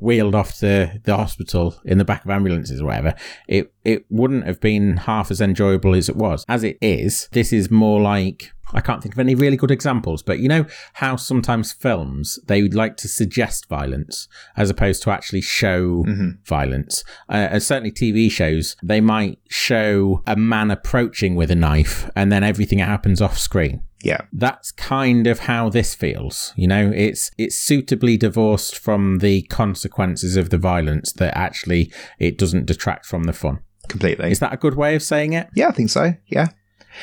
wheeled 0.00 0.34
off 0.34 0.58
to 0.58 1.00
the 1.04 1.16
hospital 1.16 1.80
in 1.84 1.98
the 1.98 2.04
back 2.04 2.24
of 2.24 2.30
ambulances 2.30 2.80
or 2.80 2.86
whatever. 2.86 3.14
It 3.48 3.72
it 3.84 4.04
wouldn't 4.10 4.46
have 4.46 4.60
been 4.60 4.98
half 4.98 5.30
as 5.30 5.40
enjoyable 5.40 5.94
as 5.94 6.08
it 6.08 6.16
was. 6.16 6.44
As 6.48 6.64
it 6.64 6.78
is, 6.80 7.28
this 7.32 7.52
is 7.52 7.70
more 7.70 8.00
like 8.00 8.52
I 8.72 8.80
can't 8.80 9.02
think 9.02 9.14
of 9.14 9.18
any 9.18 9.34
really 9.34 9.56
good 9.56 9.70
examples, 9.70 10.22
but 10.22 10.38
you 10.38 10.48
know 10.48 10.66
how 10.94 11.16
sometimes 11.16 11.72
films 11.72 12.38
they 12.46 12.62
would 12.62 12.74
like 12.74 12.96
to 12.98 13.08
suggest 13.08 13.68
violence 13.68 14.28
as 14.56 14.70
opposed 14.70 15.02
to 15.04 15.10
actually 15.10 15.40
show 15.40 16.04
violence. 16.44 17.02
Uh, 17.28 17.48
and 17.50 17.62
certainly 17.62 17.90
TV 17.90 18.30
shows 18.30 18.76
they 18.82 19.00
might 19.00 19.38
show 19.48 20.22
a 20.26 20.36
man 20.36 20.70
approaching 20.70 21.34
with 21.34 21.50
a 21.50 21.56
knife 21.56 22.08
and 22.14 22.30
then 22.30 22.44
everything 22.44 22.78
happens 22.78 23.20
off 23.20 23.38
screen. 23.38 23.82
Yeah. 24.02 24.22
That's 24.32 24.72
kind 24.72 25.26
of 25.26 25.40
how 25.40 25.68
this 25.68 25.94
feels. 25.94 26.52
You 26.56 26.68
know, 26.68 26.90
it's 26.94 27.30
it's 27.38 27.56
suitably 27.56 28.16
divorced 28.16 28.78
from 28.78 29.18
the 29.18 29.42
consequences 29.42 30.36
of 30.36 30.50
the 30.50 30.58
violence 30.58 31.12
that 31.14 31.36
actually 31.36 31.92
it 32.18 32.38
doesn't 32.38 32.66
detract 32.66 33.06
from 33.06 33.24
the 33.24 33.32
fun. 33.32 33.60
Completely. 33.88 34.30
Is 34.30 34.38
that 34.38 34.53
a 34.53 34.57
good 34.57 34.74
way 34.74 34.94
of 34.94 35.03
saying 35.03 35.32
it? 35.34 35.48
Yeah, 35.55 35.68
I 35.68 35.72
think 35.72 35.90
so. 35.90 36.14
Yeah. 36.26 36.48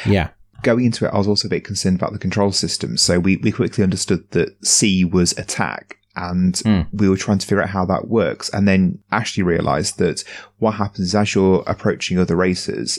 Yeah. 0.05 0.29
Going 0.63 0.85
into 0.85 1.05
it, 1.05 1.13
I 1.13 1.17
was 1.17 1.27
also 1.27 1.47
a 1.47 1.51
bit 1.51 1.63
concerned 1.63 1.97
about 1.97 2.13
the 2.13 2.19
control 2.19 2.51
system. 2.51 2.97
So 2.97 3.19
we, 3.19 3.37
we 3.37 3.51
quickly 3.51 3.83
understood 3.83 4.29
that 4.31 4.49
C 4.65 5.05
was 5.05 5.37
attack 5.37 5.97
and 6.15 6.55
Mm. 6.55 6.87
we 6.93 7.07
were 7.09 7.15
trying 7.15 7.37
to 7.37 7.45
figure 7.45 7.61
out 7.61 7.69
how 7.69 7.85
that 7.85 8.07
works. 8.07 8.49
And 8.49 8.67
then 8.67 8.97
Ashley 9.11 9.43
realized 9.43 9.99
that 9.99 10.23
what 10.57 10.71
happens 10.71 11.09
is 11.09 11.15
as 11.15 11.35
you're 11.35 11.63
approaching 11.67 12.17
other 12.17 12.35
racers, 12.35 12.97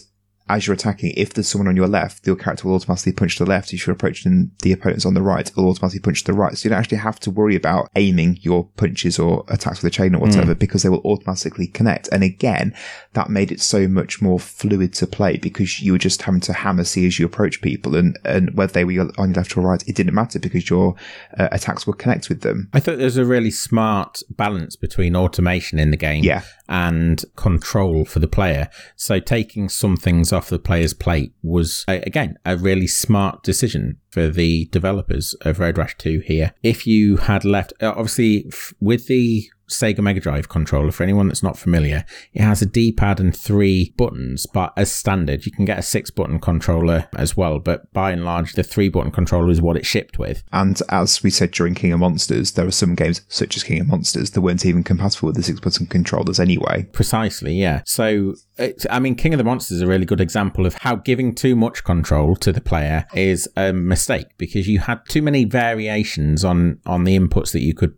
as 0.48 0.66
you're 0.66 0.74
attacking, 0.74 1.12
if 1.16 1.34
there's 1.34 1.48
someone 1.48 1.68
on 1.68 1.76
your 1.76 1.88
left, 1.88 2.26
your 2.26 2.36
character 2.36 2.66
will 2.68 2.74
automatically 2.76 3.12
punch 3.12 3.36
to 3.36 3.44
the 3.44 3.50
left. 3.50 3.72
If 3.72 3.86
you're 3.86 3.94
approaching 3.94 4.50
the 4.62 4.72
opponents 4.72 5.04
on 5.06 5.14
the 5.14 5.22
right, 5.22 5.48
it'll 5.48 5.68
automatically 5.68 6.00
punch 6.00 6.24
to 6.24 6.32
the 6.32 6.38
right. 6.38 6.56
So 6.56 6.66
you 6.66 6.70
don't 6.70 6.78
actually 6.78 6.98
have 6.98 7.20
to 7.20 7.30
worry 7.30 7.56
about 7.56 7.90
aiming 7.96 8.38
your 8.42 8.64
punches 8.76 9.18
or 9.18 9.44
attacks 9.48 9.82
with 9.82 9.92
a 9.92 9.94
chain 9.94 10.14
or 10.14 10.20
whatever 10.20 10.54
because 10.54 10.82
they 10.82 10.88
will 10.88 11.02
automatically 11.04 11.66
connect. 11.66 12.08
And 12.12 12.22
again, 12.22 12.74
that 13.12 13.30
made 13.30 13.52
it 13.52 13.60
so 13.60 13.88
much 13.88 14.22
more 14.22 14.38
fluid 14.38 14.94
to 14.94 15.06
play 15.06 15.36
because 15.36 15.80
you 15.80 15.92
were 15.92 15.98
just 15.98 16.22
having 16.22 16.40
to 16.42 16.52
hammer 16.52 16.84
C 16.84 17.06
as 17.06 17.18
you 17.18 17.26
approach 17.26 17.60
people 17.60 17.94
and, 17.96 18.18
and 18.24 18.54
whether 18.56 18.72
they 18.72 18.84
were 18.84 19.10
on 19.18 19.28
your 19.30 19.34
left 19.36 19.56
or 19.56 19.60
right, 19.62 19.82
it 19.86 19.96
didn't 19.96 20.14
matter 20.14 20.38
because 20.38 20.70
your 20.70 20.94
uh, 21.38 21.48
attacks 21.52 21.86
would 21.86 21.98
connect 21.98 22.28
with 22.28 22.42
them. 22.42 22.68
I 22.72 22.80
thought 22.80 22.98
there's 22.98 23.16
a 23.16 23.24
really 23.24 23.50
smart 23.50 24.22
balance 24.30 24.76
between 24.76 25.16
automation 25.16 25.78
in 25.78 25.90
the 25.90 25.96
game 25.96 26.24
Yeah. 26.24 26.42
and 26.68 27.22
control 27.36 28.04
for 28.04 28.18
the 28.20 28.28
player. 28.28 28.68
So 28.96 29.20
taking 29.20 29.68
some 29.68 29.96
things 29.96 30.32
off 30.32 30.37
the 30.46 30.58
player's 30.60 30.94
plate 30.94 31.32
was, 31.42 31.84
again, 31.88 32.38
a 32.44 32.56
really 32.56 32.86
smart 32.86 33.42
decision 33.42 33.98
for 34.10 34.28
the 34.28 34.66
developers 34.66 35.34
of 35.40 35.58
Road 35.58 35.76
Rash 35.76 35.96
2 35.98 36.20
here. 36.20 36.52
If 36.62 36.86
you 36.86 37.16
had 37.16 37.44
left, 37.44 37.72
uh, 37.80 37.90
obviously, 37.90 38.50
with 38.80 39.08
the 39.08 39.50
Sega 39.68 40.00
Mega 40.00 40.20
Drive 40.20 40.48
controller, 40.48 40.90
for 40.90 41.02
anyone 41.02 41.28
that's 41.28 41.42
not 41.42 41.58
familiar, 41.58 42.04
it 42.32 42.42
has 42.42 42.62
a 42.62 42.66
D 42.66 42.92
pad 42.92 43.20
and 43.20 43.36
three 43.36 43.92
buttons, 43.96 44.46
but 44.46 44.72
as 44.76 44.90
standard, 44.90 45.46
you 45.46 45.52
can 45.52 45.64
get 45.64 45.78
a 45.78 45.82
six 45.82 46.10
button 46.10 46.38
controller 46.40 47.08
as 47.16 47.36
well. 47.36 47.58
But 47.58 47.92
by 47.92 48.12
and 48.12 48.24
large, 48.24 48.54
the 48.54 48.62
three 48.62 48.88
button 48.88 49.12
controller 49.12 49.50
is 49.50 49.62
what 49.62 49.76
it 49.76 49.86
shipped 49.86 50.18
with. 50.18 50.42
And 50.52 50.80
as 50.88 51.22
we 51.22 51.30
said 51.30 51.50
during 51.50 51.74
King 51.74 51.92
of 51.92 52.00
Monsters, 52.00 52.52
there 52.52 52.66
are 52.66 52.72
some 52.72 52.94
games 52.94 53.22
such 53.28 53.56
as 53.56 53.62
King 53.62 53.80
of 53.80 53.88
Monsters 53.88 54.30
that 54.32 54.40
weren't 54.40 54.66
even 54.66 54.82
compatible 54.82 55.28
with 55.28 55.36
the 55.36 55.42
six 55.42 55.60
button 55.60 55.86
controllers 55.86 56.40
anyway. 56.40 56.88
Precisely, 56.92 57.54
yeah. 57.54 57.82
So, 57.84 58.34
it's, 58.56 58.86
I 58.90 58.98
mean, 58.98 59.14
King 59.14 59.34
of 59.34 59.38
the 59.38 59.44
Monsters 59.44 59.76
is 59.76 59.82
a 59.82 59.86
really 59.86 60.06
good 60.06 60.20
example 60.20 60.66
of 60.66 60.74
how 60.74 60.96
giving 60.96 61.34
too 61.34 61.54
much 61.54 61.84
control 61.84 62.36
to 62.36 62.52
the 62.52 62.60
player 62.60 63.06
is 63.14 63.48
a 63.56 63.72
mistake 63.72 64.26
because 64.38 64.68
you 64.68 64.80
had 64.80 65.00
too 65.08 65.22
many 65.22 65.44
variations 65.44 66.44
on 66.44 66.80
on 66.86 67.04
the 67.04 67.18
inputs 67.18 67.52
that 67.52 67.60
you 67.60 67.74
could 67.74 67.94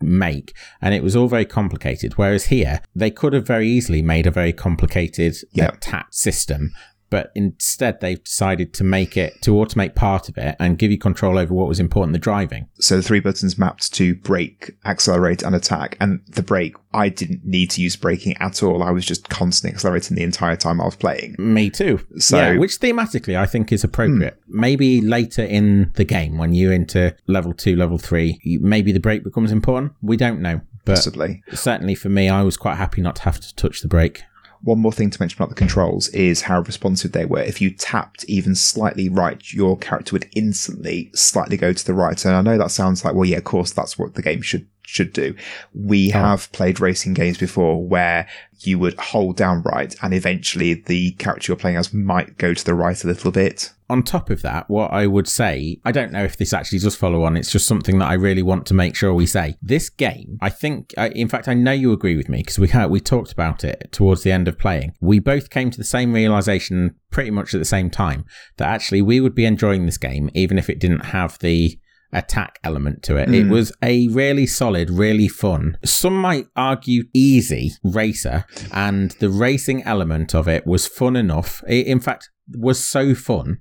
make 0.00 0.54
and 0.80 0.94
it 0.94 1.02
was 1.02 1.16
all 1.16 1.28
very 1.28 1.44
complicated 1.44 2.14
whereas 2.18 2.46
here 2.46 2.80
they 2.94 3.10
could 3.10 3.32
have 3.32 3.46
very 3.46 3.68
easily 3.68 4.02
made 4.02 4.26
a 4.26 4.30
very 4.30 4.52
complicated 4.52 5.34
Yeah. 5.52 5.68
attack 5.68 6.08
system 6.10 6.72
but 7.10 7.30
instead 7.34 8.00
they've 8.00 8.22
decided 8.22 8.72
to 8.74 8.84
make 8.84 9.16
it 9.16 9.40
to 9.42 9.50
automate 9.52 9.94
part 9.94 10.28
of 10.28 10.38
it 10.38 10.56
and 10.58 10.78
give 10.78 10.90
you 10.90 10.98
control 10.98 11.38
over 11.38 11.52
what 11.52 11.68
was 11.68 11.80
important 11.80 12.12
the 12.12 12.18
driving 12.18 12.68
So 12.78 12.96
the 12.96 13.02
three 13.02 13.20
buttons 13.20 13.58
mapped 13.58 13.92
to 13.94 14.14
brake, 14.14 14.72
accelerate, 14.84 15.42
and 15.42 15.54
attack. 15.54 15.96
And 16.00 16.20
the 16.28 16.42
brake, 16.42 16.74
I 16.92 17.08
didn't 17.08 17.44
need 17.44 17.70
to 17.72 17.82
use 17.82 17.96
braking 17.96 18.36
at 18.38 18.62
all. 18.62 18.82
I 18.82 18.90
was 18.90 19.04
just 19.04 19.28
constantly 19.28 19.74
accelerating 19.74 20.16
the 20.16 20.22
entire 20.22 20.56
time 20.56 20.80
I 20.80 20.84
was 20.84 20.96
playing. 20.96 21.36
Me 21.38 21.68
too. 21.70 22.00
So- 22.18 22.36
yeah, 22.38 22.56
which 22.56 22.78
thematically 22.80 23.36
I 23.36 23.46
think 23.46 23.72
is 23.72 23.84
appropriate. 23.84 24.38
Hmm. 24.46 24.60
Maybe 24.60 25.00
later 25.00 25.42
in 25.42 25.90
the 25.94 26.04
game, 26.04 26.38
when 26.38 26.54
you're 26.54 26.72
into 26.72 27.14
level 27.26 27.52
two, 27.52 27.76
level 27.76 27.98
three, 27.98 28.40
maybe 28.60 28.92
the 28.92 29.00
brake 29.00 29.24
becomes 29.24 29.52
important. 29.52 29.92
We 30.02 30.16
don't 30.16 30.40
know. 30.40 30.60
But 30.84 30.94
Possibly. 30.94 31.42
certainly 31.52 31.94
for 31.94 32.08
me, 32.08 32.28
I 32.28 32.42
was 32.42 32.56
quite 32.56 32.76
happy 32.76 33.02
not 33.02 33.16
to 33.16 33.22
have 33.22 33.38
to 33.40 33.54
touch 33.54 33.82
the 33.82 33.88
brake. 33.88 34.22
One 34.62 34.78
more 34.78 34.92
thing 34.92 35.10
to 35.10 35.20
mention 35.20 35.38
about 35.38 35.48
the 35.48 35.54
controls 35.54 36.08
is 36.08 36.42
how 36.42 36.60
responsive 36.60 37.12
they 37.12 37.24
were. 37.24 37.40
If 37.40 37.60
you 37.60 37.70
tapped 37.70 38.24
even 38.24 38.54
slightly 38.54 39.08
right, 39.08 39.40
your 39.52 39.78
character 39.78 40.12
would 40.12 40.28
instantly 40.36 41.10
slightly 41.14 41.56
go 41.56 41.72
to 41.72 41.86
the 41.86 41.94
right. 41.94 42.22
And 42.24 42.34
I 42.34 42.42
know 42.42 42.58
that 42.58 42.70
sounds 42.70 43.04
like, 43.04 43.14
well, 43.14 43.24
yeah, 43.24 43.38
of 43.38 43.44
course, 43.44 43.72
that's 43.72 43.98
what 43.98 44.14
the 44.14 44.22
game 44.22 44.42
should 44.42 44.66
should 44.82 45.12
do. 45.12 45.34
We 45.72 46.10
have 46.10 46.50
played 46.52 46.80
racing 46.80 47.14
games 47.14 47.38
before 47.38 47.86
where 47.86 48.28
you 48.60 48.78
would 48.78 48.98
hold 48.98 49.36
down 49.36 49.62
right 49.62 49.94
and 50.02 50.12
eventually 50.12 50.74
the 50.74 51.12
character 51.12 51.52
you're 51.52 51.56
playing 51.56 51.76
as 51.76 51.94
might 51.94 52.36
go 52.38 52.52
to 52.52 52.64
the 52.64 52.74
right 52.74 53.02
a 53.02 53.06
little 53.06 53.30
bit. 53.30 53.72
On 53.90 54.02
top 54.04 54.30
of 54.30 54.42
that, 54.42 54.70
what 54.70 54.92
I 54.92 55.06
would 55.06 55.26
say, 55.26 55.80
I 55.84 55.90
don't 55.90 56.12
know 56.12 56.22
if 56.22 56.36
this 56.36 56.52
actually 56.52 56.78
does 56.78 56.94
follow 56.94 57.24
on. 57.24 57.36
It's 57.36 57.50
just 57.50 57.66
something 57.66 57.98
that 57.98 58.08
I 58.08 58.14
really 58.14 58.42
want 58.42 58.64
to 58.66 58.74
make 58.74 58.94
sure 58.94 59.12
we 59.12 59.26
say. 59.26 59.56
This 59.60 59.90
game, 59.90 60.38
I 60.40 60.48
think, 60.48 60.94
I, 60.96 61.08
in 61.08 61.28
fact, 61.28 61.48
I 61.48 61.54
know 61.54 61.72
you 61.72 61.92
agree 61.92 62.16
with 62.16 62.28
me 62.28 62.38
because 62.38 62.58
we 62.58 62.68
had, 62.68 62.88
we 62.88 63.00
talked 63.00 63.32
about 63.32 63.64
it 63.64 63.88
towards 63.90 64.22
the 64.22 64.30
end 64.30 64.46
of 64.46 64.58
playing. 64.58 64.94
We 65.00 65.18
both 65.18 65.50
came 65.50 65.70
to 65.72 65.76
the 65.78 65.84
same 65.84 66.12
realization 66.12 66.94
pretty 67.10 67.32
much 67.32 67.52
at 67.52 67.58
the 67.58 67.64
same 67.64 67.90
time 67.90 68.24
that 68.58 68.68
actually 68.68 69.02
we 69.02 69.20
would 69.20 69.34
be 69.34 69.44
enjoying 69.44 69.86
this 69.86 69.98
game 69.98 70.30
even 70.34 70.56
if 70.56 70.70
it 70.70 70.78
didn't 70.78 71.06
have 71.06 71.38
the 71.40 71.76
attack 72.12 72.58
element 72.64 73.02
to 73.04 73.16
it. 73.16 73.32
It 73.32 73.46
mm. 73.46 73.50
was 73.50 73.72
a 73.82 74.08
really 74.08 74.46
solid, 74.46 74.90
really 74.90 75.28
fun, 75.28 75.78
some 75.84 76.16
might 76.16 76.46
argue 76.56 77.04
easy 77.12 77.72
racer, 77.84 78.44
and 78.72 79.12
the 79.12 79.28
racing 79.28 79.82
element 79.84 80.34
of 80.34 80.48
it 80.48 80.66
was 80.66 80.86
fun 80.86 81.16
enough. 81.16 81.62
It, 81.68 81.86
in 81.86 82.00
fact, 82.00 82.30
was 82.52 82.82
so 82.82 83.14
fun 83.14 83.60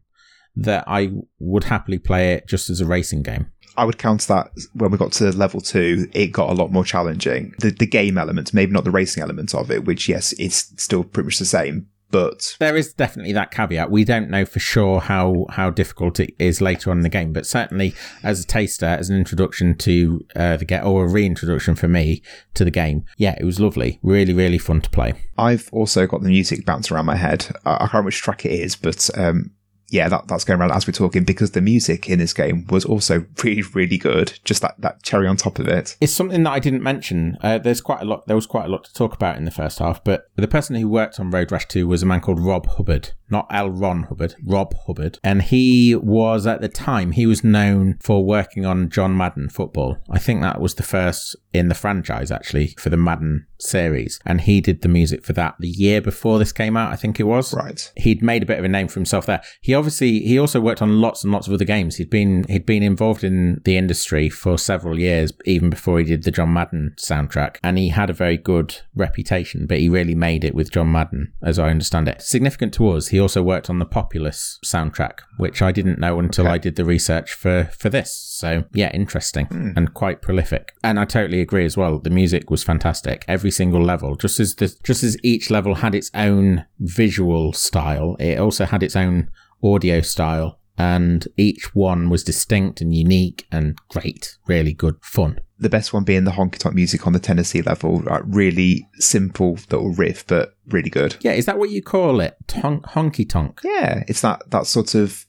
that 0.64 0.84
I 0.88 1.12
would 1.40 1.66
happily 1.66 2.00
play 2.00 2.34
it 2.34 2.48
just 2.48 2.70
as 2.70 2.82
a 2.82 2.86
racing 2.86 3.24
game. 3.24 3.52
I 3.78 3.86
would 3.86 3.98
counter 3.98 4.28
that 4.34 4.52
when 4.74 4.92
we 4.92 4.98
got 4.98 5.14
to 5.14 5.32
level 5.32 5.62
two, 5.62 6.10
it 6.14 6.28
got 6.28 6.50
a 6.50 6.54
lot 6.54 6.72
more 6.72 6.84
challenging. 6.84 7.54
The, 7.60 7.70
the 7.70 7.88
game 7.88 8.18
element, 8.18 8.54
maybe 8.54 8.74
not 8.74 8.84
the 8.84 8.92
racing 8.92 9.24
element 9.24 9.56
of 9.56 9.72
it, 9.72 9.86
which 9.86 10.10
yes, 10.10 10.34
it's 10.34 10.74
still 10.82 11.04
pretty 11.04 11.28
much 11.28 11.40
the 11.40 11.46
same, 11.46 11.88
but 12.12 12.58
There 12.60 12.76
is 12.76 12.94
definitely 12.94 13.34
that 13.34 13.52
caveat. 13.52 13.92
We 13.92 14.04
don't 14.04 14.30
know 14.30 14.44
for 14.44 14.60
sure 14.60 15.00
how 15.00 15.46
how 15.52 15.70
difficult 15.70 16.20
it 16.20 16.34
is 16.40 16.60
later 16.60 16.92
on 16.92 16.98
in 16.98 17.04
the 17.04 17.10
game, 17.10 17.34
but 17.34 17.46
certainly 17.46 17.94
as 18.24 18.44
a 18.44 18.48
taster, 18.48 18.86
as 18.86 19.10
an 19.10 19.18
introduction 19.18 19.76
to 19.78 20.26
uh, 20.36 20.58
the 20.58 20.66
game 20.66 20.86
or 20.86 21.06
a 21.06 21.10
reintroduction 21.10 21.76
for 21.76 21.88
me 21.88 22.22
to 22.56 22.66
the 22.66 22.72
game, 22.72 23.06
yeah, 23.18 23.36
it 23.40 23.46
was 23.46 23.60
lovely, 23.60 24.00
really, 24.02 24.34
really 24.34 24.58
fun 24.58 24.82
to 24.82 24.90
play. 24.90 25.14
I've 25.38 25.70
also 25.72 26.08
got 26.08 26.22
the 26.22 26.30
music 26.30 26.66
bouncing 26.66 26.96
around 26.96 27.06
my 27.06 27.16
head. 27.16 27.48
I, 27.64 27.76
I 27.76 27.78
can't 27.78 27.94
remember 27.94 28.08
which 28.08 28.22
track 28.22 28.46
it 28.46 28.52
is, 28.52 28.76
but 28.76 29.10
um, 29.18 29.52
yeah, 29.92 30.08
that, 30.10 30.28
that's 30.28 30.44
going 30.44 30.60
around 30.60 30.72
as 30.72 30.88
we're 30.88 30.94
talking 30.94 31.24
because 31.24 31.52
the 31.52 31.62
music 31.62 32.10
in 32.10 32.20
this 32.20 32.34
game 32.34 32.66
was 32.68 32.86
also 32.86 33.26
really, 33.44 33.64
really 33.74 33.98
good. 33.98 34.40
Just 34.44 34.62
that, 34.62 34.76
that 34.80 35.04
cherry 35.04 35.28
on 35.28 35.38
top 35.38 35.60
of 35.60 35.68
it. 35.68 35.98
It's 36.02 36.14
something 36.14 36.44
that 36.44 36.52
I 36.52 36.60
didn't 36.60 36.84
mention. 36.84 37.38
Uh, 37.42 37.58
there's 37.58 37.82
quite 37.82 38.02
a 38.02 38.06
lot. 38.06 38.28
There 38.28 38.36
was 38.36 38.46
quite 38.46 38.66
a 38.66 38.70
lot 38.70 38.84
to 38.86 38.94
talk 38.94 39.14
about 39.14 39.38
in 39.38 39.46
the 39.46 39.52
first 39.52 39.80
half, 39.80 40.04
but 40.04 40.30
the 40.36 40.48
person 40.48 40.76
who 40.76 40.88
worked 40.88 41.20
on 41.20 41.32
Road 41.32 41.52
Rash 41.52 41.68
2 41.68 41.88
was 41.88 42.04
a 42.04 42.06
man 42.06 42.22
called 42.22 42.40
Rob 42.40 42.68
Hubbard, 42.68 43.12
not 43.30 43.48
L. 43.52 43.70
Ron 43.70 44.04
Hubbard, 44.04 44.36
Rob 44.44 44.74
Hubbard, 44.86 45.20
and 45.24 45.42
he 45.42 45.96
was 45.96 46.48
at 46.48 46.62
the 46.62 46.70
time 46.70 47.12
he 47.12 47.26
was 47.26 47.44
known 47.44 47.98
for 48.02 48.24
working 48.24 48.66
on 48.66 48.90
John 48.90 49.16
Madden 49.16 49.50
football. 49.50 49.98
I 50.10 50.20
think 50.20 50.42
that 50.42 50.62
was 50.62 50.76
the 50.76 50.84
first 50.84 51.36
in 51.54 51.68
the 51.68 51.76
franchise 51.76 52.32
actually 52.32 52.76
for 52.78 52.90
the 52.90 52.98
Madden 52.98 53.46
series, 53.60 54.20
and 54.26 54.42
he 54.42 54.62
did 54.62 54.82
the 54.82 54.88
music 54.88 55.26
for 55.26 55.34
that 55.34 55.56
the 55.60 55.68
year 55.68 56.02
before 56.02 56.40
this 56.40 56.52
came 56.52 56.78
out. 56.78 56.94
I 56.94 56.96
think 56.96 57.20
it 57.20 57.24
was 57.24 57.54
Right. 57.54 57.92
he'd 57.98 58.22
made 58.22 58.44
a 58.44 58.46
bit 58.46 58.60
of 58.60 58.66
a 58.66 58.70
name 58.70 58.88
for 58.88 59.00
himself 59.00 59.26
there. 59.26 59.42
He 59.62 59.74
obviously 59.74 60.20
he 60.20 60.40
also 60.40 60.62
worked 60.62 60.82
on 60.82 61.02
lots 61.02 61.24
and 61.24 61.34
lots 61.34 61.48
of 61.48 61.54
other 61.54 61.66
games. 61.66 61.98
He'd 61.98 62.10
been 62.10 62.46
he'd 62.48 62.66
been 62.66 62.84
involved 62.84 63.24
in 63.24 63.62
the 63.66 63.78
industry 63.78 64.30
for 64.30 64.58
several 64.58 65.00
years, 65.00 65.34
even 65.46 65.70
before 65.70 66.00
he 66.00 66.06
did 66.06 66.24
the 66.24 66.32
John 66.32 66.54
Madden 66.54 66.94
soundtrack, 66.98 67.58
and 67.64 67.78
he 67.78 67.90
had 67.90 68.10
a 68.10 68.14
very 68.14 68.38
good 68.38 68.78
reputation. 68.96 69.66
But 69.66 69.80
he 69.80 69.90
really 69.90 70.16
made 70.16 70.44
it 70.44 70.56
with 70.56 70.72
John 70.72 70.92
Madden, 70.92 71.34
as 71.42 71.60
I 71.60 71.70
understand 71.70 72.08
it. 72.08 72.22
Significant 72.22 72.74
to 72.76 72.90
us, 72.90 73.08
he 73.10 73.20
also 73.20 73.42
worked 73.44 73.70
on 73.70 73.80
the 73.80 73.86
Populous 73.86 74.60
soundtrack, 74.66 75.20
which 75.38 75.62
I 75.62 75.72
didn't 75.72 76.00
know 76.00 76.20
until 76.20 76.46
Okay. 76.46 76.54
I 76.54 76.58
did 76.58 76.76
the 76.76 76.86
research 76.86 77.34
for 77.34 77.70
for 77.78 77.90
this. 77.90 78.14
So 78.14 78.64
yeah, 78.74 78.92
interesting 78.94 79.48
hmm. 79.48 79.72
and 79.76 79.94
quite 79.94 80.22
prolific. 80.22 80.74
And 80.84 81.00
I 81.00 81.06
totally 81.06 81.39
agree 81.42 81.66
as 81.66 81.78
well. 81.78 82.00
The 82.00 82.10
music 82.10 82.50
was 82.50 82.64
fantastic. 82.64 83.26
Every 83.28 83.52
single 83.52 83.84
level, 83.84 84.16
just 84.16 84.40
as 84.40 84.56
the 84.56 84.76
just 84.84 85.04
as 85.04 85.18
each 85.24 85.50
level 85.50 85.76
had 85.76 85.96
its 85.96 86.12
own 86.14 86.66
visual 86.80 87.54
style, 87.54 88.16
it 88.20 88.40
also 88.40 88.66
had 88.66 88.84
its 88.84 88.96
own 88.96 89.30
audio 89.64 90.02
style. 90.02 90.60
And 90.78 91.28
each 91.36 91.76
one 91.76 92.10
was 92.10 92.24
distinct 92.24 92.80
and 92.80 92.96
unique 92.96 93.46
and 93.52 93.78
great, 93.90 94.38
really 94.48 94.72
good 94.72 94.96
fun. 95.02 95.42
The 95.58 95.68
best 95.68 95.92
one 95.92 96.06
being 96.06 96.24
the 96.24 96.32
honky 96.32 96.58
tonk 96.58 96.74
music 96.74 97.06
on 97.06 97.12
the 97.12 97.20
Tennessee 97.20 97.62
level. 97.62 98.02
Like 98.02 98.22
really 98.26 98.88
simple 98.94 99.60
little 99.70 99.94
riff, 99.94 100.26
but 100.26 100.56
really 100.68 100.90
good. 100.90 101.18
Yeah, 101.20 101.34
is 101.34 101.48
that 101.48 101.60
what 101.60 101.70
you 101.70 101.84
call 101.84 102.22
it? 102.22 102.38
Ton- 102.48 102.80
honky 102.84 103.28
tonk. 103.28 103.60
Yeah, 103.62 104.06
it's 104.08 104.22
that, 104.22 104.50
that 104.52 104.68
sort 104.68 104.96
of 104.96 105.26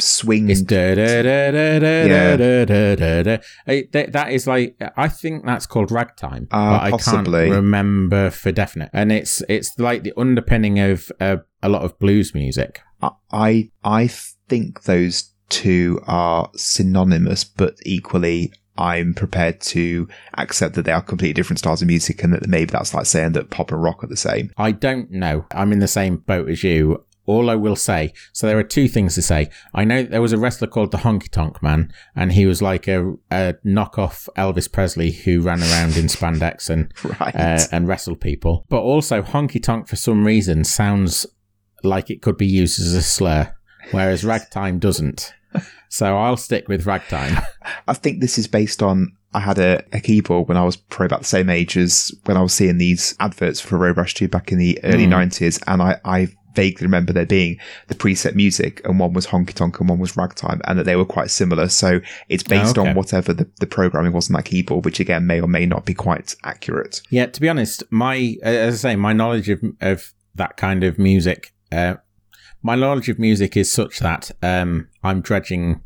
swing. 0.00 0.50
It's 0.50 0.62
da 0.62 0.94
da 0.94 1.22
da 1.22 1.50
da 1.50 1.78
da 1.78 2.02
Yeah. 2.04 2.36
da 2.36 2.64
da 2.64 2.94
da 2.96 3.22
da. 3.22 3.36
That- 3.92 4.12
That 4.12 4.32
is 4.32 4.46
like 4.46 4.76
I 4.96 5.08
think 5.08 5.44
that's 5.44 5.66
called 5.66 5.90
ragtime, 5.90 6.48
Ah, 6.50 6.78
but 6.78 6.94
I 6.94 6.96
can't 6.98 7.28
remember 7.28 8.30
for 8.30 8.52
definite. 8.52 8.90
And 8.92 9.10
it's 9.12 9.42
it's 9.48 9.78
like 9.78 10.02
the 10.02 10.12
underpinning 10.16 10.78
of 10.80 11.10
uh, 11.20 11.38
a 11.62 11.68
lot 11.68 11.82
of 11.82 11.98
blues 11.98 12.34
music. 12.34 12.80
I 13.32 13.70
I 13.84 14.08
think 14.48 14.84
those 14.84 15.32
two 15.48 16.00
are 16.06 16.50
synonymous, 16.56 17.44
but 17.44 17.74
equally 17.84 18.52
I'm 18.76 19.12
prepared 19.14 19.60
to 19.72 20.06
accept 20.36 20.74
that 20.76 20.84
they 20.84 20.92
are 20.92 21.02
completely 21.02 21.32
different 21.34 21.58
styles 21.58 21.82
of 21.82 21.88
music 21.88 22.22
and 22.22 22.32
that 22.32 22.46
maybe 22.46 22.70
that's 22.70 22.94
like 22.94 23.06
saying 23.06 23.32
that 23.32 23.50
pop 23.50 23.72
and 23.72 23.82
rock 23.82 24.04
are 24.04 24.06
the 24.08 24.16
same. 24.16 24.50
I 24.56 24.70
don't 24.70 25.10
know. 25.10 25.46
I'm 25.52 25.72
in 25.72 25.80
the 25.80 25.88
same 25.88 26.18
boat 26.18 26.48
as 26.48 26.62
you. 26.62 27.04
All 27.28 27.50
I 27.50 27.54
will 27.54 27.76
say, 27.76 28.12
so 28.32 28.46
there 28.46 28.58
are 28.58 28.62
two 28.64 28.88
things 28.88 29.14
to 29.16 29.22
say. 29.22 29.50
I 29.74 29.84
know 29.84 30.02
there 30.02 30.22
was 30.22 30.32
a 30.32 30.38
wrestler 30.38 30.66
called 30.66 30.90
the 30.92 30.98
Honky 30.98 31.28
Tonk 31.28 31.62
Man, 31.62 31.92
and 32.16 32.32
he 32.32 32.46
was 32.46 32.62
like 32.62 32.88
a, 32.88 33.12
a 33.30 33.54
knockoff 33.64 34.28
Elvis 34.36 34.72
Presley 34.72 35.12
who 35.12 35.42
ran 35.42 35.60
around 35.62 35.96
in 35.96 36.06
spandex 36.06 36.70
and 36.70 36.92
Right. 37.20 37.36
uh, 37.36 37.60
and 37.70 37.86
wrestled 37.86 38.20
people. 38.20 38.64
But 38.70 38.80
also, 38.80 39.22
honky 39.22 39.62
tonk 39.62 39.88
for 39.88 39.96
some 39.96 40.24
reason 40.26 40.64
sounds 40.64 41.26
like 41.84 42.10
it 42.10 42.22
could 42.22 42.36
be 42.38 42.46
used 42.46 42.80
as 42.80 42.94
a 42.94 43.02
slur, 43.02 43.54
whereas 43.92 44.24
ragtime 44.24 44.78
doesn't. 44.78 45.32
So 45.90 46.16
I'll 46.18 46.36
stick 46.36 46.68
with 46.68 46.86
ragtime. 46.86 47.40
I 47.88 47.94
think 47.94 48.20
this 48.20 48.38
is 48.38 48.46
based 48.48 48.82
on 48.82 49.12
I 49.34 49.40
had 49.40 49.58
a, 49.58 49.82
a 49.92 50.00
keyboard 50.00 50.48
when 50.48 50.56
I 50.56 50.64
was 50.64 50.76
probably 50.76 51.06
about 51.06 51.20
the 51.20 51.26
same 51.26 51.50
age 51.50 51.76
as 51.76 52.10
when 52.24 52.36
I 52.38 52.42
was 52.42 52.54
seeing 52.54 52.78
these 52.78 53.14
adverts 53.20 53.60
for 53.60 53.76
Road 53.76 53.96
Rash 53.98 54.14
2 54.14 54.28
back 54.28 54.50
in 54.52 54.58
the 54.58 54.78
early 54.84 55.04
Hmm. 55.04 55.12
90s. 55.12 55.62
And 55.66 55.82
I, 55.82 56.00
I 56.04 56.28
vaguely 56.58 56.86
remember 56.86 57.12
there 57.12 57.26
being 57.38 57.58
the 57.90 57.94
preset 57.94 58.34
music 58.34 58.80
and 58.84 58.98
one 58.98 59.12
was 59.12 59.26
honky 59.32 59.54
tonk 59.54 59.78
and 59.80 59.88
one 59.88 59.98
was 60.00 60.16
ragtime 60.16 60.60
and 60.66 60.78
that 60.78 60.84
they 60.84 60.96
were 60.96 61.04
quite 61.16 61.30
similar. 61.30 61.68
So 61.68 62.00
it's 62.28 62.42
based 62.42 62.76
Oh, 62.76 62.82
okay. 62.82 62.90
on 62.90 62.96
whatever 62.96 63.32
the, 63.32 63.46
the 63.60 63.66
programming 63.66 64.12
was 64.12 64.28
on 64.30 64.34
that 64.36 64.44
keyboard, 64.50 64.84
which 64.84 65.00
again 65.00 65.26
may 65.26 65.40
or 65.40 65.48
may 65.48 65.66
not 65.66 65.84
be 65.84 65.94
quite 65.94 66.34
accurate. 66.44 67.00
Yeah, 67.10 67.26
to 67.26 67.40
be 67.40 67.48
honest, 67.48 67.84
my 67.90 68.36
as 68.42 68.74
I 68.84 68.90
say, 68.90 68.96
my 68.96 69.12
knowledge 69.12 69.48
of 69.48 69.60
of 69.80 70.12
that 70.34 70.56
kind 70.56 70.84
of 70.84 70.98
music, 70.98 71.52
uh, 71.72 71.94
my 72.62 72.74
knowledge 72.74 73.08
of 73.08 73.18
music 73.18 73.56
is 73.56 73.70
such 73.72 73.98
that 74.00 74.30
um, 74.42 74.88
I'm 75.02 75.20
dredging 75.20 75.82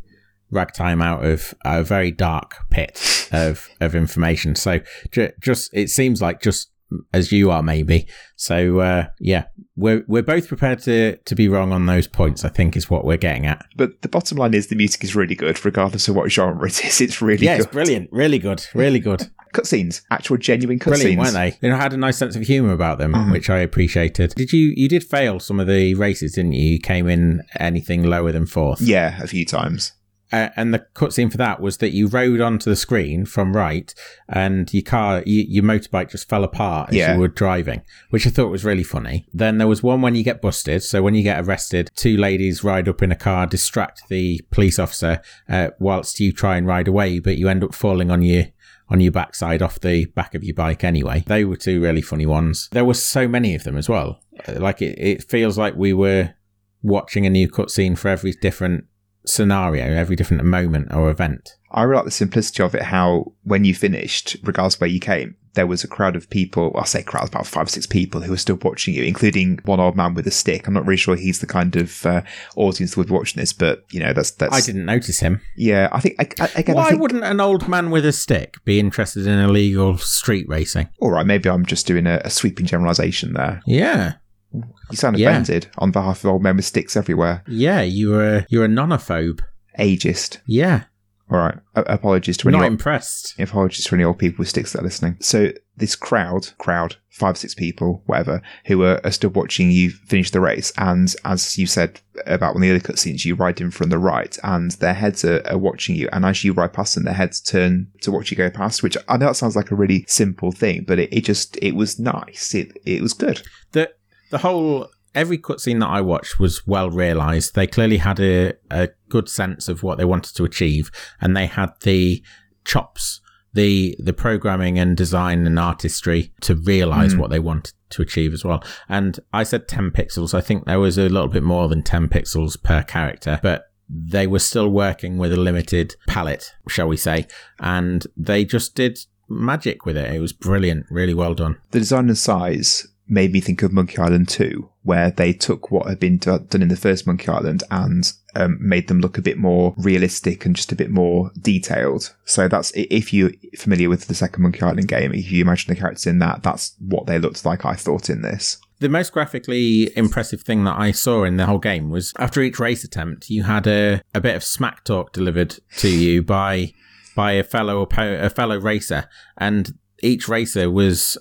ragtime 0.51 1.01
out 1.01 1.25
of 1.25 1.55
a 1.65 1.83
very 1.83 2.11
dark 2.11 2.57
pit 2.71 3.29
of 3.33 3.69
of 3.81 3.95
information. 3.95 4.55
So 4.55 4.81
ju- 5.11 5.33
just 5.41 5.71
it 5.73 5.89
seems 5.91 6.21
like 6.21 6.43
just 6.43 6.71
as 7.13 7.33
you 7.33 7.51
are, 7.51 7.63
maybe. 7.63 8.07
So 8.37 8.81
uh, 8.81 9.07
yeah, 9.21 9.45
we're 9.77 10.05
we're 10.09 10.23
both 10.23 10.49
prepared 10.49 10.81
to 10.83 11.17
to 11.17 11.35
be 11.35 11.49
wrong 11.49 11.73
on 11.73 11.87
those 11.87 12.07
points. 12.07 12.45
I 12.45 12.49
think 12.49 12.77
is 12.77 12.91
what 12.91 13.05
we're 13.05 13.17
getting 13.17 13.47
at. 13.47 13.65
But 13.77 14.03
the 14.03 14.09
bottom 14.09 14.39
line 14.39 14.55
is 14.55 14.69
the 14.69 14.77
music 14.77 15.05
is 15.05 15.15
really 15.17 15.35
good, 15.35 15.65
regardless 15.65 16.09
of 16.09 16.17
what 16.17 16.31
genre 16.31 16.67
it 16.67 16.85
is. 16.85 17.01
It's 17.01 17.21
really 17.23 17.47
yeah, 17.47 17.57
good. 17.57 17.65
it's 17.67 17.73
brilliant, 17.73 18.09
really 18.13 18.39
good, 18.39 18.67
really 18.75 18.99
good. 19.01 19.31
Cutscenes, 19.53 20.01
actual 20.11 20.39
genuine 20.39 20.79
cutscenes. 20.79 21.19
weren't 21.19 21.35
they? 21.35 21.51
They 21.61 21.69
had 21.69 21.93
a 21.93 21.99
nice 21.99 22.17
sense 22.17 22.37
of 22.37 22.43
humour 22.43 22.73
about 22.73 22.97
them, 22.97 23.13
Mhm. 23.13 23.33
which 23.33 23.51
I 23.51 23.59
appreciated. 23.59 24.35
Did 24.35 24.51
you? 24.51 24.73
You 24.75 24.89
did 24.89 25.05
fail 25.05 25.41
some 25.41 25.61
of 25.61 25.67
the 25.67 25.95
races, 25.95 26.33
didn't 26.33 26.53
you? 26.53 26.71
You 26.73 26.79
came 26.81 27.07
in 27.07 27.43
anything 27.61 28.03
lower 28.03 28.33
than 28.33 28.47
fourth. 28.47 28.81
Yeah, 28.81 29.23
a 29.23 29.27
few 29.27 29.45
times. 29.45 29.93
Uh, 30.33 30.49
and 30.57 30.73
the 30.73 30.87
cutscene 30.95 31.31
for 31.31 31.37
that 31.37 31.61
was 31.61 31.77
that 31.77 31.91
you 31.93 32.09
rode 32.09 32.41
onto 32.41 32.71
the 32.71 32.77
screen 32.77 33.27
from 33.27 33.55
right, 33.55 33.95
and 34.29 34.73
your 34.73 34.83
car, 34.83 35.23
you, 35.27 35.45
your 35.47 35.63
motorbike 35.63 36.11
just 36.11 36.29
fell 36.29 36.43
apart 36.43 36.89
as 36.91 36.97
Yeah. 36.97 37.13
you 37.15 37.21
were 37.21 37.29
driving, 37.29 37.83
which 38.11 38.27
I 38.27 38.31
thought 38.31 38.49
was 38.51 38.65
really 38.65 38.83
funny. 38.83 39.27
Then 39.35 39.59
there 39.59 39.69
was 39.69 39.83
one 39.83 40.01
when 40.01 40.15
you 40.15 40.25
get 40.25 40.41
busted. 40.41 40.83
So 40.83 41.03
when 41.03 41.15
you 41.15 41.23
get 41.23 41.45
arrested, 41.47 41.91
two 41.95 42.17
ladies 42.17 42.65
ride 42.65 42.89
up 42.89 43.03
in 43.03 43.13
a 43.13 43.17
car, 43.17 43.47
distract 43.47 44.09
the 44.09 44.41
police 44.51 44.79
officer, 44.79 45.21
uh, 45.49 45.69
whilst 45.79 46.19
you 46.19 46.33
try 46.33 46.57
and 46.57 46.67
ride 46.67 46.89
away, 46.89 47.19
but 47.19 47.37
you 47.37 47.49
end 47.49 47.63
up 47.63 47.75
falling 47.75 48.11
on 48.11 48.23
your 48.23 48.45
on 48.89 49.01
your 49.01 49.13
backside 49.13 49.63
off 49.63 49.81
the 49.81 50.05
back 50.07 50.35
of 50.35 50.45
your 50.45 50.55
bike 50.55 50.85
anyway. 50.85 51.25
They 51.27 51.45
were 51.47 51.57
two 51.57 51.81
really 51.81 52.03
funny 52.03 52.27
ones. 52.27 52.69
There 52.73 52.85
were 52.85 52.93
so 52.95 53.27
many 53.27 53.55
of 53.55 53.65
them 53.65 53.77
as 53.79 53.89
well. 53.89 54.21
Uh, 54.47 54.61
Like 54.61 54.83
it, 54.83 54.99
it 54.99 55.23
feels 55.25 55.57
like 55.57 55.75
we 55.77 55.95
were 55.95 56.35
watching 56.83 57.25
a 57.25 57.31
new 57.31 57.49
cutscene 57.49 57.97
for 57.97 58.09
every 58.09 58.33
different 58.33 58.85
scenario, 59.25 59.85
every 59.85 60.17
different 60.17 60.45
moment 60.45 60.93
or 60.93 61.11
event. 61.11 61.57
I 61.71 61.83
really 61.83 61.97
like 61.97 62.05
the 62.05 62.11
simplicity 62.11 62.63
of 62.63 62.75
it. 62.75 62.83
How 62.83 63.33
when 63.45 63.65
you 63.65 63.75
finished, 63.75 64.37
regardless 64.43 64.75
of 64.75 64.83
where 64.83 64.91
you 64.91 65.01
came, 65.01 65.37
there 65.55 65.67
was 65.67 65.85
a 65.85 65.89
crowd 65.89 66.17
of 66.17 66.29
people. 66.31 66.73
I'll 66.75 66.85
say 66.85 67.03
crowd, 67.03 67.29
about 67.29 67.47
five, 67.47 67.67
or 67.67 67.71
six 67.71 67.87
people 67.87 68.21
who 68.21 68.31
were 68.31 68.37
still 68.39 68.59
watching 68.63 68.95
you, 68.95 69.05
including 69.05 69.59
one 69.65 69.81
old 69.81 69.97
man 69.97 70.15
with 70.15 70.27
a 70.27 70.31
stick. 70.31 70.67
I'm 70.67 70.75
not 70.75 70.87
really 70.87 70.97
sure 70.97 71.17
he's 71.17 71.41
the 71.41 71.47
kind 71.47 71.75
of 71.77 72.05
uh, 72.07 72.23
audience 72.57 72.91
that 72.91 72.99
would 72.99 73.09
be 73.09 73.15
watching 73.15 73.41
this, 73.41 73.53
but 73.53 73.85
you 73.91 74.01
know, 74.01 74.13
that's 74.13 74.33
that's. 74.33 74.55
I 74.55 74.61
didn't 74.61 74.85
notice 74.85 75.21
him. 75.21 75.41
Yeah, 75.57 75.89
I 75.93 76.01
think 76.01 76.17
I, 76.19 76.45
I, 76.45 76.61
again. 76.61 76.77
I 76.77 76.81
Why 76.81 76.89
think, 76.91 77.01
wouldn't 77.01 77.25
an 77.25 77.41
old 77.41 77.69
man 77.69 77.91
with 77.91 78.05
a 78.05 78.13
stick 78.13 78.57
be 78.65 78.79
interested 78.79 79.27
in 79.27 79.39
illegal 79.39 79.99
street 79.99 80.49
racing? 80.49 80.89
all 81.01 81.11
right, 81.11 81.27
maybe 81.27 81.49
I'm 81.49 81.67
just 81.67 81.87
doing 81.87 82.07
a, 82.07 82.21
a 82.25 82.31
sweeping 82.31 82.67
generalisation 82.67 83.35
there. 83.35 83.63
Yeah, 83.67 84.15
You 84.53 84.97
sound 84.97 85.19
Yeah. 85.19 85.31
offended 85.31 85.69
on 85.79 85.91
behalf 85.91 86.25
of 86.25 86.31
old 86.31 86.43
men 86.43 86.57
with 86.57 86.65
sticks 86.65 86.97
everywhere. 86.97 87.43
yeah, 87.49 87.81
you 87.83 88.11
were 88.11 88.47
you're 88.51 88.65
a 88.67 88.69
nonophobe. 88.69 89.41
Ageist. 89.79 90.39
Yeah, 90.47 90.85
All 91.31 91.39
right. 91.39 91.59
A- 91.75 91.81
apologies 91.83 92.37
to 92.39 92.49
any 92.49 92.59
not 92.59 92.65
old, 92.65 92.73
impressed. 92.73 93.35
apologies 93.41 93.87
to 93.87 93.95
any 93.95 94.05
old 94.05 94.19
people 94.19 94.37
with 94.43 94.49
sticks 94.51 94.73
that 94.73 94.81
are 94.81 94.85
listening. 94.85 95.17
So 95.21 95.53
this 95.79 95.97
crowd, 95.97 96.51
crowd, 96.59 96.97
five, 97.09 97.39
six 97.39 97.55
people, 97.55 98.03
whatever, 98.05 98.43
who 98.67 98.83
are, 98.83 99.01
are 99.03 99.11
still 99.11 99.31
watching 99.31 99.71
you 99.71 99.89
finish 99.91 100.31
the 100.31 100.41
race. 100.41 100.75
And 100.77 101.15
as 101.25 101.57
you 101.57 101.67
said 101.67 102.03
about 102.27 102.55
one 102.55 102.63
of 102.63 102.69
the 102.69 102.75
other 102.77 102.81
cutscenes, 102.93 103.25
you 103.25 103.35
ride 103.35 103.63
in 103.63 103.71
from 103.71 103.89
the 103.89 103.99
right 103.99 104.37
and 104.45 104.73
their 104.73 104.93
heads 104.93 105.25
are, 105.25 105.41
are 105.47 105.57
watching 105.57 105.97
you. 105.97 106.11
And 106.13 106.27
as 106.27 106.45
you 106.45 106.53
ride 106.53 106.75
past 106.75 106.95
them, 106.97 107.05
their 107.05 107.15
heads 107.15 107.41
turn 107.41 107.89
to 108.03 108.13
watch 108.13 108.31
you 108.31 108.37
go 108.37 108.51
past, 108.51 108.83
which 108.83 108.99
I 109.09 109.17
know 109.17 109.29
that 109.29 109.37
sounds 109.37 109.57
like 109.57 109.71
a 109.71 109.75
really 109.75 110.05
simple 110.09 110.53
thing, 110.53 110.85
but 110.87 110.99
it, 110.99 111.11
it 111.11 111.23
just, 111.25 111.57
it 111.63 111.75
was 111.75 111.99
nice. 111.99 112.55
It, 112.55 112.77
it 112.85 113.01
was 113.01 113.15
good. 113.15 113.41
the 113.73 113.91
the 114.33 114.39
whole 114.39 114.89
every 115.15 115.39
cutscene 115.39 115.79
that 115.81 115.89
I 115.89 116.01
watched 116.01 116.41
was 116.41 116.67
well 116.67 116.91
realized. 116.91 117.55
They 117.55 117.67
clearly 117.67 117.99
had 117.99 118.19
a, 118.19 118.55
a 118.71 118.89
good 119.09 119.29
sense 119.29 119.69
of 119.69 119.83
what 119.83 119.99
they 119.99 120.05
wanted 120.05 120.35
to 120.37 120.45
achieve, 120.45 120.91
and 121.21 121.37
they 121.37 121.47
had 121.47 121.71
the 121.83 122.23
chops, 122.65 123.21
the 123.53 123.95
the 123.99 124.13
programming 124.13 124.79
and 124.79 124.97
design 124.97 125.47
and 125.47 125.59
artistry 125.59 126.33
to 126.41 126.55
realize 126.57 127.15
Mm. 127.15 127.19
what 127.19 127.31
they 127.31 127.39
wanted 127.39 127.75
to 127.91 128.03
achieve 128.03 128.33
as 128.33 128.45
well. 128.45 128.65
And 128.89 129.21
I 129.33 129.43
said 129.45 129.69
ten 129.69 129.91
pixels. 129.91 130.35
I 130.35 130.41
think 130.41 130.65
there 130.65 130.81
was 130.81 130.97
a 130.99 131.09
little 131.09 131.29
bit 131.29 131.43
more 131.43 131.69
than 131.69 131.83
ten 131.83 132.09
pixels 132.09 132.61
per 132.63 132.83
character, 132.83 133.39
but 133.43 133.67
they 133.95 134.27
were 134.27 134.39
still 134.39 134.71
working 134.71 135.19
with 135.19 135.33
a 135.35 135.37
limited 135.37 135.95
palette, 136.09 136.55
shall 136.69 136.89
we 136.89 136.97
say, 136.97 137.27
and 137.61 138.07
they 138.17 138.45
just 138.47 138.75
did 138.75 138.99
magic 139.29 139.85
with 139.85 139.97
it. 139.99 140.11
It 140.15 140.21
was 140.21 140.33
brilliant, 140.33 140.87
really 140.91 141.13
well 141.15 141.35
done. 141.35 141.59
The 141.73 141.81
design 141.81 142.09
and 142.09 142.17
size 142.17 142.87
made 143.13 143.33
me 143.33 143.41
think 143.41 143.63
of 143.63 143.73
Monkey 143.73 143.99
Island 143.99 144.29
2, 144.31 144.69
where 144.83 145.11
they 145.11 145.33
took 145.33 145.71
what 145.71 145.87
had 145.87 146.01
been 146.01 146.17
do- 146.17 146.39
done 146.39 146.63
in 146.63 146.69
the 146.69 146.77
first 146.77 147.07
Monkey 147.07 147.29
Island 147.29 147.63
and 147.71 148.11
um, 148.35 148.57
made 148.59 148.89
them 148.89 149.01
look 149.01 149.19
a 149.19 149.23
bit 149.23 149.37
more 149.37 149.75
realistic 149.77 150.47
and 150.47 150.57
just 150.57 150.73
a 150.73 150.77
bit 150.77 150.91
more 150.91 151.31
detailed. 151.39 152.15
So 152.25 152.49
that's 152.49 152.73
if 152.75 153.13
you're 153.13 153.33
familiar 153.57 153.91
with 153.91 154.07
the 154.07 154.15
second 154.15 154.43
Monkey 154.43 154.63
Island 154.63 154.89
game, 154.89 155.13
if 155.13 155.31
you 155.31 155.43
imagine 155.43 155.73
the 155.73 155.79
characters 155.79 156.07
in 156.07 156.19
that, 156.21 156.43
that's 156.43 156.75
what 156.81 157.07
they 157.07 157.19
looked 157.19 157.45
like. 157.45 157.67
I 157.67 157.75
thought 157.75 158.09
in 158.09 158.23
this. 158.23 158.59
The 158.79 158.89
most 158.89 159.13
graphically 159.13 159.97
impressive 159.97 160.41
thing 160.41 160.65
that 160.65 160.79
I 160.79 160.91
saw 160.91 161.23
in 161.23 161.37
the 161.37 161.47
whole 161.47 161.59
game 161.59 161.91
was 161.91 162.13
after 162.19 162.41
each 162.41 162.59
race 162.59 162.83
attempt, 162.83 163.31
you 163.31 163.45
had 163.45 163.67
a, 163.67 164.01
a 164.15 164.21
bit 164.21 164.35
of 164.35 164.43
smack 164.43 164.85
talk 164.85 165.13
delivered 165.13 165.59
to 165.77 165.89
you 165.89 166.23
by 166.23 166.73
by 167.15 167.33
a 167.33 167.45
fellow 167.45 167.87
a 167.97 168.31
fellow 168.31 168.59
racer, 168.59 169.05
and 169.37 169.79
each 170.03 170.29
racer 170.29 170.71
was 170.71 171.19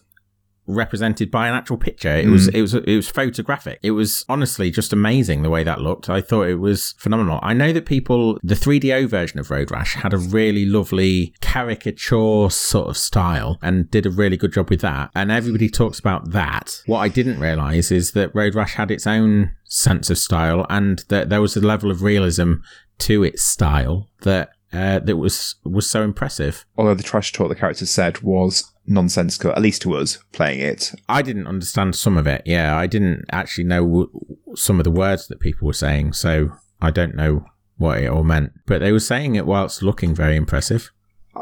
represented 0.72 1.32
by 1.32 1.48
an 1.48 1.54
actual 1.54 1.78
picture. 1.78 2.16
It 2.16 2.28
was 2.28 2.48
it 2.50 2.62
was 2.62 2.74
it 2.74 2.96
was 2.96 3.10
photographic. 3.10 3.80
It 3.82 3.92
was 3.92 4.26
honestly 4.30 4.72
just 4.72 4.94
amazing 4.94 5.42
the 5.42 5.50
way 5.50 5.64
that 5.64 5.82
looked. 5.82 6.10
I 6.10 6.22
thought 6.22 6.44
it 6.44 6.56
was 6.56 6.94
phenomenal. 6.98 7.40
I 7.42 7.54
know 7.54 7.74
that 7.74 7.86
people 7.86 8.40
the 8.44 8.56
3DO 8.56 9.08
version 9.08 9.40
of 9.40 9.52
Road 9.52 9.72
Rash 9.72 9.96
had 9.96 10.14
a 10.14 10.18
really 10.18 10.66
lovely 10.66 11.34
caricature 11.42 12.50
sort 12.50 12.90
of 12.90 12.98
style 12.98 13.58
and 13.62 13.90
did 13.92 14.06
a 14.06 14.12
really 14.12 14.38
good 14.38 14.54
job 14.54 14.70
with 14.70 14.82
that. 14.82 15.12
And 15.16 15.32
everybody 15.32 15.70
talks 15.70 16.00
about 16.00 16.32
that. 16.32 16.82
What 16.86 17.00
I 17.00 17.08
didn't 17.08 17.40
realize 17.40 17.92
is 17.92 18.12
that 18.12 18.34
Road 18.34 18.56
Rash 18.56 18.76
had 18.76 18.92
its 18.92 19.06
own 19.06 19.56
sense 19.66 20.10
of 20.10 20.18
style 20.18 20.66
and 20.70 21.04
that 21.08 21.30
there 21.30 21.42
was 21.42 21.56
a 21.56 21.62
level 21.62 21.92
of 21.92 22.04
realism 22.04 22.56
to 23.00 23.24
its 23.24 23.44
style 23.44 24.10
that 24.22 24.50
uh, 24.74 25.00
that 25.00 25.18
was 25.18 25.56
was 25.64 25.90
so 25.90 26.04
impressive. 26.04 26.66
Although 26.78 26.96
the 26.96 27.04
trash 27.04 27.34
talk 27.34 27.50
the 27.50 27.56
characters 27.56 27.90
said 27.90 28.22
was 28.22 28.71
nonsensical, 28.86 29.52
at 29.52 29.62
least 29.62 29.82
to 29.84 29.96
us 29.96 30.18
playing 30.32 30.60
it. 30.60 30.94
I 31.08 31.22
didn't 31.22 31.48
understand 31.48 31.96
some 31.96 32.18
of 32.18 32.28
it. 32.28 32.42
Yeah, 32.46 32.76
I 32.78 32.88
didn't 32.88 33.26
actually 33.32 33.66
know 33.66 33.84
w- 33.86 34.10
some 34.56 34.80
of 34.80 34.84
the 34.84 34.92
words 34.92 35.28
that 35.28 35.40
people 35.40 35.68
were 35.68 35.74
saying, 35.74 36.14
so 36.14 36.52
I 36.82 36.92
don't 36.92 37.16
know 37.16 37.46
what 37.78 38.00
it 38.00 38.08
all 38.08 38.24
meant. 38.24 38.54
But 38.66 38.80
they 38.80 38.92
were 38.92 39.00
saying 39.00 39.36
it 39.36 39.46
whilst 39.46 39.82
looking 39.84 40.14
very 40.16 40.36
impressive. 40.36 40.92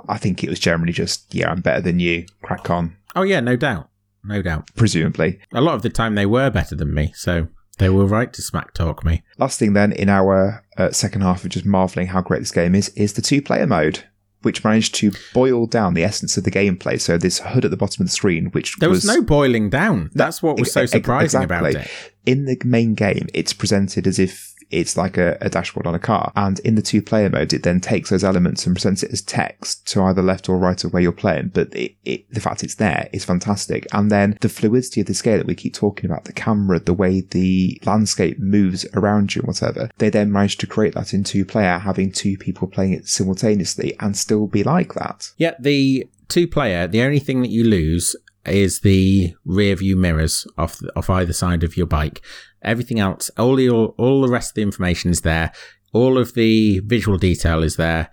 I 0.08 0.18
think 0.18 0.44
it 0.44 0.50
was 0.50 0.60
generally 0.60 0.94
just, 0.94 1.34
yeah, 1.34 1.50
I'm 1.50 1.62
better 1.62 1.82
than 1.82 2.00
you. 2.00 2.26
Crack 2.44 2.70
on. 2.70 2.96
Oh 3.16 3.24
yeah, 3.24 3.40
no 3.40 3.56
doubt, 3.56 3.90
no 4.24 4.42
doubt. 4.42 4.70
Presumably. 4.76 5.40
A 5.54 5.62
lot 5.62 5.76
of 5.76 5.82
the 5.82 5.90
time 5.90 6.16
they 6.16 6.28
were 6.28 6.50
better 6.50 6.76
than 6.76 6.94
me, 6.94 7.12
so 7.16 7.48
they 7.80 7.90
were 7.90 8.06
right 8.06 8.32
to 8.34 8.42
smack 8.42 8.74
talk 8.74 9.04
me. 9.04 9.24
Last 9.38 9.58
thing 9.58 9.74
then 9.74 9.92
in 9.92 10.10
our 10.10 10.64
uh, 10.78 10.92
second 10.92 11.22
half 11.22 11.44
of 11.44 11.50
just 11.50 11.66
marveling 11.66 12.08
how 12.08 12.22
great 12.22 12.40
this 12.40 12.52
game 12.52 12.76
is 12.76 12.90
is 12.90 13.14
the 13.14 13.22
two 13.22 13.42
player 13.42 13.66
mode, 13.66 14.04
which 14.42 14.64
managed 14.64 14.96
to 14.96 15.12
boil 15.34 15.66
down 15.66 15.94
the 15.94 16.04
essence 16.04 16.38
of 16.38 16.44
the 16.44 16.52
gameplay. 16.52 17.00
So 17.00 17.18
this 17.18 17.40
HUD 17.40 17.66
at 17.66 17.72
the 17.72 17.78
bottom 17.78 18.02
of 18.02 18.08
the 18.08 18.14
screen, 18.14 18.48
which 18.48 18.78
There 18.78 18.90
was, 18.90 19.06
no 19.06 19.22
boiling 19.22 19.70
down. 19.70 20.12
That's 20.14 20.42
what 20.42 20.60
was 20.60 20.72
so 20.72 20.86
surprising 20.86 21.42
exactly. 21.42 21.72
about 21.72 21.86
it. 21.86 21.92
in 22.26 22.46
the 22.46 22.58
main 22.64 22.94
game, 22.94 23.28
it's 23.34 23.54
presented 23.54 24.08
as 24.08 24.20
if 24.20 24.54
it's 24.72 24.96
like 24.98 25.18
a, 25.18 25.38
a 25.42 25.50
dashboard 25.50 25.88
on 25.88 25.96
a 25.96 26.00
car. 26.00 26.32
And 26.36 26.60
in 26.60 26.76
the 26.76 26.82
two 26.82 27.02
player 27.02 27.30
mode, 27.30 27.54
it 27.54 27.64
then 27.64 27.80
takes 27.80 28.10
those 28.10 28.24
elements 28.24 28.66
and 28.66 28.76
presents 28.76 29.04
it 29.04 29.12
as 29.12 29.22
text 29.22 29.88
to 29.90 30.04
either 30.04 30.22
left 30.22 30.50
or 30.50 30.58
right 30.58 30.84
of 30.84 30.94
where 30.94 31.02
you're 31.02 31.12
playing. 31.12 31.50
But 31.50 31.76
it, 31.76 31.96
it, 32.06 32.32
the 32.32 32.40
fact 32.40 32.64
it's 32.64 32.76
there 32.76 33.10
is 33.12 33.26
fantastic. 33.26 33.88
And 33.94 34.12
then 34.12 34.38
the 34.42 34.50
fluidity 34.50 35.02
of 35.02 35.08
the 35.08 35.14
scale 35.14 35.38
that 35.38 35.48
we 35.48 35.56
keep 35.56 35.74
talking 35.74 36.10
about, 36.10 36.26
the 36.26 36.34
camera, 36.34 36.80
the 36.80 36.94
way 36.94 37.22
the 37.22 37.82
landscape 37.86 38.40
moves 38.40 38.86
around 38.94 39.36
you, 39.36 39.42
whatever, 39.42 39.90
they 39.98 40.10
then 40.10 40.32
managed 40.32 40.60
to 40.62 40.68
create 40.68 40.94
that 40.94 41.14
in 41.14 41.24
two 41.24 41.46
player, 41.46 41.80
having 41.80 42.12
two 42.12 42.38
people 42.38 42.68
playing 42.68 42.94
it 42.94 43.08
simultaneously 43.08 43.96
and 44.00 44.16
still 44.18 44.48
be 44.48 44.64
like 44.64 44.94
that. 44.94 45.32
Yeah, 45.38 45.56
the 45.60 46.08
two 46.28 46.48
player, 46.48 46.88
the 46.88 47.02
only 47.02 47.20
thing 47.20 47.42
that 47.42 47.50
you 47.50 47.64
lose 47.64 48.16
is 48.46 48.80
the 48.80 49.36
rear 49.46 49.76
view 49.76 49.96
mirrors 49.96 50.48
off 50.58 50.80
off 50.96 51.10
either 51.10 51.34
side 51.34 51.64
of 51.64 51.78
your 51.78 51.86
bike. 51.86 52.22
Everything 52.62 53.00
else, 53.00 53.30
all 53.38 53.60
your 53.60 53.90
all 53.98 54.22
the 54.22 54.30
rest 54.30 54.52
of 54.52 54.56
the 54.56 54.62
information 54.62 55.12
is 55.12 55.22
there. 55.22 55.52
All 55.94 56.18
of 56.18 56.34
the 56.34 56.80
visual 56.82 57.18
detail 57.18 57.64
is 57.64 57.78
there. 57.78 58.10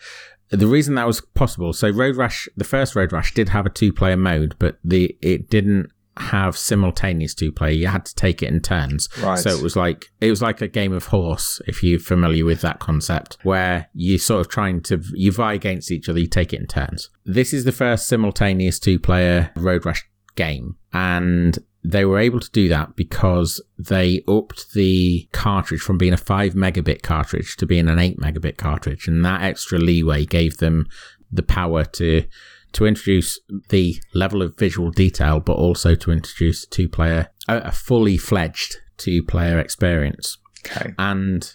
The 0.51 0.67
reason 0.67 0.95
that 0.95 1.07
was 1.07 1.21
possible, 1.21 1.73
so 1.73 1.91
Road 1.91 2.17
Rash, 2.17 2.49
the 2.57 2.65
first 2.65 2.95
Road 2.95 3.13
Rash 3.13 3.35
did 3.35 3.49
have 3.49 3.67
a 3.67 3.71
two 3.71 3.93
player 3.93 4.17
mode, 4.17 4.55
but 4.59 4.79
the 4.85 5.17
it 5.21 5.51
didn't 5.51 5.91
have 6.19 6.57
simultaneous 6.57 7.35
two 7.35 7.53
player. 7.53 7.73
You 7.73 7.89
had 7.89 8.07
to 8.07 8.15
take 8.15 8.43
it 8.43 8.49
in 8.49 8.61
turns. 8.61 9.09
Right. 9.21 9.39
So 9.39 9.51
it 9.51 9.63
was 9.63 9.77
like 9.77 10.07
it 10.21 10.31
was 10.31 10.41
like 10.41 10.61
a 10.61 10.69
game 10.69 10.93
of 10.93 11.07
horse, 11.07 11.61
if 11.67 11.83
you're 11.83 11.99
familiar 11.99 12.45
with 12.45 12.61
that 12.63 12.79
concept, 12.79 13.39
where 13.43 13.89
you 13.93 14.19
sort 14.19 14.41
of 14.41 14.49
trying 14.49 14.83
to 14.83 15.03
you 15.13 15.33
vie 15.33 15.55
against 15.55 15.91
each 15.91 16.09
other, 16.09 16.21
you 16.21 16.27
take 16.27 16.53
it 16.53 16.61
in 16.61 16.67
turns. 16.67 17.11
This 17.25 17.53
is 17.53 17.65
the 17.65 17.73
first 17.73 18.09
simultaneous 18.09 18.79
two 18.79 18.99
player 18.99 19.51
Road 19.57 19.85
Rash 19.85 20.09
game. 20.37 20.77
And 20.93 21.59
they 21.89 22.05
were 22.05 22.19
able 22.19 22.41
to 22.41 22.51
do 22.51 22.69
that 22.69 22.97
because 22.97 23.63
they 23.79 24.23
upped 24.27 24.73
the 24.73 25.29
cartridge 25.33 25.81
from 25.81 25.99
being 25.99 26.13
a 26.13 26.19
5 26.19 26.55
megabit 26.55 27.03
cartridge 27.03 27.57
to 27.57 27.67
being 27.67 27.89
an 27.89 27.99
8 27.99 28.19
megabit 28.19 28.57
cartridge. 28.57 29.07
And 29.07 29.25
that 29.25 29.43
extra 29.43 29.79
leeway 29.79 30.25
gave 30.25 30.57
them 30.57 30.87
the 31.31 31.43
power 31.43 31.85
to 31.85 32.25
to 32.73 32.85
introduce 32.85 33.41
the 33.71 33.97
level 34.13 34.43
of 34.43 34.59
visual 34.59 34.91
detail, 34.91 35.41
but 35.41 35.55
also 35.55 35.95
to 35.95 36.11
introduce 36.11 36.67
two 36.67 36.89
player, 36.89 37.29
a, 37.49 37.73
fully 37.73 38.19
fledged 38.19 38.77
two 38.99 39.23
player 39.23 39.59
experience. 39.59 40.37
Okay. 40.67 40.93
And 40.99 41.51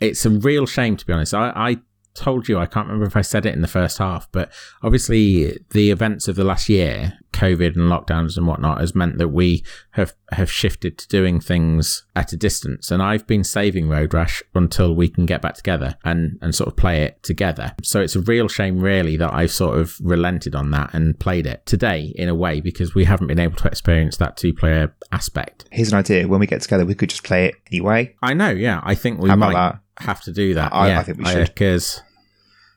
it's 0.00 0.26
a 0.26 0.30
real 0.30 0.66
shame, 0.66 0.96
to 0.96 1.06
be 1.06 1.12
honest. 1.12 1.34
I, 1.34 1.52
I 1.54 1.76
told 2.16 2.48
you, 2.48 2.58
I 2.58 2.66
can't 2.66 2.86
remember 2.86 3.06
if 3.06 3.16
I 3.16 3.20
said 3.22 3.46
it 3.46 3.54
in 3.54 3.60
the 3.62 3.68
first 3.68 3.98
half, 3.98 4.30
but 4.32 4.52
obviously 4.82 5.58
the 5.70 5.90
events 5.90 6.28
of 6.28 6.36
the 6.36 6.44
last 6.44 6.68
year, 6.68 7.18
COVID 7.32 7.76
and 7.76 7.90
lockdowns 7.90 8.36
and 8.36 8.46
whatnot, 8.46 8.80
has 8.80 8.94
meant 8.94 9.18
that 9.18 9.28
we 9.28 9.62
have, 9.92 10.14
have 10.32 10.50
shifted 10.50 10.96
to 10.98 11.08
doing 11.08 11.40
things 11.40 12.04
at 12.14 12.32
a 12.32 12.36
distance. 12.36 12.90
And 12.90 13.02
I've 13.02 13.26
been 13.26 13.44
saving 13.44 13.88
Road 13.88 14.14
Rash 14.14 14.42
until 14.54 14.94
we 14.94 15.08
can 15.08 15.26
get 15.26 15.42
back 15.42 15.54
together 15.54 15.96
and, 16.04 16.38
and 16.40 16.54
sort 16.54 16.68
of 16.68 16.76
play 16.76 17.02
it 17.02 17.22
together. 17.22 17.74
So 17.82 18.00
it's 18.00 18.16
a 18.16 18.20
real 18.20 18.48
shame, 18.48 18.80
really, 18.80 19.16
that 19.18 19.34
I've 19.34 19.50
sort 19.52 19.78
of 19.78 19.94
relented 20.00 20.54
on 20.54 20.70
that 20.70 20.94
and 20.94 21.18
played 21.18 21.46
it 21.46 21.66
today 21.66 22.12
in 22.16 22.28
a 22.28 22.34
way 22.34 22.60
because 22.60 22.94
we 22.94 23.04
haven't 23.04 23.26
been 23.26 23.40
able 23.40 23.56
to 23.56 23.68
experience 23.68 24.16
that 24.16 24.36
two 24.36 24.54
player 24.54 24.94
aspect. 25.12 25.66
Here's 25.70 25.92
an 25.92 25.98
idea. 25.98 26.26
When 26.26 26.40
we 26.40 26.46
get 26.46 26.62
together, 26.62 26.86
we 26.86 26.94
could 26.94 27.10
just 27.10 27.24
play 27.24 27.46
it 27.46 27.54
anyway. 27.70 28.14
I 28.22 28.32
know, 28.34 28.50
yeah. 28.50 28.80
I 28.82 28.94
think 28.94 29.20
we 29.20 29.28
How 29.28 29.36
might 29.36 29.52
that? 29.52 29.80
have 29.98 30.20
to 30.22 30.32
do 30.32 30.54
that. 30.54 30.72
I- 30.74 30.96
I 30.98 31.02
think 31.02 31.18
we 31.18 31.24
should. 31.26 31.46
Because, 31.48 32.02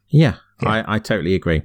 yeah, 0.09 0.35
Yeah. 0.61 0.69
I, 0.69 0.95
I 0.95 0.99
totally 0.99 1.35
agree. 1.35 1.61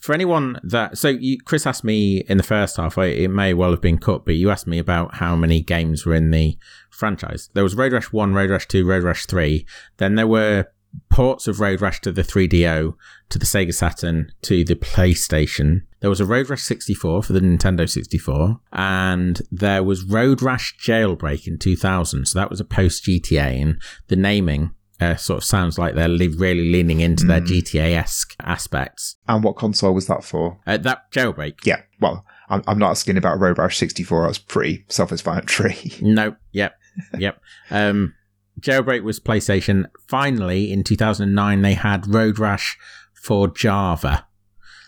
For 0.00 0.14
anyone 0.14 0.60
that, 0.62 0.98
so 0.98 1.08
you, 1.08 1.38
Chris 1.44 1.66
asked 1.66 1.84
me 1.84 2.18
in 2.28 2.36
the 2.36 2.42
first 2.42 2.76
half, 2.76 2.98
I, 2.98 3.06
it 3.06 3.28
may 3.28 3.54
well 3.54 3.70
have 3.70 3.80
been 3.80 3.98
cut, 3.98 4.24
but 4.24 4.36
you 4.36 4.50
asked 4.50 4.66
me 4.66 4.78
about 4.78 5.16
how 5.16 5.34
many 5.34 5.62
games 5.62 6.06
were 6.06 6.14
in 6.14 6.30
the 6.30 6.56
franchise. 6.90 7.50
There 7.54 7.64
was 7.64 7.74
Road 7.74 7.92
Rash 7.92 8.12
1, 8.12 8.34
Road 8.34 8.50
Rash 8.50 8.68
2, 8.68 8.86
Road 8.86 9.02
Rash 9.02 9.26
3. 9.26 9.66
Then 9.96 10.14
there 10.14 10.26
were 10.26 10.66
ports 11.10 11.46
of 11.46 11.60
Road 11.60 11.80
Rash 11.80 12.00
to 12.02 12.12
the 12.12 12.22
3DO, 12.22 12.94
to 13.28 13.38
the 13.38 13.44
Sega 13.44 13.74
Saturn, 13.74 14.32
to 14.42 14.64
the 14.64 14.76
PlayStation. 14.76 15.82
There 16.00 16.10
was 16.10 16.20
a 16.20 16.26
Road 16.26 16.48
Rash 16.48 16.62
64 16.62 17.22
for 17.22 17.32
the 17.32 17.40
Nintendo 17.40 17.88
64, 17.88 18.60
and 18.72 19.42
there 19.50 19.82
was 19.82 20.04
Road 20.04 20.42
Rash 20.42 20.76
Jailbreak 20.78 21.46
in 21.46 21.58
2000. 21.58 22.26
So 22.26 22.38
that 22.38 22.50
was 22.50 22.60
a 22.60 22.64
post 22.64 23.04
GTA, 23.04 23.60
and 23.60 23.80
the 24.08 24.16
naming 24.16 24.72
uh, 25.00 25.16
sort 25.16 25.38
of 25.38 25.44
sounds 25.44 25.78
like 25.78 25.94
they're 25.94 26.08
li- 26.08 26.28
really 26.36 26.70
leaning 26.70 27.00
into 27.00 27.26
their 27.26 27.40
GTA 27.40 27.94
esque 27.96 28.34
aspects. 28.40 29.16
And 29.28 29.42
what 29.44 29.56
console 29.56 29.94
was 29.94 30.06
that 30.06 30.24
for? 30.24 30.58
Uh, 30.66 30.76
that 30.78 31.10
Jailbreak, 31.12 31.64
Yeah, 31.64 31.82
well, 32.00 32.24
I'm, 32.48 32.62
I'm 32.66 32.78
not 32.78 32.90
asking 32.90 33.16
about 33.16 33.38
Road 33.40 33.58
Rash 33.58 33.76
64. 33.78 34.26
That's 34.26 34.38
pretty 34.38 34.84
self-explanatory. 34.88 35.76
No, 36.00 36.36
yep, 36.52 36.74
yep. 37.18 37.40
Um, 37.70 38.14
Jailbreak 38.60 39.02
was 39.02 39.20
PlayStation. 39.20 39.84
Finally, 40.08 40.72
in 40.72 40.82
2009, 40.84 41.62
they 41.62 41.74
had 41.74 42.12
Road 42.14 42.38
Rash 42.38 42.78
for 43.12 43.48
Java. 43.48 44.26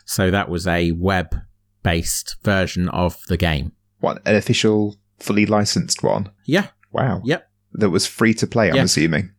So 0.06 0.30
that 0.30 0.48
was 0.48 0.66
a 0.66 0.92
web 0.92 1.34
based 1.82 2.36
version 2.42 2.88
of 2.88 3.18
the 3.28 3.36
game. 3.36 3.72
what, 4.00 4.22
an 4.26 4.36
official, 4.36 4.96
fully 5.18 5.44
licensed 5.46 6.02
one? 6.02 6.30
Yeah, 6.46 6.68
Wow. 6.92 7.20
Yep. 7.24 7.46
That 7.74 7.90
was 7.90 8.06
free 8.06 8.32
to 8.34 8.46
play, 8.46 8.70
I'm 8.70 8.76
Yeah. 8.76 8.82
assuming. 8.84 9.32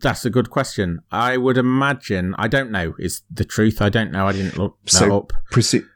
That's 0.00 0.24
a 0.24 0.30
good 0.30 0.50
question. 0.50 1.00
I 1.10 1.36
would 1.36 1.56
imagine, 1.58 2.34
I 2.38 2.48
don't 2.48 2.70
know, 2.70 2.94
is 2.98 3.22
the 3.30 3.44
truth. 3.44 3.80
I 3.80 3.88
don't 3.88 4.12
know. 4.12 4.26
I 4.26 4.32
didn't 4.32 4.58
look 4.58 4.76
that 4.84 4.90
So- 4.92 5.16
up. 5.18 5.32
Presu- 5.52 5.86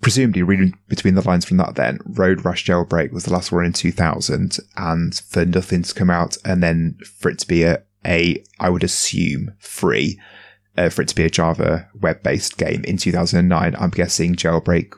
presumably, 0.00 0.42
reading 0.42 0.74
between 0.88 1.14
the 1.14 1.26
lines 1.26 1.44
from 1.44 1.56
that, 1.58 1.74
then 1.74 1.98
Road 2.04 2.44
Rash 2.44 2.64
Jailbreak 2.64 3.12
was 3.12 3.24
the 3.24 3.32
last 3.32 3.52
one 3.52 3.64
in 3.64 3.72
2000, 3.72 4.58
and 4.76 5.14
for 5.28 5.44
nothing 5.44 5.82
to 5.82 5.94
come 5.94 6.10
out, 6.10 6.36
and 6.44 6.62
then 6.62 6.96
for 7.18 7.30
it 7.30 7.38
to 7.40 7.46
be 7.48 7.62
a, 7.64 7.82
a 8.06 8.42
I 8.60 8.68
would 8.70 8.84
assume 8.84 9.52
free, 9.58 10.18
uh, 10.76 10.88
for 10.88 11.02
it 11.02 11.08
to 11.08 11.14
be 11.14 11.24
a 11.24 11.30
Java 11.30 11.88
web-based 12.00 12.56
game 12.58 12.82
in 12.84 12.96
2009, 12.96 13.76
I'm 13.78 13.90
guessing 13.90 14.34
Jailbreak 14.34 14.92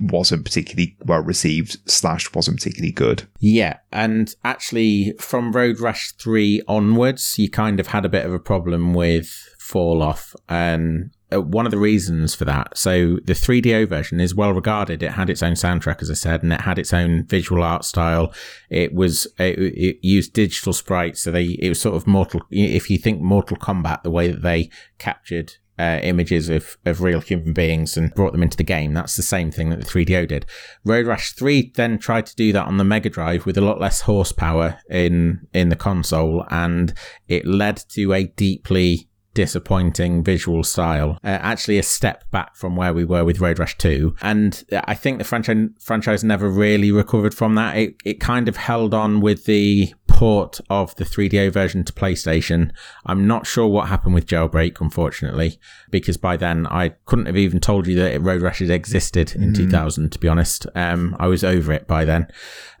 wasn't 0.00 0.44
particularly 0.44 0.96
well 1.04 1.20
received 1.20 1.78
slash 1.88 2.32
wasn't 2.34 2.58
particularly 2.58 2.92
good. 2.92 3.28
Yeah, 3.40 3.78
and 3.92 4.34
actually, 4.44 5.14
from 5.18 5.52
Road 5.52 5.80
Rash 5.80 6.12
3 6.12 6.62
onwards, 6.68 7.38
you 7.38 7.50
kind 7.50 7.80
of 7.80 7.88
had 7.88 8.04
a 8.04 8.10
bit 8.10 8.26
of 8.26 8.32
a 8.32 8.38
problem 8.38 8.94
with 8.94 9.28
Fall 9.58 10.02
Off. 10.02 10.34
And 10.48 11.10
uh, 11.32 11.40
one 11.40 11.66
of 11.66 11.72
the 11.72 11.78
reasons 11.78 12.34
for 12.34 12.44
that, 12.44 12.78
so 12.78 13.18
the 13.24 13.32
3DO 13.32 13.88
version 13.88 14.20
is 14.20 14.34
well 14.34 14.52
regarded. 14.52 15.02
It 15.02 15.12
had 15.12 15.28
its 15.28 15.42
own 15.42 15.54
soundtrack, 15.54 16.02
as 16.02 16.10
I 16.10 16.14
said, 16.14 16.42
and 16.42 16.52
it 16.52 16.60
had 16.60 16.78
its 16.78 16.92
own 16.92 17.26
visual 17.26 17.62
art 17.62 17.84
style. 17.84 18.32
It 18.70 18.94
was, 18.94 19.26
it, 19.38 19.58
it 19.58 19.98
used 20.02 20.34
digital 20.34 20.72
sprites. 20.72 21.22
So 21.22 21.32
they, 21.32 21.58
it 21.60 21.68
was 21.68 21.80
sort 21.80 21.96
of 21.96 22.06
Mortal, 22.06 22.42
if 22.50 22.90
you 22.90 22.98
think 22.98 23.20
Mortal 23.20 23.56
Kombat, 23.56 24.02
the 24.02 24.10
way 24.10 24.28
that 24.30 24.42
they 24.42 24.70
captured 24.98 25.54
uh, 25.78 26.00
images 26.02 26.48
of, 26.48 26.76
of 26.84 27.02
real 27.02 27.20
human 27.20 27.52
beings 27.52 27.96
and 27.96 28.14
brought 28.14 28.32
them 28.32 28.42
into 28.42 28.56
the 28.56 28.64
game. 28.64 28.94
That's 28.94 29.16
the 29.16 29.22
same 29.22 29.50
thing 29.50 29.70
that 29.70 29.80
the 29.80 29.86
3DO 29.86 30.28
did. 30.28 30.46
Road 30.84 31.06
Rash 31.06 31.32
3 31.32 31.72
then 31.74 31.98
tried 31.98 32.26
to 32.26 32.36
do 32.36 32.52
that 32.52 32.66
on 32.66 32.76
the 32.76 32.84
Mega 32.84 33.10
Drive 33.10 33.46
with 33.46 33.58
a 33.58 33.62
lot 33.62 33.80
less 33.80 34.02
horsepower 34.02 34.78
in, 34.88 35.46
in 35.52 35.68
the 35.68 35.76
console, 35.76 36.44
and 36.50 36.94
it 37.28 37.46
led 37.46 37.82
to 37.90 38.12
a 38.12 38.24
deeply 38.24 39.08
disappointing 39.36 40.24
visual 40.24 40.64
style. 40.64 41.18
Uh, 41.22 41.28
actually, 41.28 41.78
a 41.78 41.82
step 41.82 42.28
back 42.30 42.56
from 42.56 42.74
where 42.74 42.94
we 42.94 43.04
were 43.04 43.22
with 43.22 43.38
Road 43.38 43.58
Rash 43.58 43.76
2. 43.76 44.16
And 44.22 44.64
I 44.72 44.94
think 44.94 45.18
the 45.18 45.24
franchise, 45.24 45.68
franchise 45.78 46.24
never 46.24 46.48
really 46.48 46.90
recovered 46.90 47.34
from 47.34 47.54
that. 47.54 47.76
It, 47.76 47.96
it 48.04 48.18
kind 48.18 48.48
of 48.48 48.56
held 48.56 48.94
on 48.94 49.20
with 49.20 49.44
the 49.44 49.92
port 50.16 50.60
of 50.70 50.94
the 50.96 51.04
3DO 51.04 51.52
version 51.52 51.84
to 51.84 51.92
PlayStation. 51.92 52.70
I'm 53.04 53.26
not 53.26 53.46
sure 53.46 53.68
what 53.68 53.88
happened 53.88 54.14
with 54.14 54.26
Jailbreak, 54.26 54.80
unfortunately, 54.80 55.60
because 55.90 56.16
by 56.16 56.38
then 56.38 56.66
I 56.68 56.94
couldn't 57.04 57.26
have 57.26 57.36
even 57.36 57.60
told 57.60 57.86
you 57.86 57.96
that 57.96 58.22
Road 58.22 58.40
Rash 58.40 58.60
had 58.60 58.70
existed 58.70 59.34
in 59.36 59.52
2000, 59.52 60.10
to 60.12 60.18
be 60.18 60.26
honest. 60.26 60.66
Um, 60.74 61.14
I 61.20 61.26
was 61.26 61.44
over 61.44 61.70
it 61.70 61.86
by 61.86 62.06
then. 62.06 62.28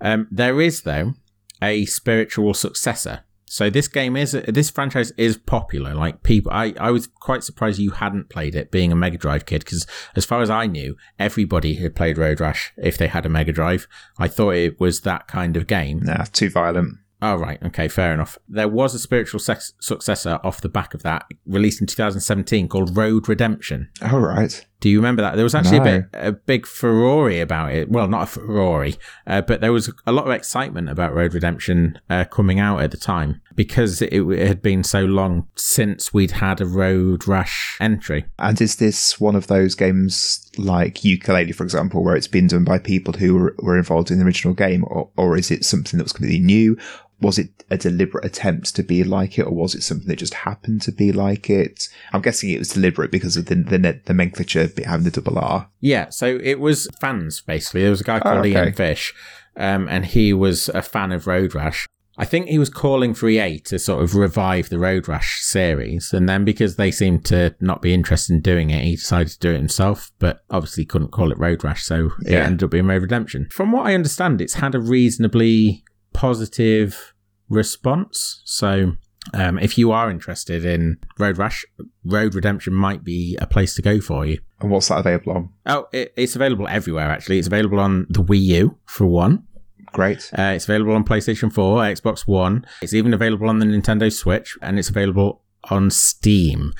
Um, 0.00 0.28
there 0.30 0.62
is, 0.62 0.82
though, 0.82 1.12
a 1.60 1.84
spiritual 1.84 2.54
successor. 2.54 3.24
So 3.44 3.68
this 3.68 3.86
game 3.86 4.16
is 4.16 4.32
this 4.32 4.70
franchise 4.70 5.12
is 5.18 5.36
popular. 5.36 5.94
Like 5.94 6.22
people, 6.22 6.50
I, 6.52 6.72
I 6.80 6.90
was 6.90 7.06
quite 7.06 7.44
surprised 7.44 7.78
you 7.78 7.90
hadn't 7.90 8.30
played 8.30 8.54
it, 8.54 8.70
being 8.70 8.90
a 8.90 8.96
Mega 8.96 9.18
Drive 9.18 9.44
kid, 9.44 9.62
because 9.62 9.86
as 10.16 10.24
far 10.24 10.40
as 10.40 10.48
I 10.48 10.66
knew, 10.66 10.96
everybody 11.18 11.74
had 11.74 11.94
played 11.94 12.16
Road 12.16 12.40
Rash 12.40 12.72
if 12.78 12.96
they 12.96 13.08
had 13.08 13.26
a 13.26 13.28
Mega 13.28 13.52
Drive. 13.52 13.86
I 14.18 14.26
thought 14.26 14.54
it 14.54 14.80
was 14.80 15.02
that 15.02 15.28
kind 15.28 15.56
of 15.58 15.66
game. 15.66 16.00
Nah, 16.02 16.24
too 16.24 16.48
violent. 16.48 16.96
Oh, 17.22 17.34
right. 17.36 17.62
Okay, 17.62 17.88
fair 17.88 18.12
enough. 18.12 18.38
There 18.48 18.68
was 18.68 18.94
a 18.94 18.98
spiritual 18.98 19.40
sex- 19.40 19.72
successor 19.80 20.38
off 20.44 20.60
the 20.60 20.68
back 20.68 20.92
of 20.92 21.02
that, 21.02 21.26
released 21.46 21.80
in 21.80 21.86
2017 21.86 22.68
called 22.68 22.96
Road 22.96 23.28
Redemption. 23.28 23.88
All 24.02 24.20
right. 24.20 24.66
Do 24.80 24.90
you 24.90 24.98
remember 24.98 25.22
that? 25.22 25.36
There 25.36 25.44
was 25.44 25.54
actually 25.54 25.78
No. 25.80 25.84
a 25.84 26.00
bit 26.00 26.04
a 26.12 26.32
big 26.32 26.66
furore 26.66 27.30
about 27.30 27.72
it. 27.72 27.90
Well, 27.90 28.08
not 28.08 28.24
a 28.24 28.26
furore, 28.26 28.88
uh, 29.26 29.40
but 29.42 29.60
there 29.60 29.72
was 29.72 29.90
a 30.06 30.12
lot 30.12 30.26
of 30.26 30.32
excitement 30.32 30.90
about 30.90 31.14
Road 31.14 31.32
Redemption 31.34 31.98
uh, 32.10 32.24
coming 32.24 32.60
out 32.60 32.82
at 32.82 32.90
the 32.90 32.96
time 32.98 33.40
because 33.54 34.02
it, 34.02 34.12
it 34.12 34.46
had 34.46 34.60
been 34.60 34.84
so 34.84 35.04
long 35.06 35.46
since 35.56 36.12
we'd 36.12 36.32
had 36.32 36.60
a 36.60 36.66
Road 36.66 37.26
Rash 37.26 37.78
entry. 37.80 38.26
And 38.38 38.60
is 38.60 38.76
this 38.76 39.18
one 39.18 39.34
of 39.34 39.46
those 39.46 39.74
games 39.74 40.50
like 40.58 40.96
Yooka-Laylee, 40.96 41.54
for 41.54 41.64
example, 41.64 42.04
where 42.04 42.14
it's 42.16 42.28
been 42.28 42.46
done 42.46 42.64
by 42.64 42.78
people 42.78 43.14
who 43.14 43.34
were, 43.34 43.56
were 43.60 43.78
involved 43.78 44.10
in 44.10 44.18
the 44.18 44.26
original 44.26 44.52
game, 44.54 44.84
or, 44.88 45.08
or 45.16 45.38
is 45.38 45.50
it 45.50 45.64
something 45.64 45.96
that 45.96 46.04
was 46.04 46.12
completely 46.12 46.44
new? 46.44 46.76
Was 47.20 47.38
it 47.38 47.64
a 47.70 47.78
deliberate 47.78 48.24
attempt 48.24 48.74
to 48.76 48.82
be 48.82 49.02
like 49.02 49.38
it, 49.38 49.46
or 49.46 49.52
was 49.54 49.74
it 49.74 49.82
something 49.82 50.06
that 50.08 50.16
just 50.18 50.34
happened 50.34 50.82
to 50.82 50.92
be 50.92 51.12
like 51.12 51.48
it? 51.48 51.88
I'm 52.12 52.20
guessing 52.20 52.50
it 52.50 52.58
was 52.58 52.68
deliberate 52.70 53.10
because 53.10 53.36
of 53.36 53.46
the 53.46 53.54
the, 53.54 53.78
the 53.78 54.00
nomenclature 54.08 54.68
having 54.84 55.04
the 55.04 55.10
double 55.10 55.38
R. 55.38 55.70
Yeah, 55.80 56.10
so 56.10 56.38
it 56.42 56.60
was 56.60 56.88
fans 57.00 57.40
basically. 57.40 57.82
There 57.82 57.90
was 57.90 58.02
a 58.02 58.04
guy 58.04 58.20
called 58.20 58.36
Oh, 58.36 58.40
okay. 58.40 58.50
Ian 58.50 58.72
Fisch, 58.74 59.12
um, 59.56 59.88
and 59.88 60.04
he 60.04 60.32
was 60.32 60.68
a 60.70 60.82
fan 60.82 61.12
of 61.12 61.26
Road 61.26 61.54
Rash. 61.54 61.86
I 62.18 62.24
think 62.24 62.48
he 62.48 62.58
was 62.58 62.70
calling 62.70 63.12
for 63.12 63.28
EA 63.28 63.58
to 63.60 63.78
sort 63.78 64.02
of 64.02 64.14
revive 64.14 64.70
the 64.70 64.78
Road 64.78 65.06
Rash 65.06 65.42
series, 65.42 66.12
and 66.14 66.26
then 66.28 66.44
because 66.46 66.76
they 66.76 66.90
seemed 66.90 67.26
to 67.26 67.54
not 67.60 67.82
be 67.82 67.92
interested 67.92 68.32
in 68.32 68.40
doing 68.40 68.70
it, 68.70 68.84
he 68.84 68.96
decided 68.96 69.28
to 69.32 69.38
do 69.38 69.50
it 69.50 69.58
himself. 69.58 70.12
But 70.18 70.42
obviously, 70.50 70.86
couldn't 70.86 71.12
call 71.12 71.30
it 71.30 71.38
Road 71.38 71.62
Rash, 71.62 71.84
so 71.84 72.12
it 72.24 72.32
ended 72.34 72.62
up 72.62 72.70
being 72.70 72.86
Road 72.86 73.02
Redemption. 73.02 73.48
From 73.50 73.70
what 73.70 73.86
I 73.86 73.94
understand, 73.94 74.40
it's 74.40 74.54
had 74.54 74.74
a 74.74 74.80
reasonably 74.80 75.84
positive 76.16 77.14
response. 77.50 78.40
So 78.44 78.96
um, 79.34 79.58
if 79.58 79.76
you 79.76 79.92
are 79.92 80.10
interested 80.10 80.64
in 80.64 80.98
Road 81.18 81.36
Rash, 81.36 81.64
Road 82.04 82.34
Redemption 82.34 82.72
might 82.72 83.04
be 83.04 83.36
a 83.40 83.46
place 83.46 83.74
to 83.74 83.82
go 83.82 84.00
for 84.00 84.24
you. 84.24 84.38
And 84.60 84.70
what's 84.70 84.88
that 84.88 84.98
available 84.98 85.32
on? 85.32 85.50
Oh, 85.66 85.86
it, 85.92 86.14
it's 86.16 86.34
available 86.34 86.66
everywhere, 86.68 87.10
actually. 87.10 87.38
It's 87.38 87.46
available 87.46 87.78
on 87.78 88.06
the 88.08 88.22
Wii 88.22 88.40
U, 88.40 88.78
for 88.86 89.06
one. 89.06 89.46
Great. 89.92 90.30
Uh, 90.36 90.52
it's 90.54 90.64
available 90.64 90.94
on 90.94 91.04
PlayStation 91.04 91.52
4, 91.52 91.80
Xbox 91.80 92.26
One. 92.26 92.66
It's 92.80 92.94
even 92.94 93.12
available 93.12 93.48
on 93.48 93.58
the 93.58 93.66
Nintendo 93.66 94.12
Switch, 94.12 94.56
and 94.62 94.78
it's 94.78 94.88
available 94.88 95.42
on 95.70 95.90
Steam. 95.90 96.72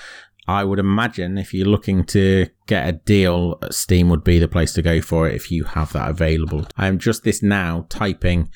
I 0.49 0.65
would 0.65 0.79
imagine 0.79 1.37
if 1.39 1.53
you're 1.53 1.67
looking 1.67 2.05
to 2.07 2.47
get 2.67 2.89
a 2.89 2.93
deal, 2.93 3.59
Steam 3.71 4.09
would 4.09 4.25
be 4.25 4.39
the 4.39 4.49
place 4.49 4.73
to 4.75 4.83
go 4.83 5.01
for 5.01 5.29
it 5.29 5.35
if 5.35 5.51
you 5.51 5.65
have 5.65 5.93
that 5.93 6.09
available. 6.09 6.67
I 6.77 6.87
am 6.87 6.99
just 6.99 7.25
this 7.25 7.43
now 7.43 7.87
typing 7.89 8.49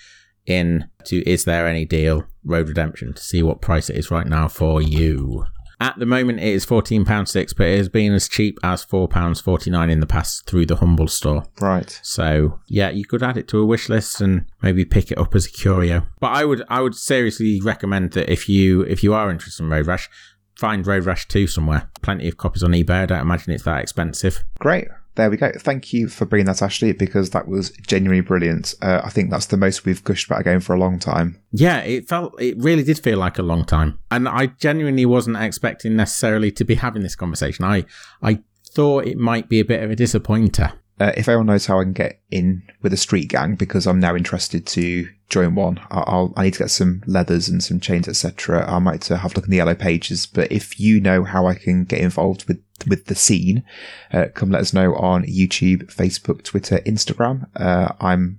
in 0.47 0.89
to 1.05 1.29
is 1.29 1.45
there 1.45 1.67
any 1.67 1.85
deal 1.85 2.25
Road 2.45 2.69
Redemption 2.69 3.13
to 3.13 3.23
see 3.23 3.43
what 3.43 3.61
price 3.61 3.91
it 3.91 3.97
is 3.97 4.11
right 4.11 4.27
now 4.27 4.49
for 4.49 4.81
you. 4.81 5.45
At 5.83 5.99
the 5.99 6.05
moment, 6.05 6.41
it 6.41 6.49
is 6.49 6.67
£14.6, 6.67 7.57
but 7.57 7.67
it 7.67 7.79
has 7.79 7.89
been 7.89 8.13
as 8.13 8.29
cheap 8.29 8.59
as 8.63 8.85
£4.49 8.85 9.91
in 9.91 10.01
the 10.01 10.07
past 10.07 10.47
through 10.47 10.67
the 10.67 10.77
Humble 10.77 11.09
store. 11.09 11.45
Right. 11.59 11.99
So 12.03 12.61
yeah, 12.69 12.91
you 12.91 13.07
could 13.07 13.23
add 13.23 13.39
it 13.39 13.49
to 13.49 13.59
a 13.61 13.65
wish 13.65 13.89
list 13.89 14.21
and 14.21 14.45
maybe 14.63 14.85
pick 14.85 15.11
it 15.11 15.17
up 15.17 15.35
as 15.35 15.47
a 15.47 15.51
curio. 15.51 16.07
But 16.21 16.33
I 16.33 16.45
would 16.45 16.63
I 16.69 16.83
would 16.83 16.95
seriously 16.95 17.63
recommend 17.63 18.13
that 18.13 18.31
if 18.31 18.47
you 18.47 18.83
if 18.83 19.03
you 19.03 19.15
are 19.15 19.31
interested 19.31 19.63
in 19.63 19.71
Road 19.71 19.87
Rash, 19.87 20.11
find 20.55 20.87
Road 20.87 21.07
Rash 21.07 21.27
2 21.29 21.47
somewhere. 21.47 21.89
Plenty 22.03 22.29
of 22.29 22.37
copies 22.37 22.63
on 22.63 22.73
eBay. 22.73 23.03
I 23.03 23.07
don't 23.07 23.21
imagine 23.21 23.55
it's 23.55 23.65
that 23.65 23.81
expensive. 23.81 24.45
Great. 24.59 24.89
There 25.21 25.29
we 25.29 25.37
go. 25.37 25.53
Thank 25.55 25.93
you 25.93 26.09
for 26.09 26.25
bringing 26.25 26.47
that, 26.47 26.63
Ashley, 26.63 26.93
because 26.93 27.29
that 27.31 27.47
was 27.47 27.73
genuinely 27.87 28.23
brilliant. 28.23 28.75
Uh, 28.81 29.03
I 29.05 29.11
think 29.11 29.31
that's 29.31 29.45
the 29.45 29.59
most 29.59 29.85
we've 29.85 30.03
gushed 30.03 30.27
about 30.27 30.41
a 30.41 30.45
game 30.45 30.61
for 30.61 30.75
a 30.75 30.79
long 30.79 30.99
time. 30.99 31.39
Yeah, 31.53 31.81
it 31.81 32.09
felt 32.09 32.41
it 32.41 32.57
really 32.57 32.83
did 32.83 32.99
feel 33.01 33.19
like 33.19 33.39
a 33.39 33.43
long 33.43 33.67
time. 33.67 33.99
And 34.11 34.27
I 34.27 34.47
genuinely 34.47 35.05
wasn't 35.05 35.37
expecting 35.37 35.95
necessarily 35.95 36.51
to 36.53 36.65
be 36.65 36.77
having 36.77 37.03
this 37.03 37.17
conversation. 37.17 37.67
I 37.67 37.85
I 38.23 38.39
thought 38.73 39.05
it 39.05 39.19
might 39.19 39.51
be 39.51 39.61
a 39.61 39.65
bit 39.65 39.83
of 39.83 39.91
a 39.91 39.95
disappointer. 39.95 40.73
Uh, 41.01 41.13
if 41.17 41.29
anyone 41.29 41.47
knows 41.47 41.67
how 41.67 41.81
I 41.81 41.85
can 41.85 41.95
get 41.95 42.21
in 42.31 42.63
with 42.83 42.93
a 42.93 42.99
street 42.99 43.29
gang, 43.29 43.55
because 43.55 43.87
I'm 43.87 43.99
now 43.99 44.15
interested 44.15 44.67
to 44.69 45.09
join 45.31 45.55
one, 45.55 45.81
I'll 45.91 46.35
I 46.37 46.45
need 46.45 46.55
to 46.55 46.59
get 46.61 46.71
some 46.71 47.03
leathers 47.07 47.49
and 47.49 47.63
some 47.65 47.81
chains, 47.81 48.07
etc. 48.07 48.71
I 48.71 48.79
might 48.79 49.11
uh, 49.11 49.17
have 49.17 49.33
a 49.33 49.35
look 49.37 49.47
in 49.47 49.51
the 49.51 49.57
yellow 49.57 49.75
pages. 49.75 50.27
But 50.27 50.53
if 50.53 50.79
you 50.79 51.01
know 51.01 51.25
how 51.25 51.47
I 51.47 51.55
can 51.55 51.85
get 51.85 52.01
involved 52.01 52.47
with 52.47 52.63
with 52.87 53.07
the 53.07 53.15
scene, 53.15 53.65
uh, 54.13 54.27
come 54.35 54.51
let 54.51 54.61
us 54.61 54.75
know 54.75 54.95
on 54.95 55.25
YouTube, 55.25 55.95
Facebook, 55.95 56.43
Twitter, 56.43 56.81
Instagram. 56.81 57.47
Uh, 57.57 57.93
I'm 58.01 58.39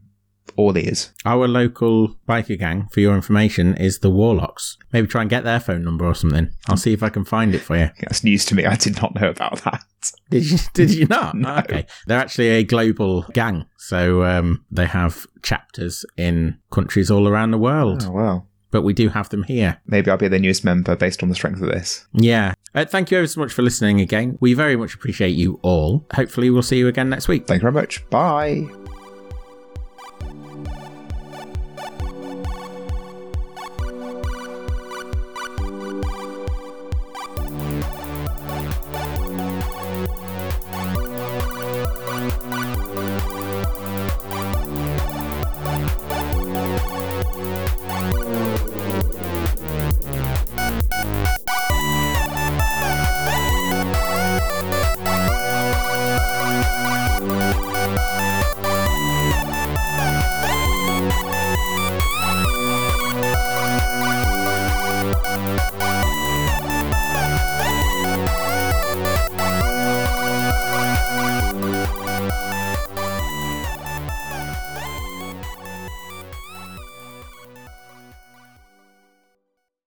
all 0.56 0.78
ears. 0.78 1.12
Our 1.26 1.48
local 1.48 2.16
biker 2.28 2.58
gang, 2.60 2.88
for 2.92 3.00
your 3.00 3.16
information, 3.16 3.76
is 3.78 4.00
the 4.00 4.10
Warlocks. 4.10 4.78
Maybe 4.92 5.08
try 5.08 5.22
and 5.22 5.30
get 5.30 5.44
their 5.44 5.60
phone 5.60 5.84
number 5.84 6.06
or 6.06 6.16
something. 6.16 6.50
I'll 6.68 6.78
see 6.78 6.94
if 6.94 7.04
I 7.04 7.10
can 7.10 7.26
find 7.26 7.56
it 7.56 7.60
for 7.60 7.78
you. 7.78 7.90
That's 8.02 8.24
news 8.24 8.46
to 8.46 8.56
me. 8.56 8.66
I 8.66 8.76
did 8.76 9.02
not 9.02 9.16
know 9.16 9.30
about 9.30 9.64
that. 9.64 9.84
Did 10.30 10.50
you? 10.50 10.58
Did 10.74 10.92
you 10.92 11.06
not? 11.10 11.36
No. 11.36 11.58
Okay, 11.58 11.86
they're 12.08 12.20
actually 12.20 12.50
a 12.50 12.64
global 12.64 13.24
gang, 13.34 13.66
so 13.78 14.24
um, 14.24 14.66
they 14.72 14.86
have 14.86 15.26
chapters 15.42 16.06
in 16.18 16.60
countries 16.72 17.10
all 17.12 17.28
around 17.28 17.52
the 17.52 17.58
world. 17.58 18.04
Oh 18.08 18.12
well. 18.12 18.48
But 18.72 18.84
we 18.84 18.94
do 18.94 19.10
have 19.10 19.28
them 19.28 19.44
here. 19.44 19.82
Maybe 19.86 20.10
I'll 20.10 20.16
be 20.16 20.30
the 20.30 20.40
newest 20.40 20.64
member 20.64 20.96
based 20.96 21.22
on 21.22 21.28
the 21.28 21.36
strength 21.36 21.62
of 21.62 21.68
this. 21.68 22.08
Yeah. 22.14 22.54
Uh, 22.74 22.86
thank 22.86 23.12
you 23.12 23.18
ever 23.18 23.28
so 23.28 23.42
much 23.42 23.52
for 23.52 23.64
listening 23.64 24.00
again. 24.00 24.38
We 24.40 24.54
very 24.54 24.78
much 24.78 24.94
appreciate 24.96 25.36
you 25.36 25.60
all. 25.62 26.06
Hopefully, 26.14 26.50
we'll 26.50 26.62
see 26.64 26.78
you 26.78 26.88
again 26.88 27.10
next 27.10 27.28
week. 27.28 27.48
Thank 27.48 27.62
you 27.62 27.70
very 27.70 27.74
much. 27.74 28.10
Bye. 28.10 28.81